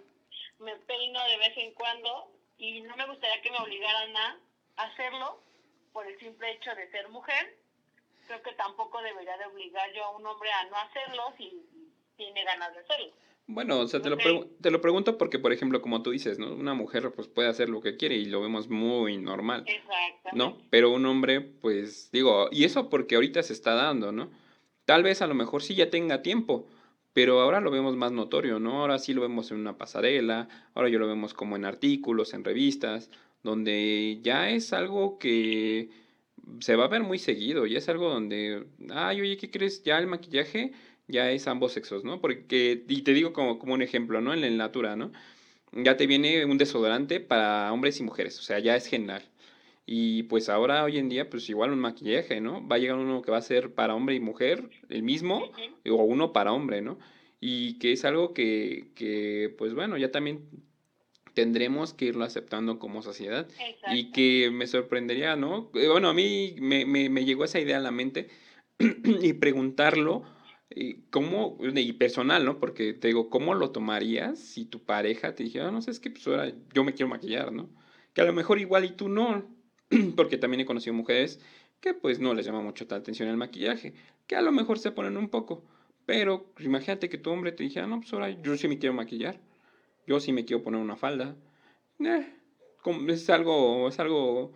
me 0.62 0.76
peino 0.78 1.20
de 1.26 1.38
vez 1.38 1.58
en 1.58 1.74
cuando 1.74 2.32
y 2.58 2.82
no 2.82 2.96
me 2.96 3.08
gustaría 3.08 3.42
que 3.42 3.52
me 3.52 3.58
obligaran 3.58 4.16
a 4.16 4.38
hacerlo 4.78 5.42
por 5.94 6.06
el 6.08 6.18
simple 6.20 6.52
hecho 6.52 6.74
de 6.76 6.90
ser 6.92 7.10
mujer. 7.10 7.58
Creo 8.28 8.42
que 8.44 8.54
tampoco 8.54 9.02
debería 9.02 9.38
de 9.38 9.46
obligar 9.46 9.92
yo 9.94 10.06
a 10.06 10.16
un 10.16 10.26
hombre 10.26 10.50
a 10.52 10.66
no 10.66 10.78
hacerlo 10.78 11.34
si 11.38 11.66
tiene 12.16 12.44
ganas 12.44 12.74
de 12.74 12.80
hacerlo. 12.80 13.14
Bueno, 13.48 13.80
o 13.80 13.88
sea, 13.88 14.02
te, 14.02 14.10
lo 14.10 14.18
te 14.18 14.72
lo 14.72 14.80
pregunto 14.80 15.18
porque, 15.18 15.40
por 15.40 15.52
ejemplo, 15.52 15.82
como 15.82 16.04
tú 16.04 16.12
dices, 16.12 16.40
¿no? 16.40 16.54
Una 16.54 16.74
mujer 16.74 17.12
pues 17.12 17.28
puede 17.28 17.50
hacer 17.50 17.68
lo 17.68 17.82
que 17.82 17.98
quiere 17.98 18.16
y 18.16 18.26
lo 18.26 18.42
vemos 18.42 18.70
muy 18.70 19.18
normal. 19.18 19.66
Exacto. 19.68 20.30
¿No? 20.34 20.58
Pero 20.70 20.92
un 20.92 21.06
hombre, 21.06 21.42
pues, 21.42 22.12
digo, 22.12 22.48
y 22.52 22.64
eso 22.64 22.90
porque 22.90 23.16
ahorita 23.16 23.44
se 23.44 23.54
está 23.54 23.74
dando, 23.74 24.12
¿no? 24.12 24.32
Tal 24.86 25.04
vez 25.04 25.22
a 25.22 25.28
lo 25.28 25.34
mejor 25.34 25.64
sí 25.64 25.76
ya 25.76 25.90
tenga 25.90 26.22
tiempo, 26.22 26.66
pero 27.14 27.42
ahora 27.42 27.62
lo 27.62 27.72
vemos 27.72 27.96
más 27.98 28.12
notorio, 28.12 28.60
¿no? 28.60 28.82
Ahora 28.82 29.00
sí 29.00 29.14
lo 29.14 29.22
vemos 29.22 29.52
en 29.52 29.58
una 29.60 29.78
pasarela, 29.78 30.48
ahora 30.74 30.90
yo 30.90 31.00
lo 31.00 31.08
vemos 31.08 31.34
como 31.34 31.56
en 31.56 31.66
artículos, 31.66 32.34
en 32.34 32.44
revistas, 32.44 33.10
donde 33.44 34.20
ya 34.22 34.50
es 34.50 34.74
algo 34.74 35.20
que 35.20 35.90
se 36.60 36.76
va 36.76 36.86
a 36.86 36.88
ver 36.88 37.04
muy 37.04 37.20
seguido, 37.20 37.66
ya 37.66 37.78
es 37.78 37.90
algo 37.90 38.10
donde, 38.10 38.68
ay, 38.92 39.22
oye, 39.22 39.38
¿qué 39.38 39.50
crees? 39.52 39.84
Ya 39.84 39.98
el 40.00 40.08
maquillaje 40.08 40.74
ya 41.08 41.32
es 41.32 41.48
ambos 41.48 41.74
sexos, 41.74 42.04
¿no? 42.04 42.22
Porque, 42.22 42.84
y 42.88 43.02
te 43.04 43.14
digo 43.14 43.34
como, 43.34 43.60
como 43.60 43.74
un 43.74 43.82
ejemplo, 43.82 44.22
¿no? 44.22 44.34
En 44.34 44.42
la 44.42 44.50
natura, 44.50 44.96
¿no? 44.96 45.12
Ya 45.74 45.98
te 45.98 46.08
viene 46.08 46.46
un 46.46 46.58
desodorante 46.58 47.20
para 47.20 47.72
hombres 47.74 48.00
y 48.00 48.04
mujeres, 48.04 48.40
o 48.40 48.44
sea, 48.44 48.60
ya 48.60 48.76
es 48.76 48.88
general. 48.88 49.31
Y 49.94 50.24
pues 50.24 50.48
ahora, 50.48 50.86
hoy 50.86 50.98
en 51.00 51.10
día, 51.10 51.30
pues 51.30 51.50
igual 51.50 51.74
un 51.74 51.80
maquillaje, 51.80 52.40
¿no? 52.40 52.66
Va 52.66 52.78
a 52.78 52.80
llegar 52.80 52.96
uno 52.96 53.22
que 53.22 53.30
va 53.30 53.40
a 53.40 53.42
ser 53.42 53.74
para 53.74 53.94
hombre 53.94 54.16
y 54.16 54.22
mujer, 54.22 54.70
el 54.88 55.04
mismo, 55.04 55.52
o 55.86 55.96
uno 55.96 56.32
para 56.32 56.54
hombre, 56.54 56.82
¿no? 56.82 56.98
Y 57.42 57.78
que 57.78 57.92
es 57.92 58.06
algo 58.06 58.34
que, 58.34 58.92
que 58.96 59.54
pues 59.58 59.74
bueno, 59.74 59.98
ya 59.98 60.10
también 60.10 60.48
tendremos 61.34 61.94
que 61.94 62.06
irlo 62.06 62.24
aceptando 62.24 62.80
como 62.80 63.02
sociedad. 63.02 63.50
Y 63.92 64.12
que 64.14 64.50
me 64.50 64.66
sorprendería, 64.66 65.36
¿no? 65.36 65.70
Eh, 65.74 65.90
bueno, 65.90 66.08
a 66.08 66.14
mí 66.14 66.56
me, 66.62 66.86
me, 66.86 67.10
me 67.10 67.26
llegó 67.26 67.44
esa 67.44 67.60
idea 67.60 67.76
a 67.76 67.82
la 67.82 67.92
mente 67.92 68.30
y 68.80 69.34
preguntarlo, 69.34 70.24
y 70.74 71.02
cómo, 71.10 71.58
y 71.60 71.92
personal, 71.92 72.46
¿no? 72.46 72.60
Porque 72.62 72.94
te 72.94 73.10
digo, 73.10 73.30
¿cómo 73.30 73.56
lo 73.56 73.72
tomarías 73.72 74.40
si 74.40 74.64
tu 74.64 74.86
pareja 74.86 75.36
te 75.36 75.44
dijera, 75.44 75.70
no 75.70 75.82
sé, 75.82 75.92
es 75.92 76.00
que 76.00 76.12
pues 76.12 76.26
ahora 76.28 76.50
yo 76.74 76.86
me 76.86 76.94
quiero 76.94 77.10
maquillar, 77.10 77.52
¿no? 77.52 77.70
Que 78.14 78.22
a 78.22 78.26
lo 78.26 78.32
mejor 78.32 78.58
igual 78.58 78.86
y 78.86 78.92
tú 78.92 79.10
no, 79.10 79.61
porque 80.16 80.38
también 80.38 80.62
he 80.62 80.66
conocido 80.66 80.94
mujeres 80.94 81.40
que 81.80 81.94
pues 81.94 82.20
no 82.20 82.34
les 82.34 82.46
llama 82.46 82.62
mucho 82.62 82.86
la 82.90 82.98
atención 82.98 83.28
el 83.28 83.38
maquillaje, 83.38 83.94
que 84.28 84.36
a 84.36 84.42
lo 84.42 84.52
mejor 84.52 84.80
se 84.80 84.92
ponen 84.92 85.18
un 85.18 85.30
poco, 85.30 85.64
pero 86.06 86.46
pues, 86.54 86.66
imagínate 86.66 87.10
que 87.10 87.18
tu 87.18 87.32
hombre 87.32 87.52
te 87.52 87.64
dijera, 87.64 87.88
no, 87.88 88.00
pues 88.00 88.14
ahora 88.14 88.30
yo 88.30 88.56
sí 88.56 88.68
me 88.68 88.78
quiero 88.78 88.94
maquillar, 88.94 89.40
yo 90.06 90.20
sí 90.20 90.32
me 90.32 90.46
quiero 90.46 90.64
poner 90.64 90.80
una 90.80 90.96
falda, 90.96 91.36
eh, 92.00 92.28
es 93.08 93.30
algo, 93.30 93.88
es 93.88 94.00
algo, 94.00 94.54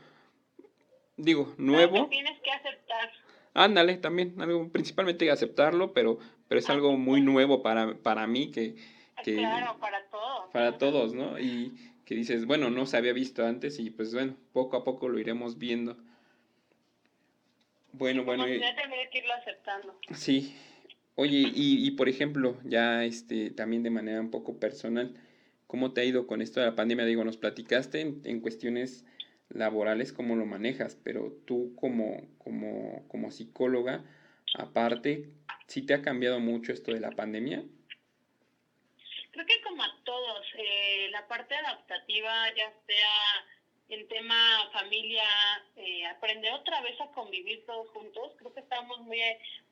digo, 1.17 1.53
nuevo. 1.57 2.07
tienes 2.09 2.39
que 2.41 2.51
aceptar. 2.51 3.11
Ándale, 3.55 3.97
también, 3.97 4.39
algo, 4.39 4.69
principalmente 4.69 5.31
aceptarlo, 5.31 5.93
pero, 5.93 6.19
pero 6.47 6.59
es 6.59 6.69
algo 6.69 6.95
muy 6.97 7.21
nuevo 7.21 7.63
para, 7.63 7.95
para 7.95 8.27
mí 8.27 8.51
que, 8.51 8.75
que... 9.23 9.37
Claro, 9.37 9.77
para 9.79 10.05
todos. 10.09 10.51
Para 10.51 10.77
todos, 10.77 11.13
¿no? 11.13 11.39
Y 11.39 11.73
que 12.05 12.15
dices, 12.15 12.45
bueno, 12.45 12.69
no 12.69 12.85
se 12.85 12.97
había 12.97 13.13
visto 13.13 13.45
antes 13.45 13.79
y 13.79 13.89
pues 13.89 14.13
bueno, 14.13 14.35
poco 14.53 14.77
a 14.77 14.83
poco 14.83 15.09
lo 15.09 15.19
iremos 15.19 15.57
viendo. 15.57 15.97
Bueno, 17.93 18.23
bueno. 18.23 18.47
Ya 18.47 18.75
tendría 18.75 19.09
que 19.09 19.19
irlo 19.19 19.33
aceptando. 19.33 19.99
Sí. 20.13 20.55
Oye, 21.15 21.51
y, 21.53 21.87
y 21.87 21.91
por 21.91 22.09
ejemplo, 22.09 22.57
ya 22.63 23.05
este, 23.05 23.49
también 23.49 23.83
de 23.83 23.89
manera 23.89 24.19
un 24.19 24.31
poco 24.31 24.59
personal, 24.59 25.15
¿cómo 25.65 25.93
te 25.93 26.01
ha 26.01 26.05
ido 26.05 26.27
con 26.27 26.41
esto 26.41 26.59
de 26.59 26.65
la 26.65 26.75
pandemia? 26.75 27.05
Digo, 27.05 27.23
nos 27.23 27.37
platicaste 27.37 28.01
en, 28.01 28.21
en 28.25 28.41
cuestiones 28.41 29.05
laborales, 29.49 30.11
cómo 30.11 30.35
lo 30.35 30.45
manejas, 30.45 30.97
pero 31.03 31.31
tú 31.45 31.73
como, 31.75 32.27
como, 32.37 33.07
como 33.07 33.31
psicóloga, 33.31 34.03
aparte, 34.57 35.29
¿sí 35.67 35.83
te 35.83 35.93
ha 35.93 36.01
cambiado 36.01 36.39
mucho 36.39 36.73
esto 36.73 36.91
de 36.91 36.99
la 36.99 37.11
pandemia? 37.11 37.63
Creo 39.31 39.45
que 39.45 39.61
como 39.63 39.83
a 39.83 39.94
todos, 40.15 40.45
eh, 40.57 41.09
la 41.11 41.27
parte 41.27 41.55
adaptativa, 41.55 42.53
ya 42.55 42.71
sea 42.87 43.45
en 43.89 44.07
tema 44.07 44.69
familia, 44.71 45.23
eh, 45.75 46.05
aprender 46.07 46.53
otra 46.53 46.81
vez 46.81 46.99
a 47.01 47.11
convivir 47.11 47.65
todos 47.65 47.89
juntos. 47.89 48.31
Creo 48.37 48.53
que 48.53 48.61
estamos 48.61 48.99
muy, 49.01 49.19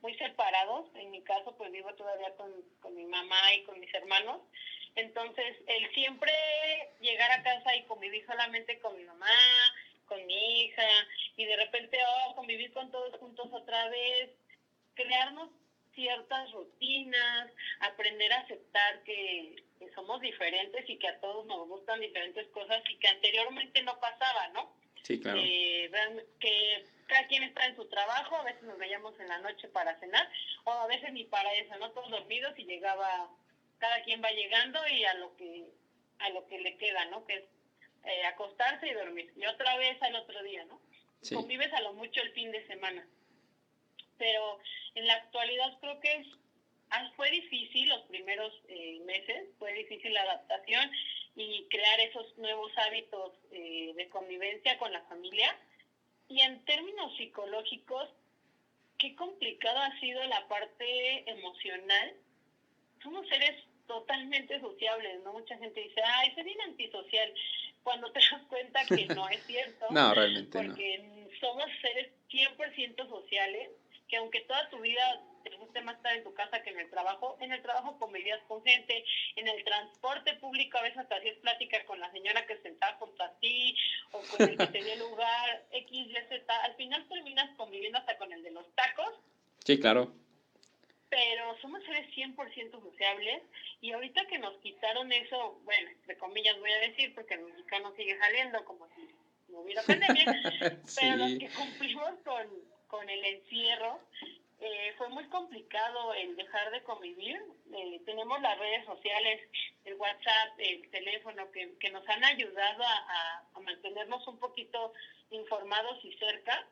muy 0.01 0.13
separados. 0.15 0.85
En 0.95 1.11
mi 1.11 1.21
caso, 1.21 1.55
pues 1.57 1.71
vivo 1.71 1.93
todavía 1.95 2.35
con, 2.35 2.51
con 2.81 2.93
mi 2.95 3.05
mamá 3.05 3.53
y 3.55 3.63
con 3.63 3.79
mis 3.79 3.93
hermanos. 3.93 4.41
Entonces, 4.95 5.57
el 5.65 5.93
siempre 5.93 6.33
llegar 6.99 7.31
a 7.31 7.41
casa 7.41 7.75
y 7.75 7.83
convivir 7.83 8.25
solamente 8.25 8.79
con 8.79 8.97
mi 8.97 9.03
mamá, 9.05 9.39
con 10.05 10.23
mi 10.25 10.61
hija, 10.61 10.89
y 11.37 11.45
de 11.45 11.55
repente, 11.55 11.97
oh, 12.05 12.35
convivir 12.35 12.71
con 12.73 12.91
todos 12.91 13.15
juntos 13.17 13.47
otra 13.51 13.87
vez, 13.87 14.29
crearnos 14.93 15.49
ciertas 15.95 16.51
rutinas, 16.51 17.51
aprender 17.79 18.31
a 18.33 18.39
aceptar 18.39 19.03
que, 19.03 19.63
somos 19.93 20.21
diferentes 20.21 20.89
y 20.89 20.97
que 20.97 21.07
a 21.07 21.19
todos 21.19 21.45
nos 21.45 21.67
gustan 21.67 21.99
diferentes 21.99 22.47
cosas 22.49 22.81
y 22.89 22.97
que 22.97 23.07
anteriormente 23.07 23.81
no 23.83 23.99
pasaba, 23.99 24.49
¿no? 24.49 24.75
Sí, 25.03 25.19
claro. 25.19 25.39
Eh, 25.43 25.89
que 26.39 26.85
cada 27.07 27.27
quien 27.27 27.43
está 27.43 27.65
en 27.65 27.75
su 27.75 27.85
trabajo, 27.85 28.35
a 28.35 28.43
veces 28.43 28.63
nos 28.63 28.77
veíamos 28.77 29.19
en 29.19 29.27
la 29.27 29.39
noche 29.39 29.67
para 29.67 29.99
cenar, 29.99 30.29
o 30.63 30.71
a 30.71 30.87
veces 30.87 31.11
ni 31.13 31.25
para 31.25 31.53
eso, 31.53 31.75
¿no? 31.77 31.91
Todos 31.91 32.09
dormidos 32.09 32.57
y 32.57 32.63
llegaba, 32.63 33.29
cada 33.79 34.01
quien 34.03 34.23
va 34.23 34.31
llegando 34.31 34.79
y 34.87 35.03
a 35.05 35.13
lo 35.15 35.35
que, 35.35 35.65
a 36.19 36.29
lo 36.29 36.47
que 36.47 36.59
le 36.59 36.77
queda, 36.77 37.05
¿no? 37.05 37.25
Que 37.25 37.35
es 37.35 37.43
eh, 38.05 38.25
acostarse 38.25 38.87
y 38.87 38.93
dormir. 38.93 39.31
Y 39.35 39.45
otra 39.45 39.77
vez 39.77 40.01
al 40.01 40.15
otro 40.15 40.41
día, 40.43 40.65
¿no? 40.65 40.81
Convives 41.33 41.71
a 41.73 41.81
lo 41.81 41.93
mucho 41.93 42.21
el 42.21 42.31
fin 42.31 42.51
de 42.51 42.65
semana 42.67 43.07
pero 44.17 44.59
en 44.95 45.07
la 45.07 45.15
actualidad 45.15 45.77
creo 45.79 45.99
que 45.99 46.13
es, 46.15 46.27
fue 47.15 47.29
difícil 47.31 47.89
los 47.89 48.01
primeros 48.03 48.53
eh, 48.67 48.99
meses, 49.05 49.49
fue 49.59 49.73
difícil 49.73 50.13
la 50.13 50.21
adaptación 50.23 50.89
y 51.35 51.65
crear 51.69 51.99
esos 51.99 52.37
nuevos 52.37 52.71
hábitos 52.77 53.33
eh, 53.51 53.93
de 53.95 54.09
convivencia 54.09 54.77
con 54.77 54.91
la 54.91 55.01
familia. 55.03 55.57
Y 56.29 56.41
en 56.41 56.63
términos 56.65 57.15
psicológicos, 57.17 58.09
qué 58.97 59.15
complicado 59.15 59.79
ha 59.79 59.99
sido 59.99 60.23
la 60.25 60.47
parte 60.47 61.29
emocional. 61.29 62.13
Somos 63.01 63.27
seres 63.27 63.55
totalmente 63.87 64.59
sociables, 64.59 65.21
¿no? 65.23 65.33
Mucha 65.33 65.57
gente 65.57 65.81
dice, 65.81 66.01
ay, 66.01 66.31
soy 66.33 66.43
bien 66.43 66.61
antisocial, 66.61 67.33
cuando 67.83 68.11
te 68.11 68.19
das 68.31 68.41
cuenta 68.43 68.85
que 68.85 69.05
no 69.15 69.27
es 69.29 69.43
cierto. 69.45 69.87
no, 69.89 70.13
realmente 70.13 70.57
porque 70.57 71.29
somos 71.39 71.65
seres 71.81 72.11
100% 72.29 73.09
sociales 73.09 73.69
que 74.07 74.17
aunque 74.17 74.41
toda 74.41 74.69
tu 74.69 74.79
vida 74.79 75.21
guste 75.63 75.81
más 75.81 75.95
estar 75.97 76.15
en 76.15 76.23
tu 76.23 76.33
casa 76.33 76.61
que 76.61 76.69
en 76.69 76.79
el 76.79 76.89
trabajo, 76.89 77.37
en 77.39 77.51
el 77.51 77.61
trabajo 77.61 77.97
convivías 77.97 78.41
con 78.47 78.63
gente, 78.63 79.03
en 79.35 79.47
el 79.47 79.63
transporte 79.63 80.33
público 80.35 80.77
a 80.77 80.83
veces 80.83 80.99
hasta 80.99 81.15
hacías 81.15 81.37
plática 81.37 81.83
con 81.85 81.99
la 81.99 82.11
señora 82.11 82.45
que 82.45 82.57
sentaba 82.57 82.93
junto 82.97 83.23
a 83.23 83.31
ti 83.39 83.75
o 84.11 84.21
con 84.21 84.49
el 84.49 84.57
que 84.57 84.67
te 84.67 84.83
dio 84.83 84.95
lugar, 84.97 85.65
X, 85.71 85.91
Y, 85.91 86.13
Z, 86.13 86.63
al 86.63 86.75
final 86.75 87.07
terminas 87.07 87.55
conviviendo 87.57 87.97
hasta 87.97 88.17
con 88.17 88.31
el 88.31 88.43
de 88.43 88.51
los 88.51 88.65
tacos. 88.75 89.13
Sí, 89.65 89.79
claro. 89.79 90.13
Pero 91.09 91.57
somos 91.61 91.83
seres 91.83 92.09
100% 92.15 92.81
sociables 92.81 93.43
y 93.81 93.91
ahorita 93.91 94.25
que 94.25 94.39
nos 94.39 94.57
quitaron 94.61 95.11
eso, 95.11 95.59
bueno, 95.63 95.89
entre 95.89 96.17
comillas 96.17 96.59
voy 96.59 96.71
a 96.71 96.79
decir, 96.79 97.13
porque 97.13 97.35
el 97.35 97.41
mexicano 97.41 97.93
sigue 97.95 98.17
saliendo 98.17 98.65
como 98.65 98.87
si 98.95 99.07
no 99.49 99.59
hubiera 99.59 99.83
pandemia, 99.87 100.25
pero 100.99 101.15
los 101.17 101.37
que 101.37 101.49
cumplimos 101.49 102.11
con 102.25 102.73
con 102.93 103.09
el 103.09 103.25
encierro, 103.25 103.99
eh, 104.65 104.93
fue 104.97 105.09
muy 105.09 105.25
complicado 105.25 106.13
el 106.13 106.37
dejar 106.37 106.71
de 106.71 106.83
convivir. 106.83 107.43
Eh, 107.73 108.01
tenemos 108.05 108.39
las 108.41 108.57
redes 108.57 108.85
sociales, 108.85 109.41
el 109.83 109.95
WhatsApp, 109.95 110.57
el 110.57 110.89
teléfono, 110.89 111.51
que, 111.51 111.77
que 111.79 111.91
nos 111.91 112.07
han 112.07 112.23
ayudado 112.23 112.81
a, 112.83 113.43
a, 113.53 113.59
mantenernos 113.59 114.25
un 114.25 114.39
poquito 114.39 114.93
informados 115.31 116.03
y 116.05 116.13
cerca. 116.13 116.65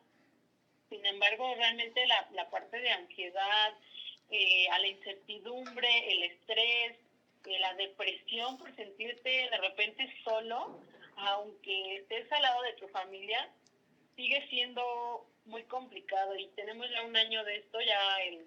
Sin 0.88 1.04
embargo, 1.04 1.54
realmente 1.54 2.06
la, 2.06 2.28
la 2.32 2.48
parte 2.48 2.78
de 2.80 2.90
ansiedad, 2.90 3.74
eh, 4.30 4.68
a 4.70 4.78
la 4.78 4.86
incertidumbre, 4.86 6.12
el 6.12 6.22
estrés, 6.22 6.96
la 7.44 7.74
depresión 7.74 8.56
por 8.56 8.74
sentirte 8.74 9.50
de 9.50 9.58
repente 9.58 10.08
solo, 10.24 10.80
aunque 11.16 11.96
estés 11.96 12.30
al 12.32 12.40
lado 12.40 12.62
de 12.62 12.72
tu 12.74 12.88
familia, 12.88 13.50
sigue 14.16 14.48
siendo 14.48 15.26
muy 15.46 15.64
complicado 15.64 16.36
y 16.36 16.48
tenemos 16.48 16.88
ya 16.90 17.02
un 17.04 17.16
año 17.16 17.44
de 17.44 17.56
esto, 17.56 17.80
ya 17.80 18.22
el 18.24 18.46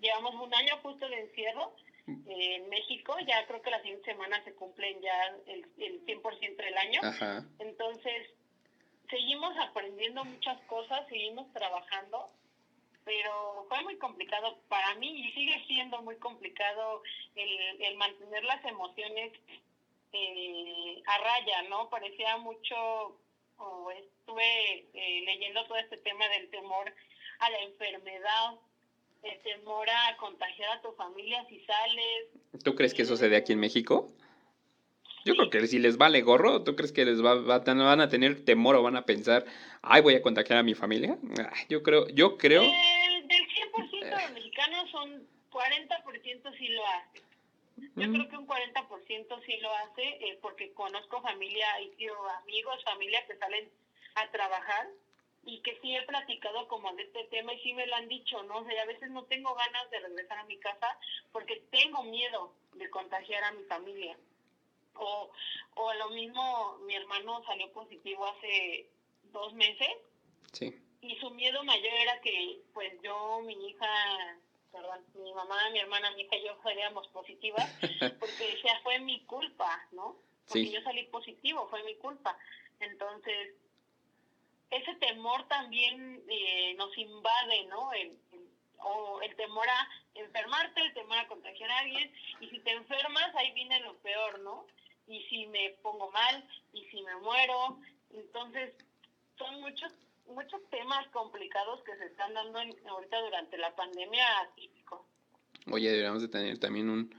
llevamos 0.00 0.34
un 0.34 0.54
año 0.54 0.78
justo 0.82 1.08
de 1.08 1.20
encierro 1.20 1.74
eh, 2.06 2.56
en 2.56 2.68
México, 2.68 3.16
ya 3.26 3.46
creo 3.46 3.62
que 3.62 3.70
la 3.70 3.80
siguiente 3.82 4.10
semana 4.10 4.42
se 4.44 4.54
cumplen 4.54 5.00
ya 5.00 5.36
el, 5.46 5.66
el 5.78 6.04
100% 6.06 6.56
del 6.56 6.78
año. 6.78 7.00
Entonces, 7.58 8.28
seguimos 9.08 9.56
aprendiendo 9.58 10.24
muchas 10.24 10.58
cosas, 10.62 11.06
seguimos 11.08 11.52
trabajando, 11.52 12.30
pero 13.04 13.66
fue 13.68 13.82
muy 13.82 13.96
complicado 13.98 14.58
para 14.68 14.94
mí 14.94 15.08
y 15.08 15.32
sigue 15.32 15.64
siendo 15.66 16.02
muy 16.02 16.16
complicado 16.16 17.02
el, 17.34 17.82
el 17.82 17.96
mantener 17.96 18.44
las 18.44 18.64
emociones 18.64 19.32
eh, 20.12 21.02
a 21.06 21.18
raya, 21.18 21.62
¿no? 21.68 21.88
Parecía 21.88 22.36
mucho, 22.38 23.19
o 23.60 23.90
estuve 23.90 24.88
eh, 24.94 25.22
leyendo 25.24 25.64
todo 25.66 25.78
este 25.78 25.96
tema 25.98 26.28
del 26.28 26.48
temor 26.50 26.92
a 27.38 27.50
la 27.50 27.58
enfermedad, 27.62 28.54
el 29.22 29.38
temor 29.40 29.88
a 29.88 30.16
contagiar 30.16 30.78
a 30.78 30.82
tu 30.82 30.92
familia 30.92 31.44
si 31.48 31.60
sales. 31.60 32.28
¿Tú 32.64 32.74
crees 32.74 32.94
que 32.94 33.02
eso 33.02 33.16
se 33.16 33.28
dé 33.28 33.36
aquí 33.36 33.52
en 33.52 33.60
México? 33.60 34.12
Yo 35.24 35.34
creo 35.34 35.50
que 35.50 35.66
si 35.66 35.78
les 35.78 35.98
vale 35.98 36.22
gorro, 36.22 36.62
¿tú 36.64 36.74
crees 36.76 36.92
que 36.92 37.04
les 37.04 37.22
va, 37.22 37.34
van 37.34 38.00
a 38.00 38.08
tener 38.08 38.44
temor 38.44 38.76
o 38.76 38.82
van 38.82 38.96
a 38.96 39.04
pensar, 39.04 39.44
ay, 39.82 40.00
voy 40.00 40.14
a 40.14 40.22
contagiar 40.22 40.58
a 40.58 40.62
mi 40.62 40.74
familia? 40.74 41.18
Yo 41.68 41.82
creo, 41.82 42.08
yo 42.08 42.38
creo... 42.38 42.62
del 42.62 42.70
100% 43.28 44.00
de 44.00 44.10
los 44.10 44.32
mexicanos 44.32 44.90
son 44.90 45.26
40% 45.50 46.58
sí 46.58 46.68
lo 46.68 46.86
hacen. 46.86 47.19
Yo 48.00 48.08
mm. 48.08 48.12
creo 48.14 48.28
que 48.28 48.36
un 48.36 48.46
40% 48.46 49.44
sí 49.44 49.56
lo 49.58 49.74
hace 49.74 50.02
eh, 50.02 50.38
porque 50.40 50.72
conozco 50.72 51.20
familia 51.20 51.80
y 51.82 51.92
amigos, 52.42 52.82
familia 52.84 53.24
que 53.26 53.36
salen 53.36 53.70
a 54.14 54.30
trabajar 54.30 54.88
y 55.44 55.60
que 55.60 55.78
sí 55.80 55.94
he 55.94 56.02
platicado 56.02 56.66
como 56.68 56.92
de 56.94 57.04
este 57.04 57.24
tema 57.24 57.52
y 57.52 57.60
sí 57.60 57.74
me 57.74 57.86
lo 57.86 57.94
han 57.96 58.08
dicho, 58.08 58.42
¿no? 58.44 58.58
O 58.58 58.64
sea, 58.64 58.82
a 58.82 58.86
veces 58.86 59.10
no 59.10 59.24
tengo 59.24 59.54
ganas 59.54 59.90
de 59.90 60.00
regresar 60.00 60.38
a 60.38 60.44
mi 60.44 60.58
casa 60.58 60.98
porque 61.32 61.62
tengo 61.70 62.02
miedo 62.04 62.54
de 62.74 62.88
contagiar 62.90 63.44
a 63.44 63.52
mi 63.52 63.64
familia. 63.64 64.16
O, 64.94 65.30
o 65.74 65.94
lo 65.94 66.10
mismo, 66.10 66.78
mi 66.86 66.94
hermano 66.94 67.42
salió 67.44 67.72
positivo 67.72 68.26
hace 68.26 68.88
dos 69.24 69.54
meses. 69.54 69.88
Sí. 70.52 70.74
Y 71.00 71.16
su 71.16 71.30
miedo 71.30 71.64
mayor 71.64 71.94
era 71.94 72.20
que, 72.20 72.60
pues 72.74 72.92
yo, 73.02 73.40
mi 73.42 73.54
hija, 73.68 74.38
perdón, 74.72 75.04
mi 75.14 75.32
mamá, 75.32 75.70
mi 75.70 75.78
hermana, 75.78 76.10
mi 76.12 76.22
hija 76.22 76.36
y 76.36 76.44
yo 76.44 76.56
salíamos 76.62 77.06
positivas, 77.08 77.68
porque 78.20 78.52
decía, 78.52 78.80
fue 78.82 78.98
mi 79.00 79.20
culpa, 79.24 79.86
¿no? 79.92 80.16
Porque 80.46 80.70
yo 80.70 80.82
salí 80.82 81.04
positivo, 81.04 81.68
fue 81.68 81.82
mi 81.84 81.94
culpa. 81.96 82.36
Entonces, 82.80 83.54
ese 84.70 84.94
temor 84.96 85.46
también 85.48 86.22
eh, 86.28 86.74
nos 86.74 86.96
invade, 86.98 87.66
¿no? 87.66 87.92
El, 87.92 88.18
o 88.78 89.20
el 89.20 89.36
temor 89.36 89.68
a 89.68 89.88
enfermarte, 90.14 90.80
el 90.80 90.94
temor 90.94 91.18
a 91.18 91.28
contagiar 91.28 91.70
a 91.70 91.78
alguien, 91.78 92.12
y 92.40 92.48
si 92.48 92.58
te 92.60 92.72
enfermas, 92.72 93.34
ahí 93.36 93.52
viene 93.52 93.78
lo 93.80 93.96
peor, 93.98 94.40
¿no? 94.40 94.66
Y 95.06 95.22
si 95.24 95.46
me 95.46 95.70
pongo 95.82 96.10
mal, 96.10 96.48
y 96.72 96.84
si 96.86 97.02
me 97.02 97.16
muero, 97.16 97.78
entonces 98.10 98.74
son 99.36 99.60
muchos 99.60 99.92
muchos 100.30 100.60
temas 100.70 101.06
complicados 101.08 101.82
que 101.84 101.96
se 101.96 102.06
están 102.06 102.34
dando 102.34 102.58
ahorita 102.58 103.20
durante 103.20 103.58
la 103.58 103.74
pandemia 103.74 104.24
típico. 104.56 105.06
Oye, 105.70 105.88
deberíamos 105.88 106.22
de 106.22 106.28
tener 106.28 106.58
también 106.58 106.88
un, 106.88 107.14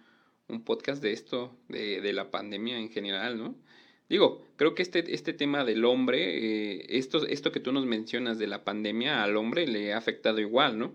un 0.47 0.63
podcast 0.63 1.01
de 1.01 1.13
esto, 1.13 1.55
de, 1.67 2.01
de 2.01 2.13
la 2.13 2.31
pandemia 2.31 2.77
en 2.77 2.89
general, 2.89 3.37
¿no? 3.37 3.55
Digo, 4.09 4.45
creo 4.57 4.75
que 4.75 4.81
este, 4.81 5.13
este 5.13 5.31
tema 5.31 5.63
del 5.63 5.85
hombre, 5.85 6.19
eh, 6.19 6.85
esto, 6.89 7.25
esto 7.27 7.53
que 7.53 7.61
tú 7.61 7.71
nos 7.71 7.85
mencionas 7.85 8.37
de 8.39 8.47
la 8.47 8.65
pandemia 8.65 9.23
al 9.23 9.37
hombre 9.37 9.67
le 9.67 9.93
ha 9.93 9.97
afectado 9.97 10.39
igual, 10.39 10.77
¿no? 10.77 10.91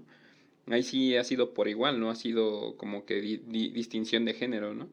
Ahí 0.69 0.83
sí 0.83 1.17
ha 1.17 1.25
sido 1.25 1.55
por 1.55 1.67
igual, 1.69 1.99
¿no? 1.99 2.11
Ha 2.11 2.15
sido 2.15 2.77
como 2.77 3.07
que 3.07 3.15
distinción 3.15 4.27
de 4.27 4.35
género, 4.35 4.75
¿no? 4.75 4.91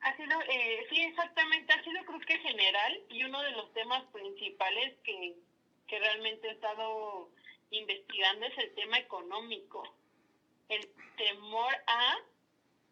Ha 0.00 0.16
sido, 0.16 0.40
eh, 0.48 0.86
sí, 0.88 1.02
exactamente, 1.02 1.72
ha 1.74 1.84
sido 1.84 2.04
creo 2.06 2.20
que 2.20 2.38
general 2.38 3.00
y 3.10 3.22
uno 3.24 3.42
de 3.42 3.50
los 3.50 3.72
temas 3.74 4.04
principales 4.12 4.94
que, 5.04 5.34
que 5.86 5.98
realmente 5.98 6.48
he 6.48 6.52
estado 6.52 7.30
investigando 7.70 8.46
es 8.46 8.58
el 8.58 8.74
tema 8.74 8.98
económico. 8.98 9.82
El 10.68 10.88
temor 11.16 11.74
a 11.86 12.16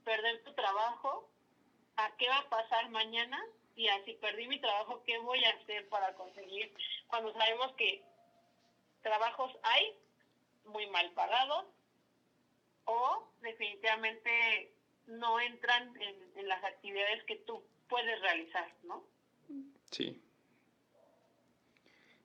perder 0.05 0.43
tu 0.45 0.53
trabajo, 0.55 1.29
a 1.97 2.17
qué 2.17 2.29
va 2.29 2.39
a 2.39 2.49
pasar 2.49 2.91
mañana 2.91 3.43
y 3.77 3.89
así 3.89 4.15
perdí 4.15 4.47
mi 4.47 4.61
trabajo, 4.61 5.03
¿qué 5.05 5.19
voy 5.19 5.43
a 5.45 5.51
hacer 5.51 5.89
para 5.89 6.15
conseguir? 6.15 6.73
Cuando 7.07 7.33
sabemos 7.33 7.73
que 7.77 8.03
trabajos 9.03 9.53
hay 9.63 9.95
muy 10.65 10.87
mal 10.89 11.11
pagados 11.13 11.67
o 12.85 13.29
definitivamente 13.41 14.73
no 15.07 15.41
entran 15.41 15.95
en, 16.01 16.49
las 16.49 16.65
actividades 16.65 17.23
que 17.25 17.37
tú 17.37 17.63
puedes 17.89 18.21
realizar, 18.23 18.75
¿no? 18.83 19.05
Sí. 19.91 20.21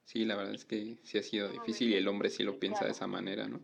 Sí, 0.05 0.23
la 0.23 0.35
verdad 0.35 0.53
es 0.53 0.65
que 0.65 0.97
sí 1.03 1.17
ha 1.17 1.23
sido 1.23 1.49
difícil 1.49 1.89
y 1.89 1.95
el 1.95 2.07
hombre 2.07 2.29
sí 2.29 2.43
lo 2.43 2.59
piensa 2.59 2.85
de 2.85 2.91
esa 2.91 3.07
manera, 3.07 3.47
¿no? 3.47 3.59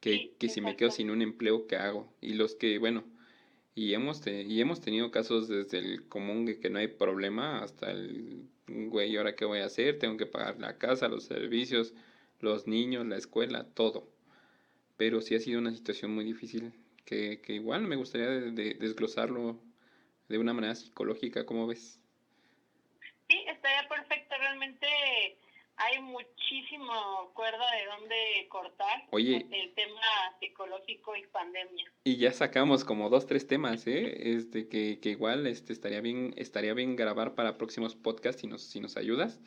Que, 0.00 0.34
que 0.38 0.48
si 0.48 0.60
me 0.60 0.76
quedo 0.76 0.90
sin 0.90 1.10
un 1.10 1.22
empleo, 1.22 1.66
¿qué 1.66 1.76
hago? 1.76 2.12
Y 2.20 2.34
los 2.34 2.54
que, 2.54 2.78
bueno, 2.78 3.04
y 3.74 3.94
hemos, 3.94 4.26
y 4.26 4.60
hemos 4.60 4.80
tenido 4.80 5.10
casos 5.10 5.48
desde 5.48 5.78
el 5.78 6.08
común 6.08 6.46
que, 6.46 6.60
que 6.60 6.70
no 6.70 6.78
hay 6.78 6.88
problema 6.88 7.62
hasta 7.62 7.90
el, 7.90 8.48
güey, 8.66 9.16
¿ahora 9.16 9.34
qué 9.34 9.44
voy 9.44 9.60
a 9.60 9.66
hacer? 9.66 9.98
Tengo 9.98 10.16
que 10.16 10.26
pagar 10.26 10.58
la 10.58 10.78
casa, 10.78 11.08
los 11.08 11.24
servicios, 11.24 11.94
los 12.40 12.66
niños, 12.66 13.06
la 13.06 13.16
escuela, 13.16 13.64
todo. 13.74 14.08
Pero 14.96 15.20
sí 15.20 15.34
ha 15.34 15.40
sido 15.40 15.58
una 15.58 15.74
situación 15.74 16.14
muy 16.14 16.24
difícil 16.24 16.72
que, 17.04 17.40
que 17.40 17.54
igual 17.54 17.82
me 17.82 17.96
gustaría 17.96 18.28
de, 18.28 18.74
desglosarlo 18.74 19.60
de 20.28 20.38
una 20.38 20.52
manera 20.52 20.74
psicológica, 20.74 21.46
¿cómo 21.46 21.66
ves? 21.66 21.98
Sí, 23.28 23.44
estaría 23.48 23.88
perfecto. 23.88 24.34
Realmente 24.38 24.86
hay 25.92 26.00
muchísimo 26.00 27.30
cuerda 27.34 27.64
de 27.72 27.86
dónde 27.86 28.48
cortar 28.48 29.04
Oye, 29.10 29.46
el 29.50 29.74
tema 29.74 30.00
psicológico 30.40 31.14
y 31.16 31.26
pandemia. 31.26 31.84
Y 32.04 32.16
ya 32.16 32.32
sacamos 32.32 32.84
como 32.84 33.10
dos, 33.10 33.26
tres 33.26 33.46
temas, 33.46 33.86
¿eh? 33.86 34.36
Este, 34.36 34.68
que, 34.68 34.98
que 35.00 35.10
igual 35.10 35.46
este, 35.46 35.72
estaría, 35.72 36.00
bien, 36.00 36.34
estaría 36.36 36.74
bien 36.74 36.96
grabar 36.96 37.34
para 37.34 37.58
próximos 37.58 37.94
podcasts 37.94 38.40
si 38.40 38.46
nos, 38.46 38.62
si 38.62 38.80
nos 38.80 38.96
ayudas. 38.96 39.40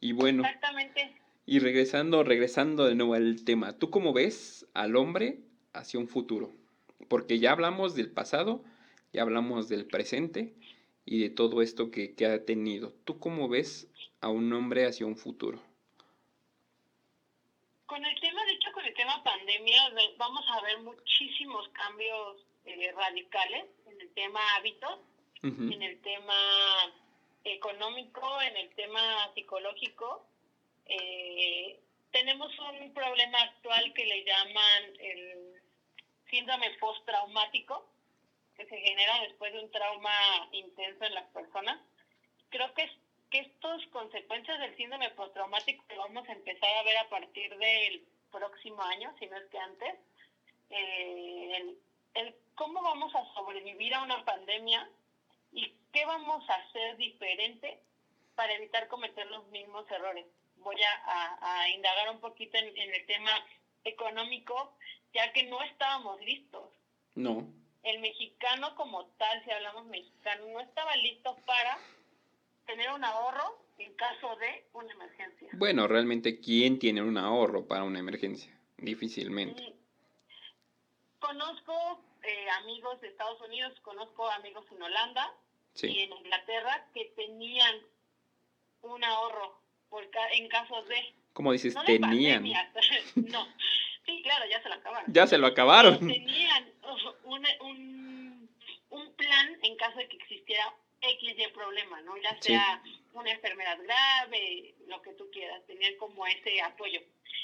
Y 0.00 0.12
bueno. 0.12 0.44
Exactamente. 0.44 1.12
Y 1.46 1.58
regresando, 1.58 2.22
regresando 2.22 2.86
de 2.86 2.94
nuevo 2.94 3.14
al 3.14 3.44
tema, 3.44 3.76
¿tú 3.78 3.90
cómo 3.90 4.12
ves 4.12 4.66
al 4.74 4.94
hombre 4.96 5.40
hacia 5.72 5.98
un 5.98 6.06
futuro? 6.06 6.52
Porque 7.08 7.38
ya 7.40 7.52
hablamos 7.52 7.96
del 7.96 8.10
pasado, 8.10 8.62
ya 9.12 9.22
hablamos 9.22 9.68
del 9.68 9.86
presente 9.86 10.54
y 11.04 11.20
de 11.20 11.30
todo 11.30 11.62
esto 11.62 11.90
que, 11.90 12.14
que 12.14 12.26
ha 12.26 12.44
tenido. 12.44 12.94
¿Tú 13.04 13.18
cómo 13.18 13.48
ves 13.48 13.88
a 14.20 14.28
un 14.28 14.52
hombre 14.52 14.86
hacia 14.86 15.06
un 15.06 15.16
futuro? 15.16 15.60
Con 17.90 18.06
el 18.06 18.20
tema, 18.20 18.44
de 18.44 18.52
hecho, 18.52 18.70
con 18.70 18.84
el 18.84 18.94
tema 18.94 19.20
pandemia, 19.24 19.92
vamos 20.16 20.44
a 20.48 20.60
ver 20.60 20.78
muchísimos 20.78 21.68
cambios 21.70 22.36
eh, 22.64 22.92
radicales 22.92 23.64
en 23.84 24.00
el 24.00 24.14
tema 24.14 24.38
hábitos, 24.54 25.00
en 25.42 25.82
el 25.82 26.00
tema 26.00 26.40
económico, 27.42 28.42
en 28.42 28.56
el 28.58 28.72
tema 28.76 29.34
psicológico. 29.34 30.24
Eh, 30.86 31.80
tenemos 32.12 32.56
un 32.60 32.94
problema 32.94 33.42
actual 33.42 33.92
que 33.92 34.06
le 34.06 34.24
llaman 34.24 34.84
el 35.00 35.60
síndrome 36.30 36.70
postraumático, 36.78 37.90
que 38.56 38.66
se 38.66 38.78
genera 38.78 39.20
después 39.22 39.52
de 39.52 39.64
un 39.64 39.70
trauma 39.72 40.48
intenso 40.52 41.06
en 41.06 41.14
las 41.14 41.26
personas. 41.30 41.80
Creo 42.50 42.72
que 42.72 42.88
que 43.30 43.40
estas 43.40 43.86
consecuencias 43.86 44.58
del 44.58 44.76
síndrome 44.76 45.10
postraumático 45.10 45.84
que 45.86 45.96
vamos 45.96 46.28
a 46.28 46.32
empezar 46.32 46.68
a 46.76 46.82
ver 46.82 46.98
a 46.98 47.08
partir 47.08 47.56
del 47.56 48.04
próximo 48.30 48.82
año, 48.82 49.14
si 49.18 49.26
no 49.26 49.36
es 49.36 49.44
que 49.50 49.58
antes, 49.58 49.94
eh, 50.70 51.76
el, 52.14 52.34
cómo 52.56 52.82
vamos 52.82 53.14
a 53.14 53.24
sobrevivir 53.34 53.94
a 53.94 54.02
una 54.02 54.24
pandemia 54.24 54.88
y 55.52 55.72
qué 55.92 56.04
vamos 56.06 56.48
a 56.50 56.54
hacer 56.54 56.96
diferente 56.96 57.80
para 58.34 58.52
evitar 58.54 58.88
cometer 58.88 59.26
los 59.30 59.46
mismos 59.48 59.88
errores. 59.90 60.26
Voy 60.56 60.76
a, 60.82 61.68
indagar 61.70 62.10
un 62.10 62.20
poquito 62.20 62.58
en, 62.58 62.76
en, 62.76 62.94
el 62.94 63.06
tema 63.06 63.30
económico, 63.84 64.76
ya 65.14 65.32
que 65.32 65.44
no 65.44 65.62
estábamos 65.62 66.20
listos. 66.20 66.68
No. 67.14 67.46
El 67.82 68.00
mexicano 68.00 68.74
como 68.74 69.06
tal, 69.06 69.42
si 69.44 69.50
hablamos 69.50 69.86
mexicano, 69.86 70.46
no 70.48 70.60
estaba 70.60 70.94
listo 70.96 71.34
para 71.46 71.78
tener 72.70 72.90
un 72.90 73.04
ahorro 73.04 73.58
en 73.78 73.92
caso 73.94 74.36
de 74.36 74.64
una 74.74 74.92
emergencia. 74.92 75.48
Bueno, 75.54 75.88
realmente, 75.88 76.40
¿quién 76.40 76.78
tiene 76.78 77.02
un 77.02 77.18
ahorro 77.18 77.66
para 77.66 77.82
una 77.82 77.98
emergencia? 77.98 78.56
Difícilmente. 78.78 79.74
Conozco 81.18 82.00
eh, 82.22 82.46
amigos 82.62 83.00
de 83.00 83.08
Estados 83.08 83.40
Unidos, 83.40 83.72
conozco 83.82 84.28
amigos 84.30 84.64
en 84.70 84.82
Holanda 84.82 85.34
y 85.82 86.00
en 86.00 86.12
Inglaterra 86.12 86.86
que 86.94 87.12
tenían 87.16 87.76
un 88.82 89.02
ahorro 89.02 89.60
por 89.88 90.08
en 90.32 90.48
caso 90.48 90.82
de... 90.84 91.14
¿Cómo 91.32 91.52
dices? 91.52 91.74
tenían. 91.84 92.44
no, 93.16 93.48
sí, 94.06 94.22
claro, 94.22 94.44
ya 94.48 94.62
se 94.62 94.68
lo 94.68 94.74
acabaron. 94.76 95.12
Ya 95.12 95.26
se 95.26 95.38
lo 95.38 95.46
acabaron. 95.48 95.98
tenían 95.98 96.72
un, 97.24 97.46
un, 97.60 98.48
un, 98.90 99.12
plan 99.14 99.58
en 99.62 99.76
caso 99.76 99.98
de 99.98 100.08
que 100.08 100.16
existiera 100.16 100.74
X 101.02 101.36
de 101.36 101.48
problema, 101.50 102.00
¿no? 102.02 102.16
Ya 102.18 102.40
sea 102.40 102.82
una 103.12 103.30
enfermedad 103.30 103.78
grave, 103.82 104.74
lo 104.86 105.00
que 105.02 105.12
tú 105.14 105.30
quieras, 105.30 105.64
tenían 105.66 105.96
como 105.96 106.26
ese 106.26 106.60
apoyo. 106.62 107.00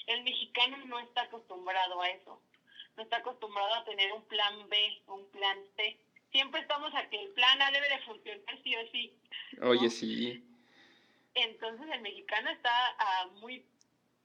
El 0.07 0.23
mexicano 0.23 0.77
no 0.87 0.99
está 0.99 1.23
acostumbrado 1.23 2.01
a 2.01 2.09
eso, 2.11 2.41
no 2.97 3.03
está 3.03 3.19
acostumbrado 3.19 3.75
a 3.75 3.85
tener 3.85 4.13
un 4.13 4.23
plan 4.25 4.69
B, 4.69 5.03
un 5.07 5.31
plan 5.31 5.59
C. 5.77 5.97
Siempre 6.33 6.61
estamos 6.61 6.95
a 6.95 7.09
que 7.09 7.23
el 7.23 7.31
plan 7.31 7.63
A 7.63 7.71
debe 7.71 7.89
de 7.89 7.99
funcionar 8.01 8.63
sí 8.63 8.77
o 8.77 8.91
sí. 8.91 9.13
Oye, 9.63 9.91
sí. 9.91 10.45
Entonces 11.35 11.87
el 11.93 12.01
mexicano 12.01 12.51
está 12.51 12.97
ah, 12.99 13.27
muy, 13.41 13.65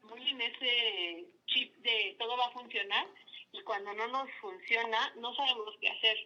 muy 0.03 0.29
en 0.29 0.41
ese 0.41 1.25
chip 1.45 1.75
de 1.77 2.15
todo 2.17 2.37
va 2.37 2.47
a 2.47 2.51
funcionar 2.51 3.05
y 3.51 3.61
cuando 3.63 3.93
no 3.93 4.07
nos 4.07 4.29
funciona 4.39 5.13
no 5.17 5.35
sabemos 5.35 5.75
qué 5.81 5.89
hacer. 5.89 6.17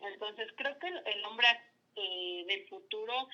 Entonces 0.00 0.52
creo 0.56 0.78
que 0.78 0.88
el, 0.88 1.24
hombre 1.24 1.46
eh, 1.96 2.44
del 2.46 2.66
futuro 2.68 3.28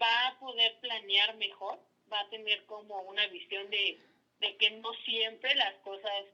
va 0.00 0.28
a 0.28 0.38
poder 0.38 0.78
planear 0.80 1.36
mejor, 1.36 1.78
va 2.12 2.20
a 2.20 2.30
tener 2.30 2.64
como 2.66 3.00
una 3.02 3.26
visión 3.28 3.68
de, 3.70 3.98
de 4.40 4.56
que 4.56 4.70
no 4.70 4.92
siempre 5.04 5.54
las 5.54 5.74
cosas 5.78 6.24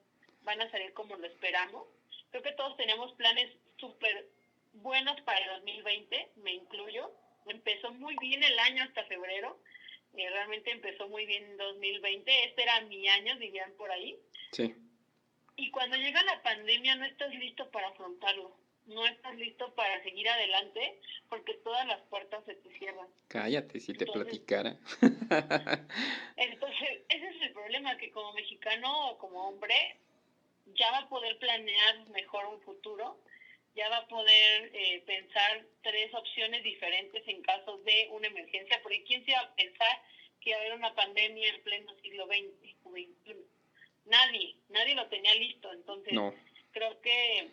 van 0.43 0.61
a 0.61 0.71
salir 0.71 0.93
como 0.95 1.17
lo 1.17 1.27
esperamos. 1.27 1.87
Creo 2.31 2.43
que 2.43 2.53
todos 2.53 2.77
tenemos 2.77 3.13
planes 3.13 3.51
súper 3.79 4.27
buenos 4.75 5.21
para 5.23 5.39
el 5.39 5.49
2020, 5.61 6.29
me 6.37 6.55
incluyo. 6.55 7.13
Empezó 7.47 7.93
muy 7.93 8.17
bien 8.21 8.43
el 8.43 8.59
año 8.59 8.85
hasta 8.85 9.05
febrero, 9.05 9.59
eh, 10.17 10.29
realmente 10.31 10.71
empezó 10.71 11.09
muy 11.09 11.27
bien 11.27 11.45
en 11.45 11.57
2020, 11.57 12.45
este 12.45 12.63
era 12.63 12.81
mi 12.83 13.09
año, 13.09 13.37
dirían 13.37 13.73
por 13.73 13.91
ahí. 13.91 14.19
Sí. 14.53 14.75
Y 15.57 15.71
cuando 15.71 15.97
llega 15.97 16.23
la 16.25 16.43
pandemia 16.43 16.95
no 16.97 17.05
estás 17.05 17.35
listo 17.35 17.71
para 17.71 17.89
afrontarlo, 17.89 18.57
no 18.89 19.07
estás 19.07 19.37
listo 19.37 19.75
para 19.75 20.03
seguir 20.03 20.29
adelante 20.29 21.01
porque 21.29 21.55
todas 21.55 21.87
las 21.87 22.01
puertas 22.03 22.45
se 22.45 22.55
te 22.55 22.79
cierran. 22.79 23.07
Cállate 23.29 23.81
si 23.81 23.93
te 23.93 24.07
platicara. 24.07 24.77
entonces, 26.37 26.89
ese 27.09 27.29
es 27.29 27.43
el 27.43 27.53
problema, 27.53 27.97
que 27.97 28.11
como 28.11 28.33
mexicano 28.33 29.11
o 29.11 29.19
como 29.19 29.49
hombre 29.49 29.97
ya 30.75 30.91
va 30.91 30.99
a 30.99 31.09
poder 31.09 31.39
planear 31.39 32.09
mejor 32.11 32.47
un 32.47 32.61
futuro, 32.63 33.19
ya 33.75 33.89
va 33.89 33.99
a 33.99 34.09
poder 34.09 34.71
eh, 34.75 35.03
pensar 35.07 35.65
tres 35.83 36.13
opciones 36.15 36.63
diferentes 36.63 37.27
en 37.27 37.43
caso 37.43 37.79
de 37.79 38.09
una 38.11 38.27
emergencia, 38.27 38.81
porque 38.83 39.05
¿quién 39.05 39.25
se 39.25 39.31
iba 39.31 39.41
a 39.41 39.55
pensar 39.55 40.03
que 40.41 40.51
iba 40.51 40.59
a 40.59 40.61
haber 40.61 40.75
una 40.75 40.95
pandemia 40.95 41.49
en 41.49 41.63
pleno 41.63 41.95
siglo 42.03 42.27
XX 42.27 42.77
o 42.85 42.91
XXI? 42.91 43.59
nadie, 44.09 44.57
nadie 44.69 44.95
lo 44.95 45.07
tenía 45.09 45.35
listo. 45.35 45.73
Entonces, 45.73 46.13
creo 46.73 47.01
que 47.01 47.49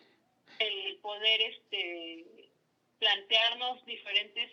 el 0.58 0.96
poder 0.98 1.40
este 1.42 2.50
plantearnos 2.98 3.84
diferentes 3.84 4.50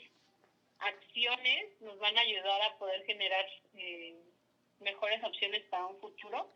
acciones 0.79 1.81
nos 1.81 1.97
van 1.99 2.17
a 2.17 2.21
ayudar 2.21 2.61
a 2.63 2.77
poder 2.77 3.05
generar 3.05 3.45
eh, 3.75 4.15
mejores 4.79 5.23
opciones 5.23 5.63
para 5.69 5.85
un 5.85 5.99
futuro. 5.99 6.51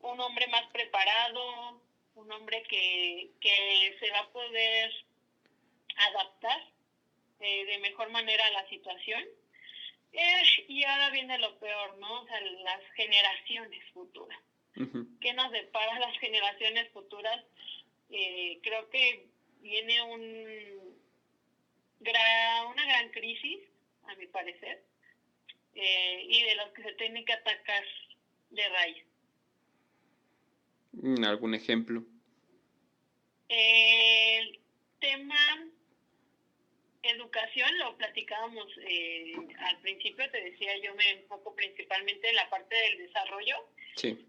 Un 0.00 0.20
hombre 0.20 0.46
más 0.48 0.66
preparado, 0.72 1.80
un 2.16 2.32
hombre 2.32 2.62
que, 2.64 3.30
que 3.40 3.96
se 4.00 4.10
va 4.10 4.20
a 4.20 4.32
poder 4.32 4.92
adaptar 5.96 6.60
eh, 7.40 7.64
de 7.66 7.78
mejor 7.78 8.10
manera 8.10 8.44
a 8.46 8.50
la 8.50 8.68
situación. 8.68 9.22
Eh, 10.12 10.42
y 10.68 10.84
ahora 10.84 11.10
viene 11.10 11.38
lo 11.38 11.58
peor, 11.58 11.98
¿no? 11.98 12.22
O 12.22 12.26
sea, 12.26 12.40
las 12.40 12.82
generaciones 12.94 13.84
futuras. 13.92 14.38
¿Qué 15.22 15.32
nos 15.32 15.50
depara 15.52 15.98
las 15.98 16.18
generaciones 16.18 16.90
futuras? 16.92 17.42
Eh, 18.10 18.58
creo 18.62 18.88
que 18.90 19.26
viene 19.60 20.02
un 20.02 20.76
una 22.68 22.84
gran 22.84 23.10
crisis, 23.10 23.60
a 24.04 24.14
mi 24.16 24.26
parecer, 24.26 24.82
eh, 25.74 26.26
y 26.28 26.42
de 26.42 26.54
los 26.56 26.70
que 26.72 26.82
se 26.82 26.92
tiene 26.92 27.24
que 27.24 27.32
atacar 27.32 27.84
de 28.50 28.68
raíz. 28.68 29.04
Mm, 30.92 31.24
¿Algún 31.24 31.54
ejemplo? 31.54 32.04
El 33.48 34.60
tema 35.00 35.36
educación 37.02 37.78
lo 37.78 37.96
platicábamos 37.96 38.66
eh, 38.88 39.34
al 39.58 39.78
principio, 39.80 40.28
te 40.30 40.42
decía 40.42 40.76
yo 40.82 40.94
me 40.96 41.08
enfoco 41.10 41.54
principalmente 41.54 42.28
en 42.28 42.34
la 42.34 42.50
parte 42.50 42.74
del 42.74 42.98
desarrollo. 42.98 43.56
Sí 43.94 44.26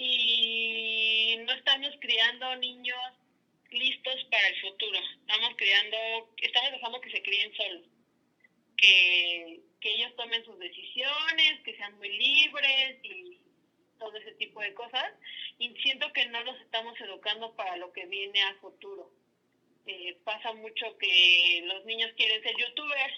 y 0.00 1.36
no 1.44 1.52
estamos 1.54 1.90
criando 2.00 2.54
niños 2.56 2.96
listos 3.70 4.24
para 4.30 4.46
el 4.46 4.60
futuro. 4.60 4.98
Estamos 5.20 5.56
criando, 5.56 5.96
estamos 6.36 6.70
dejando 6.70 7.00
que 7.00 7.10
se 7.10 7.22
críen 7.22 7.54
solos, 7.56 7.82
que, 8.76 9.60
que 9.80 9.94
ellos 9.96 10.14
tomen 10.14 10.44
sus 10.44 10.56
decisiones, 10.60 11.60
que 11.64 11.76
sean 11.76 11.98
muy 11.98 12.16
libres 12.16 12.98
y 13.02 13.40
todo 13.98 14.16
ese 14.18 14.32
tipo 14.34 14.60
de 14.60 14.72
cosas. 14.72 15.12
Y 15.58 15.74
siento 15.82 16.12
que 16.12 16.26
no 16.26 16.44
los 16.44 16.60
estamos 16.60 16.98
educando 17.00 17.56
para 17.56 17.76
lo 17.76 17.92
que 17.92 18.06
viene 18.06 18.40
a 18.44 18.54
futuro. 18.60 19.10
Eh, 19.84 20.16
pasa 20.22 20.52
mucho 20.52 20.96
que 20.98 21.62
los 21.64 21.84
niños 21.86 22.12
quieren 22.16 22.40
ser 22.44 22.54
youtubers 22.56 23.14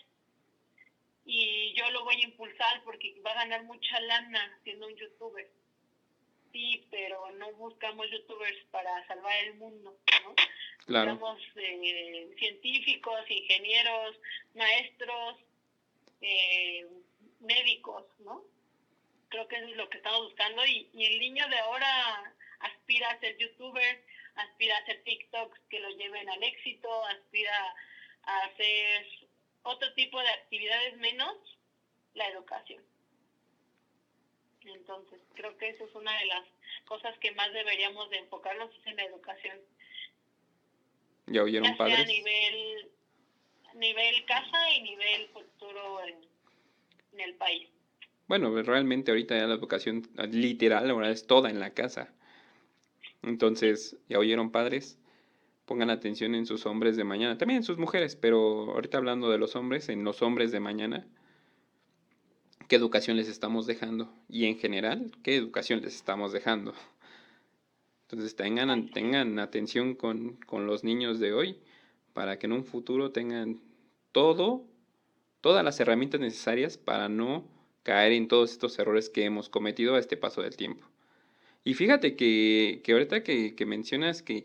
y 1.27 1.75
yo 1.75 1.91
lo 1.91 2.05
voy 2.05 2.17
a 2.17 2.25
impulsar 2.25 2.83
porque 2.85 3.21
va 3.21 3.33
a 3.33 3.45
ganar 3.45 3.65
mucha 3.65 4.01
lana 4.01 4.59
siendo 4.65 4.87
un 4.87 4.97
youtuber 4.97 5.60
sí, 6.53 6.87
pero 6.91 7.31
no 7.33 7.53
buscamos 7.53 8.11
youtubers 8.11 8.59
para 8.71 9.07
salvar 9.07 9.35
el 9.45 9.55
mundo, 9.55 9.97
¿no? 10.25 10.35
Claro. 10.87 11.13
Buscamos 11.13 11.43
eh, 11.57 12.35
científicos, 12.39 13.21
ingenieros, 13.29 14.17
maestros, 14.55 15.37
eh, 16.21 16.87
médicos, 17.41 18.05
¿no? 18.21 18.45
Creo 19.29 19.47
que 19.47 19.57
eso 19.57 19.67
es 19.67 19.77
lo 19.77 19.89
que 19.89 19.99
estamos 19.99 20.25
buscando 20.25 20.67
y, 20.67 20.89
y, 20.93 21.05
el 21.05 21.21
niño 21.21 21.49
de 21.49 21.59
ahora 21.59 22.35
aspira 22.61 23.11
a 23.11 23.21
ser 23.21 23.37
youtuber, 23.39 24.05
aspira 24.35 24.77
a 24.77 24.81
hacer 24.81 25.03
TikToks 25.05 25.61
que 25.69 25.81
lo 25.81 25.91
lleven 25.91 26.29
al 26.29 26.43
éxito, 26.43 27.05
aspira 27.07 27.75
a 28.23 28.45
hacer 28.47 29.07
otro 29.63 29.93
tipo 29.95 30.21
de 30.21 30.29
actividades 30.29 30.97
menos 30.97 31.37
la 32.15 32.29
educación. 32.29 32.83
Entonces, 34.65 35.21
creo 35.35 35.57
que 35.57 35.71
eso 35.71 35.85
es 35.85 35.95
una 35.95 36.17
de 36.19 36.27
las 36.27 36.45
cosas 36.85 37.17
que 37.19 37.33
más 37.33 37.53
deberíamos 37.53 38.11
de 38.11 38.19
enfocarnos 38.19 38.71
en 38.85 38.97
la 38.97 39.05
educación. 39.05 39.59
¿Ya 41.27 41.43
oyeron 41.43 41.77
padres? 41.77 42.01
a 42.01 42.05
nivel, 42.05 42.91
nivel 43.75 44.25
casa 44.27 44.71
y 44.77 44.83
nivel 44.83 45.29
futuro 45.29 46.01
en, 46.07 46.31
el 47.21 47.35
país. 47.35 47.69
Bueno, 48.29 48.51
pues, 48.51 48.67
realmente 48.67 49.11
ahorita 49.11 49.37
ya 49.37 49.47
la 49.47 49.55
educación 49.55 50.09
literal 50.31 50.91
ahora 50.91 51.11
es 51.11 51.27
toda 51.27 51.51
en 51.51 51.61
la 51.61 51.75
casa. 51.75 52.13
Entonces, 53.23 53.97
ya 54.09 54.19
oyeron 54.19 54.51
padres, 54.51 54.99
pongan 55.67 55.91
atención 55.91 56.35
en 56.35 56.47
sus 56.47 56.67
hombres 56.67 56.97
de 56.97 57.05
mañana, 57.05 57.37
también 57.37 57.59
en 57.59 57.65
sus 57.65 57.79
mujeres, 57.79 58.17
pero 58.17 58.73
ahorita 58.73 58.99
hablando 58.99 59.31
de 59.31 59.39
los 59.39 59.55
hombres, 59.57 59.89
en 59.89 60.05
los 60.05 60.23
hombres 60.23 60.51
de 60.51 60.61
mañana, 60.61 61.07
qué 62.71 62.77
educación 62.77 63.17
les 63.17 63.27
estamos 63.27 63.67
dejando 63.67 64.15
y 64.29 64.45
en 64.45 64.57
general 64.57 65.11
qué 65.25 65.35
educación 65.35 65.81
les 65.83 65.97
estamos 65.97 66.31
dejando. 66.31 66.73
Entonces 68.03 68.37
tengan, 68.37 68.89
tengan 68.91 69.41
atención 69.41 69.97
con, 69.97 70.37
con 70.47 70.69
los 70.69 70.85
niños 70.85 71.19
de 71.19 71.33
hoy 71.33 71.59
para 72.13 72.39
que 72.39 72.47
en 72.47 72.53
un 72.53 72.65
futuro 72.65 73.11
tengan 73.11 73.61
todo, 74.13 74.65
todas 75.41 75.65
las 75.65 75.81
herramientas 75.81 76.21
necesarias 76.21 76.79
para 76.79 77.09
no 77.09 77.45
caer 77.83 78.13
en 78.13 78.29
todos 78.29 78.53
estos 78.53 78.79
errores 78.79 79.11
que 79.11 79.25
hemos 79.25 79.49
cometido 79.49 79.97
a 79.97 79.99
este 79.99 80.17
paso 80.17 80.41
del 80.41 80.57
tiempo. 80.57 80.87
Y 81.65 81.75
fíjate 81.75 82.15
que, 82.15 82.83
que 82.85 82.93
ahorita 82.93 83.25
que, 83.25 83.57
que, 83.57 83.67
mencionas 83.67 84.23
que, 84.23 84.45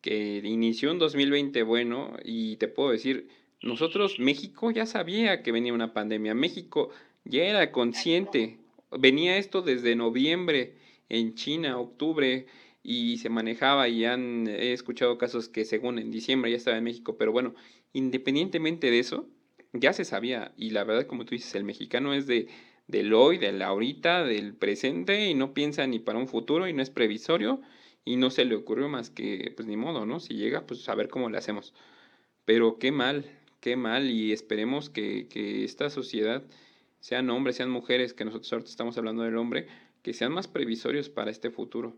que 0.00 0.42
inició 0.42 0.90
un 0.90 0.98
2020 0.98 1.62
bueno, 1.62 2.16
y 2.24 2.56
te 2.56 2.66
puedo 2.66 2.90
decir, 2.90 3.28
nosotros, 3.62 4.18
México 4.18 4.70
ya 4.70 4.86
sabía 4.86 5.42
que 5.42 5.52
venía 5.52 5.74
una 5.74 5.92
pandemia. 5.92 6.34
México 6.34 6.90
ya 7.24 7.44
era 7.44 7.72
consciente. 7.72 8.58
Venía 8.90 9.36
esto 9.36 9.62
desde 9.62 9.96
noviembre 9.96 10.74
en 11.08 11.34
China, 11.34 11.78
octubre, 11.78 12.46
y 12.82 13.18
se 13.18 13.28
manejaba 13.28 13.88
y 13.88 14.04
han 14.04 14.46
he 14.48 14.72
escuchado 14.72 15.18
casos 15.18 15.48
que 15.48 15.64
según 15.64 15.98
en 15.98 16.10
diciembre 16.10 16.50
ya 16.50 16.56
estaba 16.56 16.78
en 16.78 16.84
México, 16.84 17.16
pero 17.18 17.32
bueno, 17.32 17.54
independientemente 17.92 18.90
de 18.90 18.98
eso, 18.98 19.28
ya 19.72 19.92
se 19.92 20.04
sabía 20.04 20.52
y 20.56 20.70
la 20.70 20.84
verdad 20.84 21.06
como 21.06 21.24
tú 21.24 21.34
dices, 21.34 21.54
el 21.54 21.64
mexicano 21.64 22.14
es 22.14 22.26
de 22.26 22.48
del 22.88 23.14
hoy, 23.14 23.38
del 23.38 23.62
ahorita, 23.62 24.24
del 24.24 24.54
presente 24.54 25.28
y 25.28 25.34
no 25.34 25.54
piensa 25.54 25.86
ni 25.86 26.00
para 26.00 26.18
un 26.18 26.26
futuro 26.26 26.66
y 26.68 26.72
no 26.72 26.82
es 26.82 26.90
previsorio 26.90 27.60
y 28.04 28.16
no 28.16 28.30
se 28.30 28.44
le 28.44 28.56
ocurrió 28.56 28.88
más 28.88 29.10
que 29.10 29.52
pues 29.56 29.68
ni 29.68 29.76
modo, 29.76 30.06
¿no? 30.06 30.18
Si 30.20 30.34
llega, 30.34 30.66
pues 30.66 30.88
a 30.88 30.94
ver 30.96 31.08
cómo 31.08 31.30
le 31.30 31.38
hacemos. 31.38 31.74
Pero 32.44 32.78
qué 32.78 32.90
mal, 32.92 33.26
qué 33.60 33.76
mal 33.76 34.10
y 34.10 34.32
esperemos 34.32 34.90
que, 34.90 35.28
que 35.28 35.64
esta 35.64 35.90
sociedad 35.90 36.42
sean 37.00 37.28
hombres, 37.30 37.56
sean 37.56 37.70
mujeres, 37.70 38.14
que 38.14 38.24
nosotros 38.24 38.52
ahorita 38.52 38.70
estamos 38.70 38.96
hablando 38.98 39.22
del 39.22 39.36
hombre, 39.36 39.66
que 40.02 40.14
sean 40.14 40.32
más 40.32 40.48
previsorios 40.48 41.08
para 41.08 41.30
este 41.30 41.50
futuro, 41.50 41.96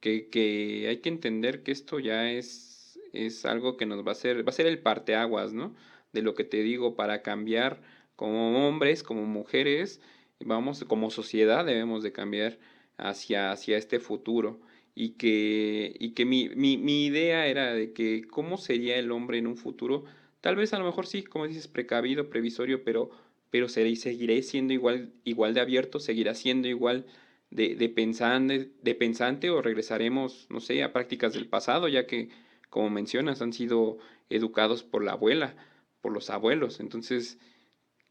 que, 0.00 0.28
que 0.28 0.86
hay 0.88 0.98
que 0.98 1.08
entender 1.08 1.62
que 1.62 1.72
esto 1.72 1.98
ya 1.98 2.30
es, 2.30 2.98
es 3.12 3.44
algo 3.44 3.76
que 3.76 3.86
nos 3.86 4.04
va 4.04 4.10
a 4.10 4.12
hacer, 4.12 4.46
va 4.46 4.50
a 4.50 4.52
ser 4.52 4.66
el 4.66 4.78
parteaguas, 4.78 5.52
¿no? 5.52 5.74
De 6.12 6.22
lo 6.22 6.34
que 6.34 6.44
te 6.44 6.62
digo, 6.62 6.96
para 6.96 7.22
cambiar 7.22 7.82
como 8.16 8.68
hombres, 8.68 9.02
como 9.02 9.24
mujeres, 9.26 10.00
vamos, 10.40 10.84
como 10.84 11.10
sociedad 11.10 11.64
debemos 11.64 12.02
de 12.02 12.12
cambiar 12.12 12.58
hacia, 12.96 13.50
hacia 13.50 13.76
este 13.76 13.98
futuro. 14.00 14.60
Y 14.96 15.10
que, 15.10 15.96
y 15.98 16.10
que 16.12 16.24
mi, 16.24 16.50
mi, 16.50 16.76
mi 16.76 17.06
idea 17.06 17.48
era 17.48 17.74
de 17.74 17.92
que 17.92 18.28
cómo 18.28 18.58
sería 18.58 18.96
el 18.96 19.10
hombre 19.10 19.38
en 19.38 19.48
un 19.48 19.56
futuro, 19.56 20.04
tal 20.40 20.54
vez 20.54 20.72
a 20.72 20.78
lo 20.78 20.84
mejor 20.84 21.06
sí, 21.08 21.24
como 21.24 21.48
dices, 21.48 21.66
precavido, 21.66 22.30
previsorio, 22.30 22.84
pero, 22.84 23.10
pero 23.54 23.68
seré, 23.68 23.94
seguiré 23.94 24.42
siendo 24.42 24.72
igual, 24.72 25.12
igual 25.22 25.54
de 25.54 25.60
abierto, 25.60 26.00
seguirá 26.00 26.34
siendo 26.34 26.66
igual 26.66 27.06
de, 27.50 27.88
pensante, 27.88 28.72
de 28.82 28.94
pensante 28.96 29.48
o 29.48 29.62
regresaremos, 29.62 30.48
no 30.50 30.58
sé, 30.58 30.82
a 30.82 30.92
prácticas 30.92 31.34
del 31.34 31.46
pasado, 31.46 31.86
ya 31.86 32.04
que, 32.04 32.30
como 32.68 32.90
mencionas, 32.90 33.42
han 33.42 33.52
sido 33.52 33.98
educados 34.28 34.82
por 34.82 35.04
la 35.04 35.12
abuela, 35.12 35.54
por 36.00 36.12
los 36.12 36.30
abuelos. 36.30 36.80
Entonces, 36.80 37.38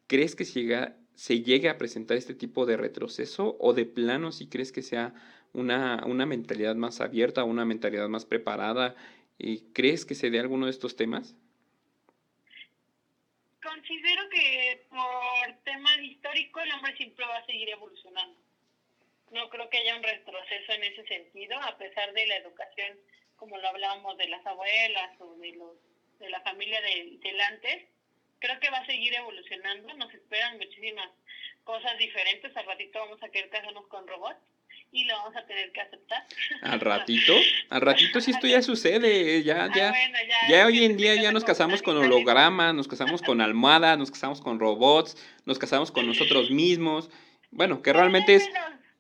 ¿crees 0.08 0.38
que 0.38 0.46
llega, 0.46 0.98
se 1.14 1.42
llegue 1.42 1.68
a 1.68 1.78
presentar 1.78 2.16
este 2.16 2.36
tipo 2.36 2.66
de 2.66 2.78
retroceso 2.78 3.58
o 3.60 3.74
de 3.74 3.86
plano 3.86 4.32
si 4.32 4.48
crees 4.48 4.72
que 4.72 4.82
sea 4.82 5.14
una, 5.52 6.06
una 6.08 6.26
mentalidad 6.26 6.78
más 6.78 7.02
abierta, 7.02 7.44
una 7.44 7.66
mentalidad 7.66 8.08
más 8.08 8.24
preparada? 8.24 8.96
¿Y 9.38 9.64
¿Crees 9.74 10.06
que 10.06 10.16
se 10.16 10.30
dé 10.30 10.40
alguno 10.40 10.68
de 10.68 10.72
estos 10.72 10.96
temas? 10.96 11.36
Considero 13.74 14.30
que 14.30 14.86
por 14.88 15.64
tema 15.64 15.90
histórico 16.02 16.60
el 16.60 16.72
hombre 16.74 16.96
siempre 16.96 17.26
va 17.26 17.38
a 17.38 17.46
seguir 17.48 17.70
evolucionando. 17.70 18.40
No 19.32 19.50
creo 19.50 19.68
que 19.68 19.80
haya 19.80 19.96
un 19.96 20.04
retroceso 20.04 20.74
en 20.74 20.84
ese 20.84 21.04
sentido, 21.08 21.60
a 21.60 21.76
pesar 21.80 22.14
de 22.14 22.28
la 22.28 22.38
educación, 22.38 23.00
como 23.36 23.58
lo 23.58 23.68
hablábamos 23.68 24.16
de 24.18 24.28
las 24.28 24.46
abuelas 24.46 25.20
o 25.20 25.34
de, 25.38 25.54
los, 25.54 25.76
de 26.20 26.30
la 26.30 26.42
familia 26.42 26.80
de, 26.82 27.18
del 27.20 27.42
antes 27.42 27.88
creo 28.38 28.60
que 28.60 28.70
va 28.70 28.78
a 28.80 28.86
seguir 28.86 29.16
evolucionando, 29.16 29.94
nos 29.94 30.14
esperan 30.14 30.58
muchísimas 30.58 31.10
cosas 31.64 31.98
diferentes, 31.98 32.56
al 32.56 32.66
ratito 32.66 33.00
vamos 33.00 33.24
a 33.24 33.30
querer 33.30 33.50
casarnos 33.50 33.88
con 33.88 34.06
robots 34.06 34.38
y 34.94 35.06
lo 35.06 35.16
vamos 35.16 35.36
a 35.36 35.46
tener 35.46 35.72
que 35.72 35.82
aceptar. 35.82 36.24
Al 36.62 36.80
ratito, 36.80 37.34
al 37.70 37.82
ratito 37.82 38.22
si 38.22 38.32
esto 38.32 38.48
ya 38.48 38.62
sucede, 38.62 39.42
ya, 39.44 39.66
ah, 39.66 39.72
ya, 39.76 39.94
ya, 40.48 40.66
hoy 40.68 40.86
en 40.86 40.96
día 40.96 41.16
ya 41.16 41.32
nos 41.32 41.44
casamos 41.44 41.82
con 41.82 41.98
hologramas, 41.98 42.76
nos 42.76 42.88
casamos 42.88 43.24
con 43.24 43.42
almohadas, 43.42 43.98
nos 43.98 44.12
casamos 44.12 44.40
con 44.40 44.60
robots, 44.60 45.18
nos 45.46 45.58
casamos 45.58 45.92
con 45.92 46.06
nosotros 46.06 46.52
mismos, 46.52 47.10
bueno, 47.50 47.82
que 47.82 47.92
realmente 47.92 48.36
es, 48.36 48.48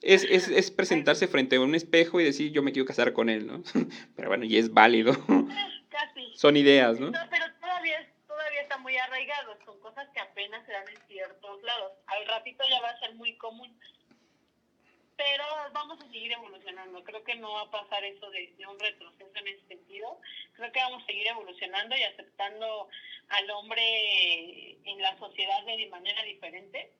es, 0.02 0.24
es, 0.24 0.48
es 0.48 0.72
presentarse 0.72 1.28
frente 1.28 1.58
a 1.58 1.62
un 1.62 1.76
espejo 1.76 2.20
y 2.20 2.24
decir 2.24 2.52
yo 2.52 2.64
me 2.64 2.72
quiero 2.72 2.88
casar 2.88 3.14
con 3.14 3.30
él, 3.30 3.46
¿no? 3.46 3.62
Pero 4.16 4.30
bueno, 4.30 4.46
y 4.46 4.58
es 4.58 4.74
válido. 4.74 5.14
Casi. 5.89 6.34
Son 6.36 6.58
ideas, 6.58 7.00
¿no? 7.00 7.12
No, 7.12 7.20
pero 7.30 7.46
todavía 7.62 8.00
es 8.00 8.08
está 8.64 8.78
muy 8.78 8.98
arraigado, 8.98 9.56
son 9.66 9.80
cosas 9.80 10.08
que 10.14 10.20
apenas 10.20 10.66
se 10.66 10.72
dan 10.72 10.88
en 10.88 11.08
ciertos 11.08 11.62
lados. 11.62 11.91
Al 12.08 12.26
ratito 12.26 12.64
ya 12.70 12.82
va 12.82 12.89
a 12.89 13.00
ser 13.00 13.14
muy 13.16 13.38
común. 13.38 13.78
Pero 15.16 15.43
vamos 15.74 15.99
a 16.01 16.07
seguir 16.11 16.32
evolucionando. 16.32 17.03
Creo 17.03 17.24
que 17.24 17.36
no 17.36 17.53
va 17.53 17.61
a 17.61 17.72
pasar 17.72 18.03
eso 18.03 18.30
de, 18.32 18.53
un 18.68 18.80
retroceso 18.80 19.32
en 19.36 19.47
ese 19.47 19.68
sentido. 19.68 20.20
Creo 20.53 20.72
que 20.72 20.80
vamos 20.80 21.03
a 21.03 21.05
seguir 21.05 21.28
evolucionando 21.28 21.95
y 21.95 22.03
aceptando 22.03 22.89
al 23.30 23.49
hombre 23.51 24.78
en 24.84 25.01
la 25.01 25.18
sociedad 25.18 25.66
de 25.66 25.88
manera 25.88 26.24
diferente. 26.24 26.91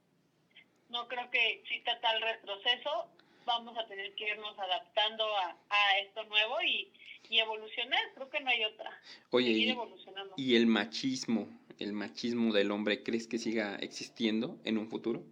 No 0.90 1.08
creo 1.08 1.30
que 1.32 1.54
exista 1.54 2.00
tal 2.02 2.22
retroceso. 2.22 3.10
Vamos 3.46 3.78
a 3.78 3.88
tener 3.88 4.14
que 4.16 4.30
irnos 4.30 4.58
adaptando 4.58 5.26
a, 5.38 5.58
a 5.70 5.98
esto 6.00 6.24
nuevo 6.26 6.62
y, 6.62 6.90
y 7.30 7.40
evolucionar, 7.40 8.00
creo 8.16 8.30
que 8.30 8.40
no 8.40 8.50
hay 8.50 8.64
otra. 8.64 8.92
Oye, 9.32 9.50
y, 9.52 9.76
y, 10.38 10.56
el 10.56 10.68
machismo, 10.68 11.48
el 11.80 11.94
machismo 11.94 12.54
del 12.54 12.72
hombre, 12.72 13.04
¿crees 13.04 13.28
que 13.28 13.38
siga 13.38 13.76
existiendo 13.78 14.60
en 14.64 14.78
un 14.78 14.90
futuro? 14.90 15.24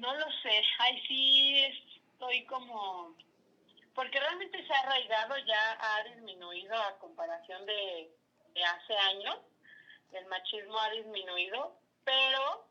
No 0.00 0.14
lo 0.14 0.26
sé, 0.42 0.64
ahí 0.78 1.02
sí 1.06 1.64
estoy 2.12 2.46
como... 2.46 3.14
Porque 3.94 4.18
realmente 4.18 4.66
se 4.66 4.72
ha 4.72 4.80
arraigado, 4.80 5.36
ya 5.38 5.78
ha 5.78 6.02
disminuido 6.04 6.74
a 6.74 6.98
comparación 6.98 7.66
de, 7.66 8.10
de 8.54 8.64
hace 8.64 8.96
años, 8.96 9.36
el 10.12 10.24
machismo 10.26 10.78
ha 10.78 10.90
disminuido, 10.90 11.76
pero 12.02 12.66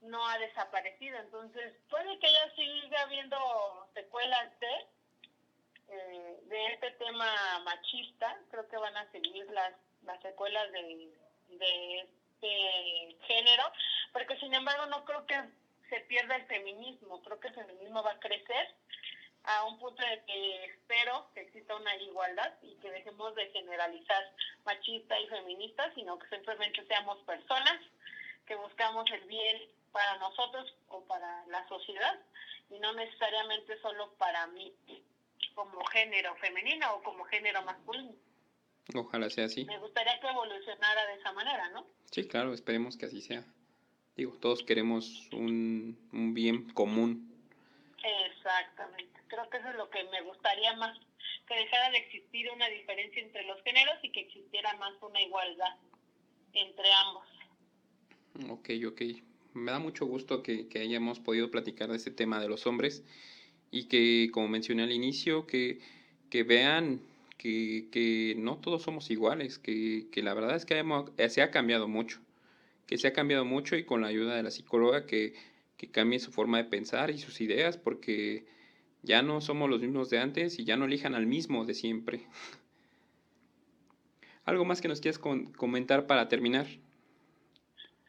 no 0.00 0.26
ha 0.26 0.38
desaparecido. 0.38 1.18
Entonces, 1.18 1.74
puede 1.90 2.18
que 2.18 2.32
ya 2.32 2.54
siga 2.54 3.02
habiendo 3.02 3.36
secuelas 3.92 4.58
de, 4.60 4.86
eh, 5.88 6.40
de 6.44 6.66
este 6.72 6.90
tema 6.92 7.58
machista, 7.64 8.38
creo 8.50 8.66
que 8.68 8.78
van 8.78 8.96
a 8.96 9.10
seguir 9.12 9.44
las, 9.50 9.74
las 10.04 10.22
secuelas 10.22 10.72
de, 10.72 11.12
de 11.48 12.00
este 12.00 13.16
género, 13.26 13.64
porque 14.12 14.38
sin 14.38 14.54
embargo 14.54 14.86
no 14.86 15.04
creo 15.04 15.26
que 15.26 15.38
se 15.92 16.00
pierda 16.00 16.36
el 16.36 16.46
feminismo, 16.46 17.20
creo 17.22 17.38
que 17.38 17.48
el 17.48 17.54
feminismo 17.54 18.02
va 18.02 18.12
a 18.12 18.18
crecer 18.18 18.74
a 19.44 19.64
un 19.66 19.78
punto 19.78 20.02
de 20.02 20.24
que 20.24 20.64
espero 20.64 21.28
que 21.34 21.42
exista 21.42 21.76
una 21.76 21.94
igualdad 21.96 22.50
y 22.62 22.76
que 22.76 22.90
dejemos 22.90 23.34
de 23.34 23.50
generalizar 23.50 24.24
machista 24.64 25.20
y 25.20 25.26
feminista, 25.26 25.92
sino 25.94 26.18
que 26.18 26.28
simplemente 26.28 26.86
seamos 26.86 27.18
personas 27.24 27.78
que 28.46 28.54
buscamos 28.54 29.04
el 29.10 29.20
bien 29.26 29.68
para 29.92 30.16
nosotros 30.16 30.74
o 30.88 31.04
para 31.04 31.44
la 31.48 31.68
sociedad 31.68 32.18
y 32.70 32.78
no 32.78 32.94
necesariamente 32.94 33.78
solo 33.82 34.14
para 34.14 34.46
mí 34.46 34.72
como 35.54 35.84
género 35.86 36.34
femenino 36.36 36.94
o 36.94 37.02
como 37.02 37.24
género 37.24 37.60
masculino. 37.62 38.14
Ojalá 38.94 39.28
sea 39.28 39.44
así. 39.44 39.66
Me 39.66 39.78
gustaría 39.78 40.18
que 40.20 40.28
evolucionara 40.28 41.06
de 41.08 41.14
esa 41.16 41.32
manera, 41.32 41.68
¿no? 41.68 41.86
Sí, 42.10 42.26
claro, 42.26 42.54
esperemos 42.54 42.96
que 42.96 43.06
así 43.06 43.20
sea. 43.20 43.44
Digo, 44.16 44.32
todos 44.40 44.62
queremos 44.62 45.28
un, 45.32 45.98
un 46.12 46.34
bien 46.34 46.70
común. 46.72 47.30
Exactamente. 48.26 49.20
Creo 49.28 49.48
que 49.48 49.56
eso 49.58 49.68
es 49.68 49.76
lo 49.76 49.88
que 49.90 50.04
me 50.04 50.20
gustaría 50.22 50.76
más, 50.76 50.98
que 51.48 51.54
dejara 51.54 51.90
de 51.90 51.98
existir 51.98 52.50
una 52.54 52.68
diferencia 52.68 53.22
entre 53.22 53.46
los 53.46 53.62
géneros 53.62 53.94
y 54.02 54.10
que 54.10 54.20
existiera 54.20 54.76
más 54.76 54.92
una 55.02 55.20
igualdad 55.22 55.76
entre 56.52 56.92
ambos. 56.92 57.26
Ok, 58.50 58.70
ok. 58.86 59.02
Me 59.54 59.72
da 59.72 59.78
mucho 59.78 60.06
gusto 60.06 60.42
que, 60.42 60.68
que 60.68 60.80
hayamos 60.80 61.20
podido 61.20 61.50
platicar 61.50 61.90
de 61.90 61.96
este 61.96 62.10
tema 62.10 62.40
de 62.40 62.48
los 62.48 62.66
hombres 62.66 63.04
y 63.70 63.88
que, 63.88 64.30
como 64.32 64.48
mencioné 64.48 64.84
al 64.84 64.92
inicio, 64.92 65.46
que, 65.46 65.80
que 66.30 66.42
vean 66.42 67.02
que, 67.38 67.88
que, 67.90 68.34
no 68.36 68.58
todos 68.58 68.82
somos 68.82 69.10
iguales, 69.10 69.58
que, 69.58 70.06
que 70.12 70.22
la 70.22 70.34
verdad 70.34 70.56
es 70.56 70.64
que 70.64 70.82
eh, 71.18 71.28
se 71.28 71.42
ha 71.42 71.50
cambiado 71.50 71.88
mucho, 71.88 72.20
que 72.86 72.98
se 72.98 73.08
ha 73.08 73.12
cambiado 73.12 73.44
mucho 73.44 73.76
y 73.76 73.84
con 73.84 74.02
la 74.02 74.08
ayuda 74.08 74.34
de 74.34 74.42
la 74.42 74.50
psicóloga 74.50 75.06
que, 75.06 75.34
que 75.76 75.90
cambie 75.90 76.18
su 76.18 76.32
forma 76.32 76.58
de 76.58 76.64
pensar 76.64 77.10
y 77.10 77.18
sus 77.18 77.40
ideas, 77.40 77.76
porque 77.76 78.46
ya 79.02 79.22
no 79.22 79.40
somos 79.40 79.70
los 79.70 79.80
mismos 79.80 80.10
de 80.10 80.18
antes 80.18 80.58
y 80.58 80.64
ya 80.64 80.76
no 80.76 80.84
elijan 80.84 81.14
al 81.14 81.26
mismo 81.26 81.64
de 81.64 81.74
siempre. 81.74 82.26
¿Algo 84.44 84.64
más 84.64 84.80
que 84.80 84.88
nos 84.88 85.00
quieras 85.00 85.18
comentar 85.18 86.06
para 86.06 86.28
terminar? 86.28 86.66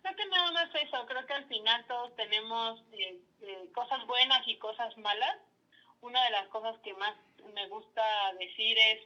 Creo 0.02 0.16
que 0.16 0.26
nada 0.28 0.52
más 0.52 0.70
eso, 0.76 1.06
creo 1.08 1.26
que 1.26 1.34
al 1.34 1.48
final 1.48 1.86
todos 1.88 2.16
tenemos 2.16 2.84
eh, 2.92 3.20
eh, 3.42 3.70
cosas 3.74 4.06
buenas 4.08 4.48
y 4.48 4.58
cosas 4.58 4.98
malas 4.98 5.38
una 6.04 6.22
de 6.26 6.32
las 6.32 6.48
cosas 6.50 6.78
que 6.84 6.94
más 6.96 7.16
me 7.54 7.68
gusta 7.70 8.04
decir 8.38 8.78
es, 8.78 9.00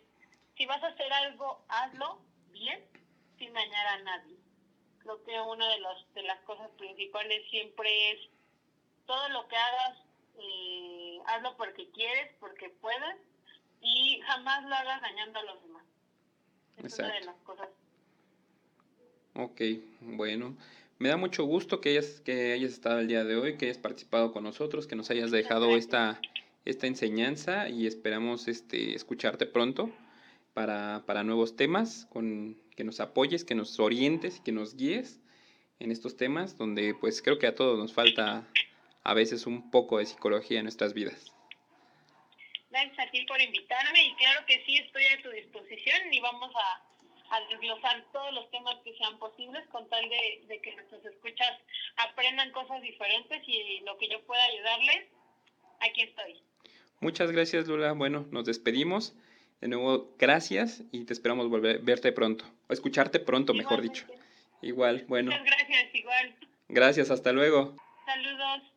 si 0.57 0.65
vas 0.65 0.83
a 0.83 0.87
hacer 0.87 1.13
algo, 1.13 1.63
hazlo 1.69 2.19
bien, 2.51 2.83
sin 3.37 3.53
dañar 3.53 3.87
a 3.87 3.97
nadie. 3.99 4.36
Creo 5.07 5.23
que 5.23 5.39
una 5.39 5.69
de, 5.69 5.79
los, 5.79 6.13
de 6.15 6.23
las 6.23 6.37
cosas 6.41 6.69
principales 6.77 7.49
siempre 7.49 8.11
es, 8.11 8.19
todo 9.05 9.29
lo 9.29 9.47
que 9.47 9.55
hagas, 9.55 9.99
eh, 10.37 11.19
hazlo 11.27 11.55
porque 11.55 11.89
quieres, 11.91 12.29
porque 12.41 12.69
puedes, 12.81 13.15
y 13.81 14.19
jamás 14.25 14.65
lo 14.65 14.75
hagas 14.75 15.01
dañando 15.01 15.39
a 15.39 15.43
los 15.43 15.63
demás. 15.63 15.83
Es 16.83 16.99
una 16.99 17.13
de 17.13 17.21
las 17.21 17.35
cosas. 17.37 17.69
Ok, 19.35 19.61
bueno. 20.01 20.57
Me 20.99 21.07
da 21.07 21.15
mucho 21.15 21.45
gusto 21.45 21.79
que 21.79 21.91
hayas, 21.91 22.19
que 22.19 22.51
hayas 22.51 22.73
estado 22.73 22.99
el 22.99 23.07
día 23.07 23.23
de 23.23 23.37
hoy, 23.37 23.57
que 23.57 23.67
hayas 23.67 23.77
participado 23.77 24.33
con 24.33 24.43
nosotros, 24.43 24.87
que 24.87 24.97
nos 24.97 25.09
hayas 25.09 25.31
dejado 25.31 25.77
esta 25.77 26.19
esta 26.65 26.85
enseñanza 26.85 27.69
y 27.69 27.87
esperamos 27.87 28.49
este, 28.49 28.93
escucharte 28.93 29.45
pronto 29.45 29.89
para, 30.53 31.03
para 31.05 31.23
nuevos 31.23 31.55
temas, 31.55 32.07
con, 32.09 32.57
que 32.77 32.83
nos 32.83 32.99
apoyes, 32.99 33.43
que 33.43 33.55
nos 33.55 33.79
orientes 33.79 34.37
y 34.37 34.43
que 34.43 34.51
nos 34.53 34.77
guíes 34.77 35.19
en 35.79 35.91
estos 35.91 36.15
temas 36.15 36.57
donde 36.57 36.93
pues 36.93 37.21
creo 37.23 37.39
que 37.39 37.47
a 37.47 37.55
todos 37.55 37.77
nos 37.77 37.91
falta 37.91 38.47
a 39.03 39.13
veces 39.13 39.47
un 39.47 39.71
poco 39.71 39.97
de 39.97 40.05
psicología 40.05 40.59
en 40.59 40.65
nuestras 40.65 40.93
vidas. 40.93 41.33
Gracias 42.69 42.99
a 42.99 43.09
ti 43.09 43.25
por 43.25 43.41
invitarme 43.41 44.03
y 44.05 44.15
claro 44.15 44.45
que 44.45 44.63
sí 44.65 44.77
estoy 44.77 45.03
a 45.05 45.21
tu 45.23 45.29
disposición 45.31 46.13
y 46.13 46.19
vamos 46.19 46.53
a, 46.55 47.35
a 47.35 47.47
desglosar 47.49 48.05
todos 48.13 48.31
los 48.33 48.49
temas 48.51 48.75
que 48.83 48.95
sean 48.95 49.17
posibles 49.17 49.65
con 49.69 49.89
tal 49.89 50.07
de, 50.07 50.45
de 50.47 50.61
que 50.61 50.75
nuestros 50.75 51.03
escuchas 51.03 51.57
aprendan 51.97 52.51
cosas 52.51 52.81
diferentes 52.83 53.41
y 53.47 53.79
lo 53.85 53.97
que 53.97 54.07
yo 54.07 54.21
pueda 54.25 54.43
ayudarles, 54.43 55.07
aquí 55.79 56.01
estoy. 56.01 56.39
Muchas 56.99 57.31
gracias, 57.31 57.67
Lula. 57.67 57.93
Bueno, 57.93 58.27
nos 58.29 58.45
despedimos. 58.45 59.15
De 59.61 59.67
nuevo, 59.67 60.13
gracias 60.19 60.83
y 60.91 61.05
te 61.05 61.13
esperamos 61.13 61.49
volver 61.49 61.79
verte 61.79 62.11
pronto, 62.11 62.45
o 62.67 62.73
escucharte 62.73 63.19
pronto, 63.19 63.53
mejor 63.53 63.81
dicho. 63.81 64.05
Igual, 64.61 65.05
bueno. 65.07 65.31
Muchas 65.31 65.45
gracias, 65.45 65.95
igual. 65.95 66.35
Gracias, 66.69 67.11
hasta 67.11 67.31
luego. 67.31 67.75
Saludos. 68.05 68.76